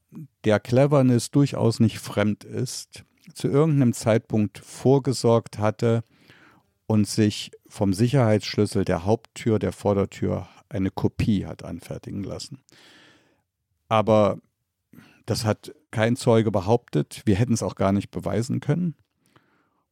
der 0.44 0.60
Cleverness 0.60 1.30
durchaus 1.30 1.80
nicht 1.80 1.98
fremd 1.98 2.44
ist, 2.44 3.04
zu 3.34 3.48
irgendeinem 3.48 3.92
Zeitpunkt 3.92 4.58
vorgesorgt 4.58 5.58
hatte 5.58 6.04
und 6.86 7.06
sich 7.06 7.50
vom 7.66 7.92
Sicherheitsschlüssel 7.92 8.86
der 8.86 9.04
Haupttür, 9.04 9.58
der 9.58 9.72
Vordertür, 9.72 10.48
eine 10.70 10.90
Kopie 10.90 11.46
hat 11.46 11.64
anfertigen 11.64 12.24
lassen. 12.24 12.62
Aber 13.88 14.38
das 15.28 15.44
hat 15.44 15.74
kein 15.90 16.16
Zeuge 16.16 16.50
behauptet. 16.50 17.22
Wir 17.26 17.36
hätten 17.36 17.52
es 17.52 17.62
auch 17.62 17.74
gar 17.74 17.92
nicht 17.92 18.10
beweisen 18.10 18.60
können. 18.60 18.94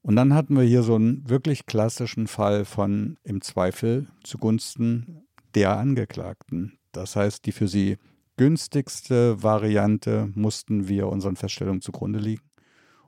Und 0.00 0.16
dann 0.16 0.32
hatten 0.32 0.56
wir 0.56 0.62
hier 0.62 0.82
so 0.82 0.94
einen 0.94 1.28
wirklich 1.28 1.66
klassischen 1.66 2.26
Fall 2.26 2.64
von 2.64 3.18
im 3.22 3.42
Zweifel 3.42 4.06
zugunsten 4.24 5.26
der 5.54 5.76
Angeklagten. 5.76 6.78
Das 6.92 7.16
heißt, 7.16 7.44
die 7.44 7.52
für 7.52 7.68
sie 7.68 7.98
günstigste 8.38 9.42
Variante 9.42 10.30
mussten 10.34 10.88
wir 10.88 11.08
unseren 11.08 11.36
Feststellungen 11.36 11.82
zugrunde 11.82 12.18
liegen. 12.18 12.44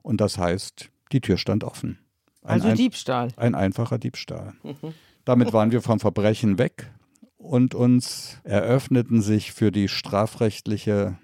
Und 0.02 0.20
das 0.20 0.36
heißt, 0.36 0.90
die 1.12 1.22
Tür 1.22 1.38
stand 1.38 1.64
offen. 1.64 1.98
Ein 2.42 2.60
also 2.60 2.74
Diebstahl. 2.74 3.28
Ein 3.36 3.54
einfacher 3.54 3.96
Diebstahl. 3.96 4.52
Mhm. 4.62 4.92
Damit 5.24 5.54
waren 5.54 5.72
wir 5.72 5.80
vom 5.80 5.98
Verbrechen 5.98 6.58
weg 6.58 6.92
und 7.38 7.74
uns 7.74 8.38
eröffneten 8.44 9.22
sich 9.22 9.52
für 9.52 9.72
die 9.72 9.88
strafrechtliche 9.88 11.16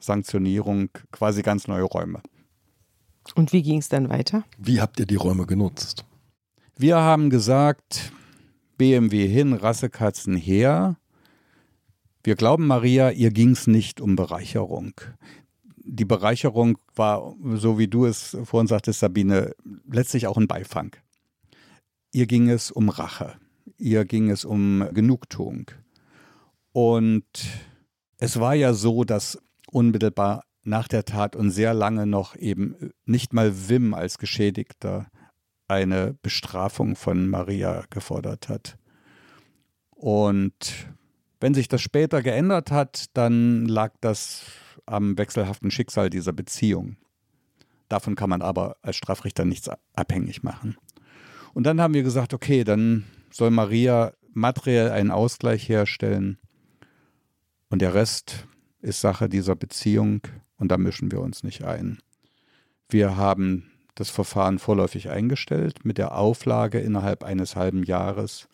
Sanktionierung 0.00 0.90
quasi 1.12 1.42
ganz 1.42 1.68
neue 1.68 1.84
Räume. 1.84 2.20
Und 3.34 3.52
wie 3.52 3.62
ging 3.62 3.78
es 3.78 3.88
dann 3.88 4.08
weiter? 4.08 4.44
Wie 4.58 4.80
habt 4.80 4.98
ihr 4.98 5.06
die 5.06 5.16
Räume 5.16 5.46
genutzt? 5.46 6.04
Wir 6.76 6.96
haben 6.96 7.30
gesagt, 7.30 8.12
BMW 8.78 9.28
hin, 9.28 9.52
Rassekatzen 9.52 10.36
her. 10.36 10.96
Wir 12.24 12.34
glauben, 12.34 12.66
Maria, 12.66 13.10
ihr 13.10 13.30
ging 13.30 13.50
es 13.50 13.66
nicht 13.66 14.00
um 14.00 14.16
Bereicherung. 14.16 14.92
Die 15.76 16.04
Bereicherung 16.04 16.78
war, 16.94 17.34
so 17.54 17.78
wie 17.78 17.88
du 17.88 18.06
es 18.06 18.36
vorhin 18.44 18.66
sagtest, 18.66 19.00
Sabine, 19.00 19.54
letztlich 19.90 20.26
auch 20.26 20.36
ein 20.36 20.48
Beifang. 20.48 20.96
Ihr 22.12 22.26
ging 22.26 22.48
es 22.48 22.70
um 22.70 22.88
Rache. 22.88 23.36
Ihr 23.76 24.04
ging 24.04 24.30
es 24.30 24.44
um 24.44 24.88
Genugtuung. 24.92 25.70
Und 26.72 27.24
es 28.18 28.38
war 28.40 28.54
ja 28.54 28.72
so, 28.72 29.04
dass 29.04 29.38
unmittelbar 29.70 30.44
nach 30.62 30.88
der 30.88 31.04
Tat 31.04 31.36
und 31.36 31.50
sehr 31.50 31.74
lange 31.74 32.06
noch 32.06 32.36
eben 32.36 32.92
nicht 33.04 33.32
mal 33.32 33.68
Wim 33.68 33.94
als 33.94 34.18
Geschädigter 34.18 35.06
eine 35.68 36.14
Bestrafung 36.22 36.96
von 36.96 37.28
Maria 37.28 37.84
gefordert 37.90 38.48
hat. 38.48 38.76
Und 39.90 40.88
wenn 41.40 41.54
sich 41.54 41.68
das 41.68 41.80
später 41.80 42.22
geändert 42.22 42.70
hat, 42.70 43.06
dann 43.14 43.66
lag 43.66 43.94
das 44.00 44.44
am 44.86 45.16
wechselhaften 45.16 45.70
Schicksal 45.70 46.10
dieser 46.10 46.32
Beziehung. 46.32 46.96
Davon 47.88 48.14
kann 48.14 48.30
man 48.30 48.42
aber 48.42 48.76
als 48.82 48.96
Strafrichter 48.96 49.44
nichts 49.44 49.70
abhängig 49.94 50.42
machen. 50.42 50.76
Und 51.54 51.64
dann 51.64 51.80
haben 51.80 51.94
wir 51.94 52.02
gesagt, 52.02 52.34
okay, 52.34 52.64
dann 52.64 53.04
soll 53.30 53.50
Maria 53.50 54.12
materiell 54.32 54.90
einen 54.90 55.10
Ausgleich 55.10 55.68
herstellen 55.68 56.38
und 57.68 57.82
der 57.82 57.94
Rest 57.94 58.46
ist 58.82 59.00
Sache 59.00 59.28
dieser 59.28 59.56
Beziehung 59.56 60.20
und 60.58 60.70
da 60.70 60.78
mischen 60.78 61.10
wir 61.12 61.20
uns 61.20 61.42
nicht 61.42 61.64
ein. 61.64 61.98
Wir 62.88 63.16
haben 63.16 63.70
das 63.94 64.10
Verfahren 64.10 64.58
vorläufig 64.58 65.10
eingestellt 65.10 65.84
mit 65.84 65.98
der 65.98 66.16
Auflage 66.16 66.78
innerhalb 66.80 67.22
eines 67.22 67.56
halben 67.56 67.82
Jahres 67.82 68.48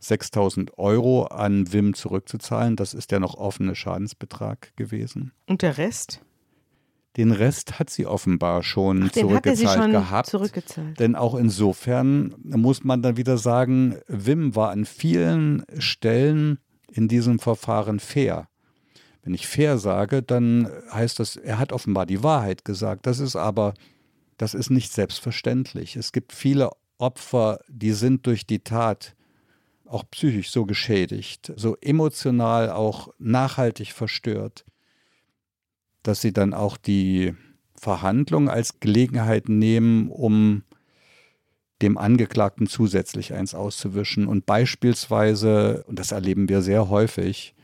6000 0.00 0.78
Euro 0.78 1.24
an 1.24 1.72
Wim 1.72 1.94
zurückzuzahlen. 1.94 2.76
Das 2.76 2.94
ist 2.94 3.10
der 3.10 3.20
noch 3.20 3.34
offene 3.34 3.74
Schadensbetrag 3.74 4.76
gewesen. 4.76 5.32
Und 5.46 5.62
der 5.62 5.78
Rest? 5.78 6.20
Den 7.16 7.32
Rest 7.32 7.80
hat 7.80 7.90
sie 7.90 8.06
offenbar 8.06 8.62
schon 8.62 9.04
Ach, 9.04 9.10
den 9.10 9.28
zurückgezahlt 9.28 9.82
schon 9.82 9.92
gehabt. 9.92 10.28
zurückgezahlt. 10.28 11.00
Denn 11.00 11.16
auch 11.16 11.34
insofern 11.34 12.34
muss 12.44 12.84
man 12.84 13.02
dann 13.02 13.16
wieder 13.16 13.38
sagen, 13.38 13.96
Wim 14.06 14.54
war 14.54 14.70
an 14.70 14.84
vielen 14.84 15.64
Stellen 15.78 16.60
in 16.90 17.08
diesem 17.08 17.40
Verfahren 17.40 17.98
fair. 17.98 18.48
Wenn 19.28 19.34
ich 19.34 19.46
fair 19.46 19.76
sage, 19.76 20.22
dann 20.22 20.70
heißt 20.90 21.18
das, 21.18 21.36
er 21.36 21.58
hat 21.58 21.74
offenbar 21.74 22.06
die 22.06 22.22
Wahrheit 22.22 22.64
gesagt. 22.64 23.04
Das 23.04 23.18
ist 23.18 23.36
aber, 23.36 23.74
das 24.38 24.54
ist 24.54 24.70
nicht 24.70 24.90
selbstverständlich. 24.90 25.96
Es 25.96 26.12
gibt 26.12 26.32
viele 26.32 26.70
Opfer, 26.96 27.60
die 27.68 27.92
sind 27.92 28.26
durch 28.26 28.46
die 28.46 28.60
Tat 28.60 29.14
auch 29.84 30.04
psychisch 30.10 30.50
so 30.50 30.64
geschädigt, 30.64 31.52
so 31.56 31.76
emotional 31.82 32.70
auch 32.70 33.12
nachhaltig 33.18 33.92
verstört, 33.92 34.64
dass 36.02 36.22
sie 36.22 36.32
dann 36.32 36.54
auch 36.54 36.78
die 36.78 37.34
Verhandlung 37.74 38.48
als 38.48 38.80
Gelegenheit 38.80 39.50
nehmen, 39.50 40.08
um 40.08 40.62
dem 41.82 41.98
Angeklagten 41.98 42.66
zusätzlich 42.66 43.34
eins 43.34 43.54
auszuwischen 43.54 44.26
und 44.26 44.46
beispielsweise, 44.46 45.84
und 45.86 45.98
das 45.98 46.12
erleben 46.12 46.48
wir 46.48 46.62
sehr 46.62 46.88
häufig, 46.88 47.54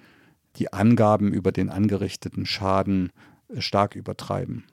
die 0.57 0.73
Angaben 0.73 1.33
über 1.33 1.53
den 1.53 1.71
angerichteten 1.71 2.47
Schaden 2.47 3.13
stark 3.59 3.95
übertreiben. 3.95 4.65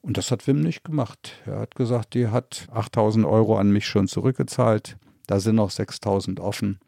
Und 0.00 0.18
das 0.18 0.30
hat 0.30 0.46
Wim 0.46 0.60
nicht 0.60 0.84
gemacht. 0.84 1.40
Er 1.46 1.60
hat 1.60 1.74
gesagt, 1.76 2.14
die 2.14 2.28
hat 2.28 2.68
8000 2.72 3.24
Euro 3.24 3.58
an 3.58 3.70
mich 3.70 3.86
schon 3.86 4.06
zurückgezahlt. 4.06 4.98
Da 5.26 5.40
sind 5.40 5.56
noch 5.56 5.70
6000 5.70 6.40
offen. 6.40 6.78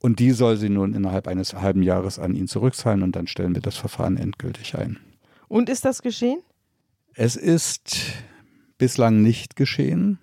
Und 0.00 0.18
die 0.18 0.32
soll 0.32 0.56
sie 0.56 0.68
nun 0.68 0.94
innerhalb 0.94 1.28
eines 1.28 1.54
halben 1.54 1.84
Jahres 1.84 2.18
an 2.18 2.34
ihn 2.34 2.48
zurückzahlen 2.48 3.04
und 3.04 3.14
dann 3.14 3.28
stellen 3.28 3.54
wir 3.54 3.62
das 3.62 3.76
Verfahren 3.76 4.16
endgültig 4.16 4.76
ein. 4.76 4.98
Und 5.46 5.68
ist 5.68 5.84
das 5.84 6.02
geschehen? 6.02 6.40
Es 7.14 7.36
ist 7.36 8.00
bislang 8.78 9.22
nicht 9.22 9.54
geschehen. 9.54 10.18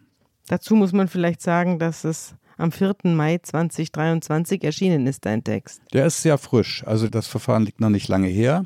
Dazu 0.48 0.76
muss 0.76 0.92
man 0.92 1.08
vielleicht 1.08 1.42
sagen, 1.42 1.80
dass 1.80 2.04
es 2.04 2.36
am 2.60 2.72
4. 2.72 2.96
Mai 3.04 3.40
2023 3.42 4.64
erschienen 4.64 5.08
ist, 5.08 5.26
dein 5.26 5.44
Text. 5.44 5.82
Der 5.94 6.06
ist 6.06 6.22
sehr 6.22 6.38
frisch. 6.38 6.84
Also 6.86 7.08
das 7.08 7.28
Verfahren 7.28 7.66
liegt 7.66 7.82
noch 7.82 7.90
nicht 7.90 8.08
lange 8.08 8.28
her. 8.28 8.66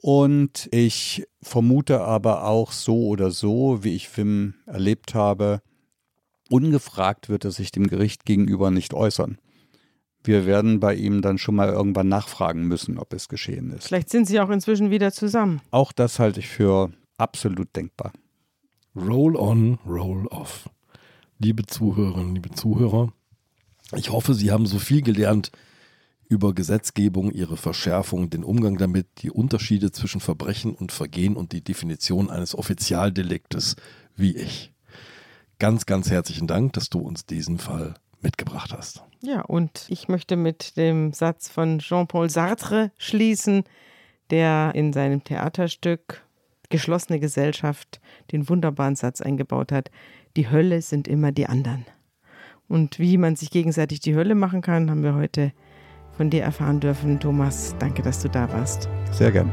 Und 0.00 0.68
ich 0.70 1.26
vermute 1.42 2.02
aber 2.02 2.44
auch 2.44 2.72
so 2.72 3.06
oder 3.08 3.30
so, 3.30 3.82
wie 3.82 3.94
ich 3.96 4.16
Wim 4.16 4.54
erlebt 4.66 5.14
habe, 5.14 5.60
ungefragt 6.48 7.28
wird 7.28 7.44
er 7.44 7.50
sich 7.50 7.72
dem 7.72 7.88
Gericht 7.88 8.24
gegenüber 8.24 8.70
nicht 8.70 8.94
äußern. 8.94 9.38
Wir 10.22 10.46
werden 10.46 10.78
bei 10.80 10.94
ihm 10.94 11.22
dann 11.22 11.38
schon 11.38 11.54
mal 11.54 11.68
irgendwann 11.68 12.08
nachfragen 12.08 12.64
müssen, 12.64 12.98
ob 12.98 13.12
es 13.12 13.28
geschehen 13.28 13.70
ist. 13.70 13.88
Vielleicht 13.88 14.10
sind 14.10 14.26
sie 14.26 14.40
auch 14.40 14.50
inzwischen 14.50 14.90
wieder 14.90 15.12
zusammen. 15.12 15.60
Auch 15.70 15.92
das 15.92 16.18
halte 16.18 16.40
ich 16.40 16.48
für 16.48 16.92
absolut 17.16 17.74
denkbar. 17.74 18.12
Roll 18.94 19.36
on, 19.36 19.78
roll 19.86 20.26
off. 20.28 20.68
Liebe 21.40 21.66
Zuhörerinnen, 21.66 22.34
liebe 22.34 22.50
Zuhörer, 22.50 23.12
ich 23.94 24.10
hoffe, 24.10 24.34
Sie 24.34 24.50
haben 24.50 24.66
so 24.66 24.80
viel 24.80 25.02
gelernt 25.02 25.52
über 26.28 26.52
Gesetzgebung, 26.52 27.30
ihre 27.30 27.56
Verschärfung, 27.56 28.28
den 28.28 28.42
Umgang 28.42 28.76
damit, 28.76 29.06
die 29.18 29.30
Unterschiede 29.30 29.92
zwischen 29.92 30.20
Verbrechen 30.20 30.74
und 30.74 30.90
Vergehen 30.90 31.36
und 31.36 31.52
die 31.52 31.62
Definition 31.62 32.28
eines 32.28 32.56
Offizialdeliktes 32.56 33.76
wie 34.16 34.36
ich. 34.36 34.72
Ganz, 35.60 35.86
ganz 35.86 36.10
herzlichen 36.10 36.48
Dank, 36.48 36.72
dass 36.72 36.90
du 36.90 36.98
uns 36.98 37.24
diesen 37.24 37.58
Fall 37.58 37.94
mitgebracht 38.20 38.72
hast. 38.76 39.04
Ja, 39.22 39.42
und 39.42 39.86
ich 39.88 40.08
möchte 40.08 40.36
mit 40.36 40.76
dem 40.76 41.12
Satz 41.12 41.48
von 41.48 41.78
Jean-Paul 41.78 42.30
Sartre 42.30 42.90
schließen, 42.98 43.62
der 44.30 44.72
in 44.74 44.92
seinem 44.92 45.22
Theaterstück 45.22 46.24
Geschlossene 46.68 47.18
Gesellschaft 47.18 48.00
den 48.30 48.48
wunderbaren 48.48 48.96
Satz 48.96 49.20
eingebaut 49.22 49.72
hat, 49.72 49.90
die 50.38 50.48
Hölle 50.48 50.82
sind 50.82 51.08
immer 51.08 51.32
die 51.32 51.46
anderen. 51.46 51.84
Und 52.68 53.00
wie 53.00 53.18
man 53.18 53.34
sich 53.34 53.50
gegenseitig 53.50 53.98
die 53.98 54.14
Hölle 54.14 54.36
machen 54.36 54.62
kann, 54.62 54.88
haben 54.88 55.02
wir 55.02 55.16
heute 55.16 55.52
von 56.16 56.30
dir 56.30 56.42
erfahren 56.42 56.78
dürfen. 56.78 57.18
Thomas, 57.18 57.74
danke, 57.80 58.02
dass 58.02 58.22
du 58.22 58.28
da 58.28 58.50
warst. 58.52 58.88
Sehr 59.10 59.32
gern. 59.32 59.50